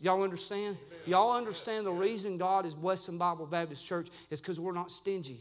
Y'all 0.00 0.22
understand? 0.22 0.76
Y'all 1.06 1.34
understand 1.34 1.86
the 1.86 1.92
reason 1.92 2.38
God 2.38 2.66
is 2.66 2.74
blessing 2.74 3.18
Bible 3.18 3.46
Baptist 3.46 3.86
Church 3.86 4.08
is 4.30 4.40
because 4.40 4.60
we're 4.60 4.72
not 4.72 4.92
stingy 4.92 5.40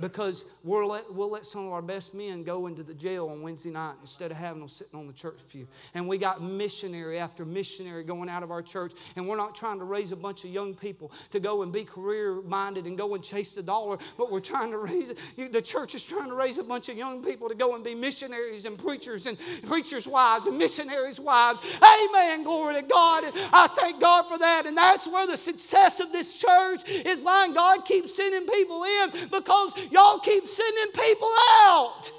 because 0.00 0.46
we'll 0.64 0.88
let, 0.88 1.12
we'll 1.12 1.30
let 1.30 1.44
some 1.44 1.66
of 1.66 1.72
our 1.72 1.82
best 1.82 2.14
men 2.14 2.42
go 2.42 2.66
into 2.66 2.82
the 2.82 2.94
jail 2.94 3.28
on 3.28 3.42
Wednesday 3.42 3.70
night 3.70 3.94
instead 4.00 4.30
of 4.30 4.36
having 4.36 4.60
them 4.60 4.68
sitting 4.68 4.98
on 4.98 5.06
the 5.06 5.12
church 5.12 5.40
pew. 5.48 5.66
And 5.94 6.08
we 6.08 6.18
got 6.18 6.42
missionary 6.42 7.18
after 7.18 7.44
missionary 7.44 8.04
going 8.04 8.28
out 8.28 8.42
of 8.42 8.50
our 8.50 8.62
church, 8.62 8.92
and 9.16 9.28
we're 9.28 9.36
not 9.36 9.54
trying 9.54 9.78
to 9.78 9.84
raise 9.84 10.12
a 10.12 10.16
bunch 10.16 10.44
of 10.44 10.50
young 10.50 10.74
people 10.74 11.12
to 11.30 11.40
go 11.40 11.62
and 11.62 11.72
be 11.72 11.84
career 11.84 12.40
minded 12.42 12.86
and 12.86 12.96
go 12.96 13.14
and 13.14 13.22
chase 13.22 13.54
the 13.54 13.62
dollar, 13.62 13.98
but 14.16 14.30
we're 14.30 14.40
trying 14.40 14.70
to 14.70 14.78
raise, 14.78 15.08
the 15.36 15.62
church 15.62 15.94
is 15.94 16.06
trying 16.06 16.28
to 16.28 16.34
raise 16.34 16.58
a 16.58 16.64
bunch 16.64 16.88
of 16.88 16.96
young 16.96 17.22
people 17.22 17.48
to 17.48 17.54
go 17.54 17.74
and 17.74 17.84
be 17.84 17.94
missionaries 17.94 18.64
and 18.66 18.78
preachers 18.78 19.26
and 19.26 19.38
preachers' 19.66 20.08
wives 20.08 20.46
and 20.46 20.56
missionaries' 20.58 21.20
wives. 21.20 21.60
Amen. 21.82 22.44
Glory 22.44 22.76
to 22.76 22.82
God. 22.82 23.24
And 23.24 23.32
I 23.52 23.68
thank 23.68 24.00
God 24.00 24.26
for 24.26 24.38
that. 24.38 24.66
And 24.66 24.76
that's 24.76 25.06
where 25.06 25.26
the 25.26 25.36
success 25.36 26.00
of 26.00 26.12
this 26.12 26.38
church 26.38 26.88
is 26.88 27.24
lying. 27.24 27.52
God 27.52 27.84
keeps 27.84 28.14
sending 28.16 28.46
people 28.46 28.84
in 28.84 29.10
because 29.30 29.74
Y'all 29.90 30.18
keep 30.18 30.46
sending 30.46 30.92
people 30.92 31.30
out. 31.64 32.12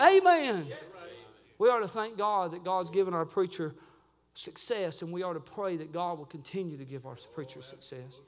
Amen. 0.00 0.66
We 1.58 1.68
ought 1.68 1.80
to 1.80 1.88
thank 1.88 2.18
God 2.18 2.52
that 2.52 2.64
God's 2.64 2.90
given 2.90 3.14
our 3.14 3.24
preacher 3.24 3.74
success, 4.34 5.02
and 5.02 5.12
we 5.12 5.22
ought 5.22 5.34
to 5.34 5.40
pray 5.40 5.76
that 5.76 5.92
God 5.92 6.18
will 6.18 6.26
continue 6.26 6.76
to 6.76 6.84
give 6.84 7.06
our 7.06 7.16
preacher 7.32 7.62
success. 7.62 8.20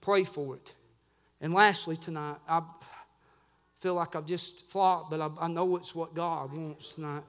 Pray 0.00 0.24
for 0.24 0.54
it. 0.54 0.74
And 1.40 1.52
lastly, 1.52 1.96
tonight, 1.96 2.36
I 2.48 2.62
feel 3.78 3.94
like 3.94 4.14
I've 4.14 4.26
just 4.26 4.68
flopped, 4.70 5.10
but 5.10 5.20
I, 5.20 5.30
I 5.40 5.48
know 5.48 5.76
it's 5.76 5.94
what 5.94 6.14
God 6.14 6.52
wants 6.56 6.94
tonight. 6.94 7.22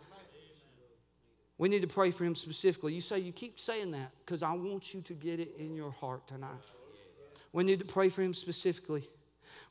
We 1.58 1.70
need 1.70 1.82
to 1.82 1.88
pray 1.88 2.12
for 2.12 2.26
him 2.26 2.36
specifically. 2.36 2.94
You 2.94 3.02
say, 3.02 3.20
you 3.20 3.32
keep 3.32 3.60
saying 3.60 3.92
that 3.92 4.12
because 4.26 4.42
I 4.42 4.54
want 4.54 4.94
you 4.94 5.02
to 5.02 5.14
get 5.14 5.40
it 5.40 5.56
in 5.58 5.76
your 5.76 5.92
heart 5.92 6.28
tonight. 6.28 6.50
We 7.54 7.64
need 7.64 7.80
to 7.80 7.86
pray 7.86 8.10
for 8.10 8.22
him 8.22 8.34
specifically. 8.34 9.08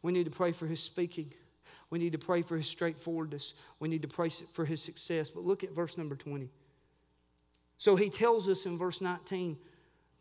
We 0.03 0.13
need 0.13 0.25
to 0.25 0.31
pray 0.31 0.53
for 0.53 0.67
his 0.67 0.81
speaking. 0.81 1.33
We 1.91 1.99
need 1.99 2.13
to 2.13 2.19
pray 2.19 2.43
for 2.43 2.57
his 2.57 2.69
straightforwardness. 2.69 3.55
We 3.79 3.89
need 3.89 4.03
to 4.03 4.09
pray 4.09 4.29
for 4.29 4.65
his 4.65 4.83
success. 4.83 5.31
But 5.31 5.45
look 5.45 5.65
at 5.65 5.73
verse 5.73 5.99
number 5.99 6.17
20. 6.17 6.49
So 7.79 7.97
he 7.97 8.11
tells 8.11 8.49
us 8.49 8.67
in 8.67 8.79
verse 8.79 9.01
19 9.01 9.57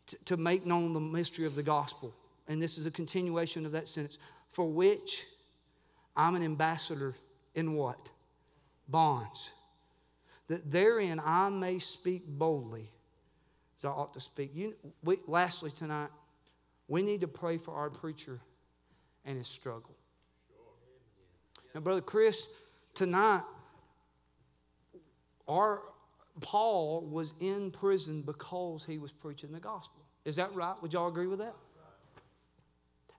to, 0.06 0.24
to 0.26 0.36
make 0.36 0.66
known 0.66 0.92
the 0.92 1.00
mystery 1.00 1.46
of 1.46 1.54
the 1.54 1.62
gospel. 1.62 2.14
And 2.48 2.60
this 2.60 2.78
is 2.78 2.86
a 2.86 2.90
continuation 2.90 3.66
of 3.66 3.72
that 3.72 3.86
sentence. 3.86 4.18
For 4.50 4.66
which 4.66 5.24
I'm 6.16 6.34
an 6.34 6.42
ambassador 6.42 7.14
in 7.54 7.74
what? 7.74 8.10
Bonds. 8.88 9.52
That 10.48 10.70
therein 10.70 11.20
I 11.24 11.48
may 11.48 11.78
speak 11.78 12.26
boldly 12.26 12.88
as 13.78 13.84
I 13.84 13.90
ought 13.90 14.14
to 14.14 14.20
speak. 14.20 14.50
You, 14.54 14.74
we, 15.04 15.18
lastly, 15.26 15.70
tonight, 15.70 16.08
we 16.88 17.02
need 17.02 17.20
to 17.20 17.28
pray 17.28 17.56
for 17.56 17.74
our 17.74 17.88
preacher 17.88 18.40
and 19.30 19.38
his 19.38 19.48
struggle. 19.48 19.96
Now, 21.74 21.80
Brother 21.80 22.00
Chris, 22.00 22.48
tonight, 22.94 23.42
our 25.48 25.82
Paul 26.40 27.02
was 27.02 27.34
in 27.40 27.70
prison 27.70 28.22
because 28.22 28.84
he 28.84 28.98
was 28.98 29.12
preaching 29.12 29.52
the 29.52 29.60
gospel. 29.60 30.02
Is 30.24 30.36
that 30.36 30.54
right? 30.54 30.74
Would 30.82 30.92
y'all 30.92 31.08
agree 31.08 31.26
with 31.26 31.38
that? 31.38 31.54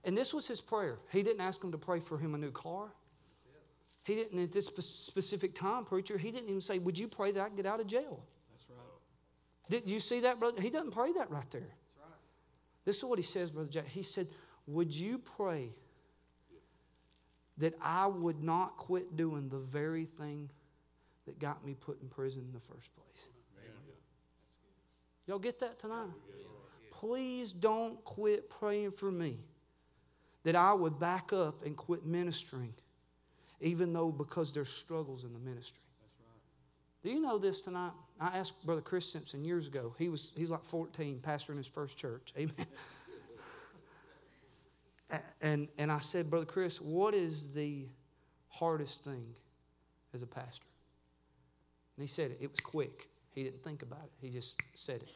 And 0.04 0.16
this 0.16 0.34
was 0.34 0.48
his 0.48 0.60
prayer. 0.60 0.98
He 1.12 1.22
didn't 1.22 1.40
ask 1.40 1.62
him 1.62 1.72
to 1.72 1.78
pray 1.78 2.00
for 2.00 2.18
him 2.18 2.34
a 2.34 2.38
new 2.38 2.50
car. 2.50 2.92
He 4.04 4.16
didn't, 4.16 4.38
at 4.40 4.50
this 4.50 4.66
specific 4.66 5.54
time, 5.54 5.84
preacher, 5.84 6.18
he 6.18 6.32
didn't 6.32 6.48
even 6.48 6.60
say, 6.60 6.78
Would 6.78 6.98
you 6.98 7.06
pray 7.06 7.30
that 7.30 7.40
I 7.40 7.48
get 7.54 7.66
out 7.66 7.80
of 7.80 7.86
jail? 7.86 8.24
That's 8.50 8.68
right. 8.68 8.80
Did 9.70 9.88
you 9.88 10.00
see 10.00 10.20
that, 10.20 10.40
brother? 10.40 10.60
He 10.60 10.70
doesn't 10.70 10.90
pray 10.90 11.12
that 11.12 11.30
right 11.30 11.48
there. 11.52 11.60
Right. 11.60 12.10
This 12.84 12.98
is 12.98 13.04
what 13.04 13.20
he 13.20 13.22
says, 13.22 13.52
Brother 13.52 13.68
Jack. 13.68 13.86
He 13.86 14.02
said, 14.02 14.26
Would 14.66 14.92
you 14.92 15.18
pray 15.18 15.70
that 17.58 17.74
I 17.80 18.06
would 18.06 18.42
not 18.42 18.76
quit 18.76 19.16
doing 19.16 19.48
the 19.48 19.58
very 19.58 20.04
thing 20.04 20.50
that 21.26 21.38
got 21.38 21.64
me 21.64 21.74
put 21.74 22.00
in 22.02 22.08
prison 22.08 22.44
in 22.46 22.52
the 22.52 22.60
first 22.60 22.90
place. 22.96 23.28
Y'all 25.26 25.38
get 25.38 25.60
that 25.60 25.78
tonight? 25.78 26.08
Please 26.90 27.52
don't 27.52 28.02
quit 28.04 28.50
praying 28.50 28.90
for 28.92 29.10
me 29.10 29.38
that 30.42 30.56
I 30.56 30.72
would 30.72 30.98
back 30.98 31.32
up 31.32 31.64
and 31.64 31.76
quit 31.76 32.04
ministering, 32.04 32.74
even 33.60 33.92
though 33.92 34.10
because 34.10 34.52
there's 34.52 34.68
struggles 34.68 35.24
in 35.24 35.32
the 35.32 35.38
ministry. 35.38 35.82
Do 37.02 37.10
you 37.10 37.20
know 37.20 37.38
this 37.38 37.60
tonight? 37.60 37.92
I 38.20 38.38
asked 38.38 38.64
Brother 38.64 38.80
Chris 38.80 39.10
Simpson 39.10 39.44
years 39.44 39.66
ago. 39.66 39.94
He 39.98 40.08
was 40.08 40.32
he's 40.36 40.50
like 40.50 40.64
14, 40.64 41.20
pastor 41.20 41.52
in 41.52 41.58
his 41.58 41.66
first 41.66 41.98
church. 41.98 42.32
Amen 42.36 42.54
and, 45.40 45.68
and 45.78 45.92
I 45.92 45.98
said, 45.98 46.30
Brother 46.30 46.46
Chris, 46.46 46.80
what 46.80 47.14
is 47.14 47.52
the 47.54 47.86
hardest 48.48 49.04
thing 49.04 49.34
as 50.14 50.22
a 50.22 50.26
pastor? 50.26 50.66
And 51.96 52.02
he 52.02 52.08
said 52.08 52.30
it. 52.32 52.38
It 52.40 52.50
was 52.50 52.60
quick. 52.60 53.08
He 53.34 53.44
didn't 53.44 53.62
think 53.62 53.82
about 53.82 54.04
it, 54.04 54.12
he 54.20 54.30
just 54.30 54.60
said 54.74 55.02
it. 55.02 55.08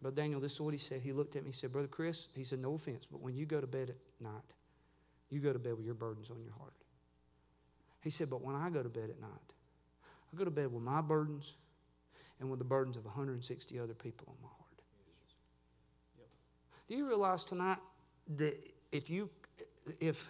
But 0.00 0.14
Daniel, 0.14 0.40
this 0.40 0.54
is 0.54 0.60
what 0.60 0.72
he 0.72 0.78
said. 0.78 1.00
He 1.02 1.12
looked 1.12 1.34
at 1.36 1.42
me, 1.42 1.48
he 1.48 1.52
said, 1.52 1.72
Brother 1.72 1.88
Chris, 1.88 2.28
he 2.34 2.44
said, 2.44 2.60
no 2.60 2.74
offense, 2.74 3.06
but 3.10 3.20
when 3.20 3.34
you 3.34 3.46
go 3.46 3.60
to 3.60 3.66
bed 3.66 3.90
at 3.90 4.24
night, 4.24 4.54
you 5.28 5.40
go 5.40 5.52
to 5.52 5.58
bed 5.58 5.76
with 5.76 5.84
your 5.84 5.94
burdens 5.94 6.30
on 6.30 6.40
your 6.40 6.52
heart. 6.52 6.72
He 8.02 8.10
said, 8.10 8.30
but 8.30 8.42
when 8.42 8.54
I 8.54 8.70
go 8.70 8.82
to 8.82 8.88
bed 8.88 9.10
at 9.10 9.20
night, 9.20 9.52
I 10.32 10.36
go 10.36 10.44
to 10.44 10.50
bed 10.50 10.72
with 10.72 10.82
my 10.82 11.00
burdens 11.00 11.54
and 12.38 12.48
with 12.48 12.60
the 12.60 12.64
burdens 12.64 12.96
of 12.96 13.04
160 13.04 13.78
other 13.78 13.94
people 13.94 14.26
on 14.28 14.36
my 14.40 14.48
heart. 14.48 14.58
Do 16.88 16.96
you 16.96 17.06
realize 17.06 17.44
tonight 17.44 17.78
that 18.36 18.56
if 18.92 19.10
you 19.10 19.30
if 20.00 20.28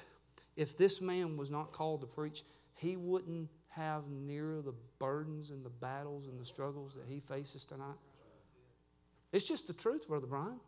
if 0.57 0.77
this 0.77 1.01
man 1.01 1.37
was 1.37 1.51
not 1.51 1.73
called 1.73 2.01
to 2.01 2.07
preach, 2.07 2.42
he 2.75 2.97
wouldn't 2.97 3.49
have 3.68 4.09
near 4.09 4.61
the 4.61 4.75
burdens 4.99 5.51
and 5.51 5.64
the 5.64 5.71
battles 5.71 6.27
and 6.27 6.40
the 6.40 6.44
struggles 6.44 6.94
that 6.94 7.05
he 7.07 7.21
faces 7.21 7.64
tonight. 7.64 7.99
It's 9.33 9.47
just 9.47 9.66
the 9.66 9.73
truth, 9.73 10.09
Brother 10.09 10.27
Brian. 10.27 10.59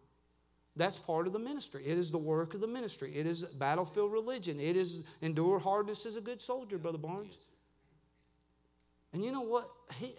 That's 0.76 0.96
part 0.96 1.26
of 1.26 1.32
the 1.32 1.38
ministry. 1.38 1.82
It 1.84 1.98
is 1.98 2.10
the 2.10 2.18
work 2.18 2.54
of 2.54 2.60
the 2.60 2.68
ministry. 2.68 3.12
It 3.14 3.26
is 3.26 3.42
battlefield 3.44 4.12
religion. 4.12 4.60
It 4.60 4.76
is 4.76 5.04
endure 5.20 5.58
hardness 5.58 6.06
as 6.06 6.16
a 6.16 6.20
good 6.20 6.40
soldier, 6.40 6.78
Brother 6.78 6.98
Barnes. 6.98 7.36
And 9.12 9.24
you 9.24 9.32
know 9.32 9.40
what? 9.40 9.68
He, 9.96 10.14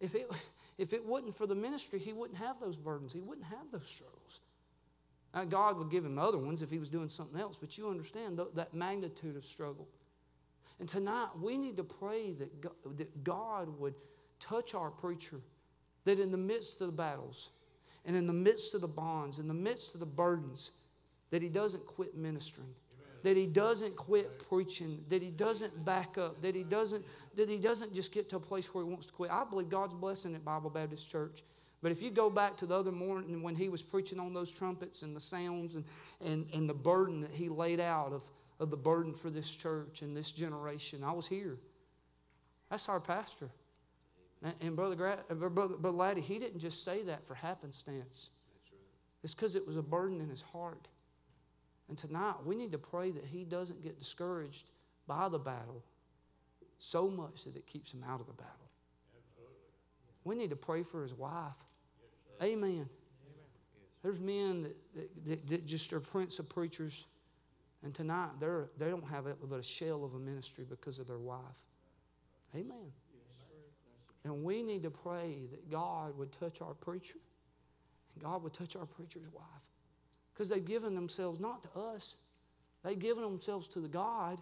if, 0.00 0.14
it, 0.14 0.30
if 0.76 0.92
it 0.92 1.04
wasn't 1.04 1.34
for 1.36 1.46
the 1.46 1.54
ministry, 1.54 1.98
he 1.98 2.12
wouldn't 2.12 2.38
have 2.38 2.60
those 2.60 2.76
burdens. 2.76 3.12
He 3.12 3.20
wouldn't 3.20 3.46
have 3.46 3.70
those 3.72 3.88
struggles. 3.88 4.40
Now, 5.34 5.44
God 5.44 5.78
would 5.78 5.90
give 5.90 6.04
him 6.04 6.18
other 6.18 6.38
ones 6.38 6.62
if 6.62 6.70
he 6.70 6.78
was 6.78 6.88
doing 6.88 7.08
something 7.08 7.40
else, 7.40 7.58
but 7.58 7.76
you 7.76 7.88
understand 7.88 8.40
that 8.54 8.74
magnitude 8.74 9.36
of 9.36 9.44
struggle. 9.44 9.86
And 10.80 10.88
tonight, 10.88 11.28
we 11.40 11.58
need 11.58 11.76
to 11.76 11.84
pray 11.84 12.32
that 12.34 12.60
God, 12.60 12.96
that 12.96 13.24
God 13.24 13.78
would 13.78 13.94
touch 14.40 14.74
our 14.74 14.90
preacher, 14.90 15.40
that 16.04 16.18
in 16.18 16.30
the 16.30 16.38
midst 16.38 16.80
of 16.80 16.86
the 16.86 16.92
battles, 16.92 17.50
and 18.06 18.16
in 18.16 18.26
the 18.26 18.32
midst 18.32 18.74
of 18.74 18.80
the 18.80 18.88
bonds, 18.88 19.38
in 19.38 19.48
the 19.48 19.54
midst 19.54 19.94
of 19.94 20.00
the 20.00 20.06
burdens, 20.06 20.70
that 21.30 21.42
he 21.42 21.48
doesn't 21.48 21.86
quit 21.86 22.16
ministering. 22.16 22.74
That 23.24 23.36
he 23.36 23.46
doesn't 23.46 23.96
quit 23.96 24.48
preaching, 24.48 25.04
that 25.08 25.22
he 25.22 25.30
doesn't 25.30 25.84
back 25.84 26.16
up, 26.16 26.40
that 26.42 26.54
he 26.54 26.62
doesn't 26.62 27.04
that 27.34 27.48
he 27.48 27.58
doesn't 27.58 27.92
just 27.92 28.12
get 28.12 28.28
to 28.28 28.36
a 28.36 28.40
place 28.40 28.72
where 28.72 28.84
he 28.84 28.88
wants 28.88 29.06
to 29.06 29.12
quit. 29.12 29.30
I 29.32 29.44
believe 29.44 29.68
God's 29.68 29.94
blessing 29.94 30.36
at 30.36 30.44
Bible 30.44 30.70
Baptist 30.70 31.10
Church. 31.10 31.42
But 31.80 31.92
if 31.92 32.02
you 32.02 32.10
go 32.10 32.28
back 32.28 32.56
to 32.58 32.66
the 32.66 32.74
other 32.74 32.90
morning 32.90 33.42
when 33.42 33.54
he 33.54 33.68
was 33.68 33.82
preaching 33.82 34.18
on 34.18 34.34
those 34.34 34.52
trumpets 34.52 35.02
and 35.02 35.14
the 35.14 35.20
sounds 35.20 35.76
and, 35.76 35.84
and, 36.24 36.46
and 36.52 36.68
the 36.68 36.74
burden 36.74 37.20
that 37.20 37.30
he 37.30 37.48
laid 37.48 37.78
out 37.78 38.12
of, 38.12 38.24
of 38.58 38.70
the 38.70 38.76
burden 38.76 39.14
for 39.14 39.30
this 39.30 39.48
church 39.48 40.02
and 40.02 40.16
this 40.16 40.32
generation, 40.32 41.04
I 41.04 41.12
was 41.12 41.28
here. 41.28 41.58
That's 42.68 42.88
our 42.88 43.00
pastor. 43.00 43.50
And, 44.60 44.76
Brother, 44.76 45.06
uh, 45.30 45.34
Brother, 45.34 45.76
Brother 45.76 45.96
Laddie, 45.96 46.20
he 46.20 46.38
didn't 46.38 46.60
just 46.60 46.84
say 46.84 47.02
that 47.04 47.26
for 47.26 47.34
happenstance. 47.34 48.30
It's 49.24 49.34
because 49.34 49.56
it 49.56 49.66
was 49.66 49.76
a 49.76 49.82
burden 49.82 50.20
in 50.20 50.28
his 50.28 50.42
heart. 50.42 50.86
And 51.88 51.98
tonight, 51.98 52.36
we 52.44 52.54
need 52.54 52.72
to 52.72 52.78
pray 52.78 53.10
that 53.10 53.24
he 53.24 53.44
doesn't 53.44 53.82
get 53.82 53.98
discouraged 53.98 54.70
by 55.06 55.28
the 55.28 55.38
battle 55.38 55.82
so 56.78 57.08
much 57.08 57.44
that 57.44 57.56
it 57.56 57.66
keeps 57.66 57.92
him 57.92 58.04
out 58.08 58.20
of 58.20 58.26
the 58.26 58.32
battle. 58.32 58.68
We 60.28 60.34
need 60.36 60.50
to 60.50 60.56
pray 60.56 60.82
for 60.82 61.02
his 61.02 61.14
wife. 61.14 61.56
Amen. 62.42 62.86
There's 64.02 64.20
men 64.20 64.62
that, 64.94 65.24
that, 65.24 65.46
that, 65.48 65.66
just 65.66 65.90
are 65.94 66.00
prince 66.00 66.38
of 66.38 66.50
preachers, 66.50 67.06
and 67.82 67.94
tonight 67.94 68.32
they're, 68.38 68.68
they 68.76 68.90
don't 68.90 69.08
have 69.08 69.24
but 69.48 69.58
a 69.58 69.62
shell 69.62 70.04
of 70.04 70.12
a 70.12 70.18
ministry 70.18 70.66
because 70.68 70.98
of 70.98 71.06
their 71.06 71.18
wife. 71.18 71.40
Amen. 72.54 72.92
And 74.24 74.44
we 74.44 74.62
need 74.62 74.82
to 74.82 74.90
pray 74.90 75.48
that 75.50 75.70
God 75.70 76.18
would 76.18 76.30
touch 76.30 76.60
our 76.60 76.74
preacher, 76.74 77.18
and 78.14 78.22
God 78.22 78.42
would 78.42 78.52
touch 78.52 78.76
our 78.76 78.84
preacher's 78.84 79.32
wife. 79.32 79.44
Because 80.34 80.50
they've 80.50 80.62
given 80.62 80.94
themselves 80.94 81.40
not 81.40 81.62
to 81.62 81.80
us, 81.80 82.18
they've 82.84 82.98
given 82.98 83.22
themselves 83.22 83.66
to 83.68 83.80
the 83.80 83.88
God, 83.88 84.38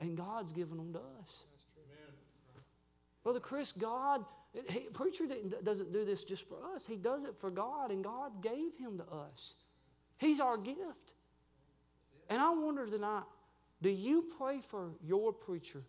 and 0.00 0.16
God's 0.16 0.54
given 0.54 0.78
them 0.78 0.94
to 0.94 1.00
us. 1.22 1.44
Brother 3.22 3.40
Chris, 3.40 3.72
God 3.72 4.24
he, 4.52 4.80
preacher 4.92 5.24
doesn't 5.62 5.92
do 5.92 6.04
this 6.04 6.24
just 6.24 6.48
for 6.48 6.56
us. 6.74 6.86
He 6.86 6.96
does 6.96 7.24
it 7.24 7.36
for 7.38 7.50
God, 7.50 7.90
and 7.90 8.02
God 8.02 8.42
gave 8.42 8.76
him 8.76 8.98
to 8.98 9.04
us. 9.04 9.54
He's 10.18 10.40
our 10.40 10.56
gift. 10.56 11.14
And 12.28 12.40
I 12.40 12.50
wonder 12.50 12.86
tonight, 12.86 13.24
do 13.80 13.90
you 13.90 14.28
pray 14.38 14.60
for 14.60 14.90
your 15.02 15.32
preacher 15.32 15.82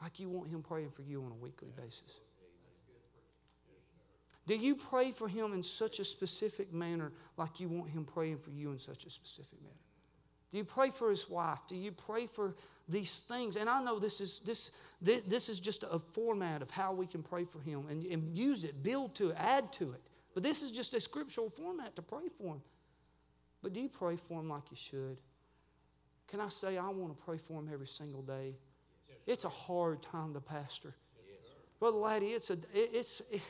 like 0.00 0.20
you 0.20 0.28
want 0.28 0.48
him 0.48 0.62
praying 0.62 0.90
for 0.90 1.02
you 1.02 1.22
on 1.24 1.32
a 1.32 1.34
weekly 1.34 1.70
basis? 1.76 2.20
Do 4.46 4.56
you 4.56 4.74
pray 4.74 5.12
for 5.12 5.28
him 5.28 5.52
in 5.52 5.62
such 5.62 6.00
a 6.00 6.04
specific 6.04 6.72
manner 6.72 7.12
like 7.36 7.60
you 7.60 7.68
want 7.68 7.90
him 7.90 8.04
praying 8.04 8.38
for 8.38 8.50
you 8.50 8.72
in 8.72 8.78
such 8.78 9.04
a 9.06 9.10
specific 9.10 9.62
manner? 9.62 9.74
Do 10.52 10.58
you 10.58 10.64
pray 10.64 10.90
for 10.90 11.08
his 11.08 11.28
wife? 11.30 11.60
Do 11.66 11.74
you 11.74 11.92
pray 11.92 12.26
for 12.26 12.54
these 12.86 13.22
things? 13.22 13.56
And 13.56 13.70
I 13.70 13.82
know 13.82 13.98
this 13.98 14.20
is 14.20 14.40
this 14.40 14.70
this, 15.00 15.22
this 15.22 15.48
is 15.48 15.58
just 15.58 15.82
a 15.82 15.98
format 15.98 16.60
of 16.60 16.70
how 16.70 16.92
we 16.92 17.06
can 17.06 17.22
pray 17.22 17.44
for 17.44 17.60
him 17.60 17.86
and, 17.88 18.04
and 18.04 18.36
use 18.36 18.64
it, 18.64 18.82
build 18.82 19.14
to 19.16 19.30
it, 19.30 19.36
add 19.38 19.72
to 19.74 19.92
it. 19.92 20.00
But 20.34 20.42
this 20.42 20.62
is 20.62 20.70
just 20.70 20.94
a 20.94 21.00
scriptural 21.00 21.48
format 21.48 21.96
to 21.96 22.02
pray 22.02 22.28
for 22.36 22.54
him. 22.54 22.62
But 23.62 23.72
do 23.72 23.80
you 23.80 23.88
pray 23.88 24.16
for 24.16 24.40
him 24.40 24.50
like 24.50 24.70
you 24.70 24.76
should? 24.76 25.16
Can 26.28 26.40
I 26.40 26.48
say 26.48 26.76
I 26.78 26.88
want 26.88 27.16
to 27.16 27.24
pray 27.24 27.38
for 27.38 27.60
him 27.60 27.70
every 27.72 27.86
single 27.86 28.22
day? 28.22 28.54
It's 29.26 29.44
a 29.44 29.50
hard 29.50 30.02
time 30.02 30.34
to 30.34 30.40
pastor. 30.40 30.94
Brother 31.78 31.98
Laddie, 31.98 32.26
it's 32.26 32.50
a 32.50 32.56
it's 32.72 33.22
it, 33.30 33.42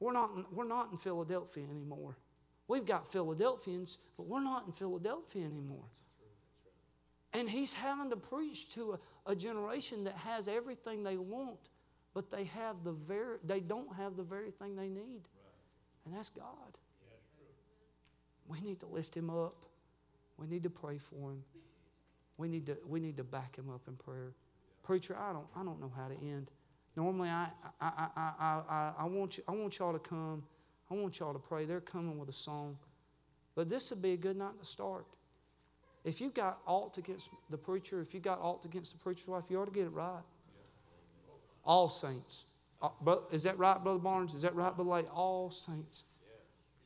we're 0.00 0.12
not 0.12 0.52
we're 0.52 0.66
not 0.66 0.90
in 0.90 0.98
Philadelphia 0.98 1.64
anymore. 1.70 2.16
We've 2.68 2.86
got 2.86 3.12
Philadelphians, 3.12 3.98
but 4.16 4.26
we're 4.26 4.42
not 4.42 4.66
in 4.66 4.72
Philadelphia 4.72 5.44
anymore. 5.44 5.84
And 7.34 7.48
he's 7.48 7.72
having 7.72 8.10
to 8.10 8.16
preach 8.16 8.74
to 8.74 8.98
a, 9.26 9.32
a 9.32 9.36
generation 9.36 10.04
that 10.04 10.16
has 10.16 10.48
everything 10.48 11.02
they 11.02 11.16
want, 11.16 11.70
but 12.14 12.30
they 12.30 12.44
have 12.44 12.84
the 12.84 12.92
very 12.92 13.38
they 13.42 13.60
don't 13.60 13.94
have 13.96 14.16
the 14.16 14.22
very 14.22 14.50
thing 14.50 14.76
they 14.76 14.88
need. 14.88 15.28
And 16.04 16.14
that's 16.14 16.30
God. 16.30 16.78
We 18.46 18.60
need 18.60 18.80
to 18.80 18.86
lift 18.86 19.16
him 19.16 19.30
up. 19.30 19.64
We 20.36 20.46
need 20.46 20.64
to 20.64 20.70
pray 20.70 20.98
for 20.98 21.30
him. 21.30 21.42
We 22.36 22.48
need 22.48 22.66
to, 22.66 22.76
we 22.86 23.00
need 23.00 23.16
to 23.18 23.24
back 23.24 23.56
him 23.56 23.70
up 23.70 23.82
in 23.86 23.94
prayer. 23.94 24.32
Preacher, 24.82 25.16
I 25.16 25.32
don't, 25.32 25.46
I 25.54 25.62
don't 25.62 25.80
know 25.80 25.92
how 25.94 26.08
to 26.08 26.14
end. 26.14 26.50
Normally, 26.96 27.28
I, 27.28 27.48
I, 27.80 27.86
I, 27.96 28.08
I, 28.16 28.60
I, 28.68 28.92
I, 28.98 29.04
want 29.04 29.38
you, 29.38 29.44
I 29.48 29.52
want 29.52 29.78
y'all 29.78 29.92
to 29.92 29.98
come. 29.98 30.42
I 30.92 30.94
want 30.94 31.18
y'all 31.20 31.32
to 31.32 31.38
pray. 31.38 31.64
They're 31.64 31.80
coming 31.80 32.18
with 32.18 32.28
a 32.28 32.34
song. 32.34 32.76
But 33.54 33.68
this 33.68 33.90
would 33.90 34.02
be 34.02 34.12
a 34.12 34.16
good 34.16 34.36
night 34.36 34.58
to 34.58 34.64
start. 34.66 35.06
If 36.04 36.20
you've 36.20 36.34
got 36.34 36.58
alt 36.66 36.98
against 36.98 37.30
the 37.48 37.56
preacher, 37.56 38.00
if 38.02 38.12
you've 38.12 38.22
got 38.22 38.40
alt 38.40 38.64
against 38.64 38.92
the 38.92 38.98
preacher's 38.98 39.28
wife, 39.28 39.44
you 39.48 39.58
ought 39.58 39.66
to 39.66 39.72
get 39.72 39.86
it 39.86 39.92
right. 39.92 40.22
All 41.64 41.88
saints. 41.88 42.44
Uh, 42.82 42.88
is 43.30 43.44
that 43.44 43.58
right, 43.58 43.82
Brother 43.82 44.00
Barnes? 44.00 44.34
Is 44.34 44.42
that 44.42 44.54
right, 44.54 44.74
Brother 44.74 44.90
Lake? 44.90 45.06
All 45.16 45.50
saints. 45.50 46.04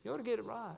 You 0.03 0.13
ought 0.13 0.17
to 0.17 0.23
get 0.23 0.39
it 0.39 0.45
right. 0.45 0.77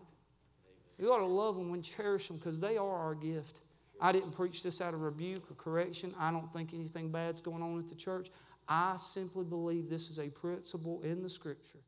You 0.98 1.14
ought 1.14 1.20
to 1.20 1.26
love 1.26 1.56
them 1.56 1.74
and 1.74 1.84
cherish 1.84 2.30
them 2.30 2.38
because 2.38 2.60
they 2.60 2.78
are 2.78 2.96
our 2.96 3.14
gift. 3.14 3.60
I 4.02 4.12
didn't 4.12 4.32
preach 4.32 4.64
this 4.64 4.82
out 4.82 4.94
of 4.94 5.02
rebuke 5.02 5.52
or 5.52 5.56
correction. 5.56 6.16
I 6.18 6.32
don't 6.32 6.52
think 6.52 6.74
anything 6.74 7.12
bad's 7.12 7.42
going 7.42 7.62
on 7.62 7.78
at 7.78 7.90
the 7.90 7.96
church. 7.96 8.30
I 8.68 8.96
simply 8.98 9.44
believe 9.44 9.90
this 9.90 10.10
is 10.10 10.20
a 10.20 10.30
principle 10.30 11.02
in 11.04 11.22
the 11.22 11.30
Scripture 11.30 11.80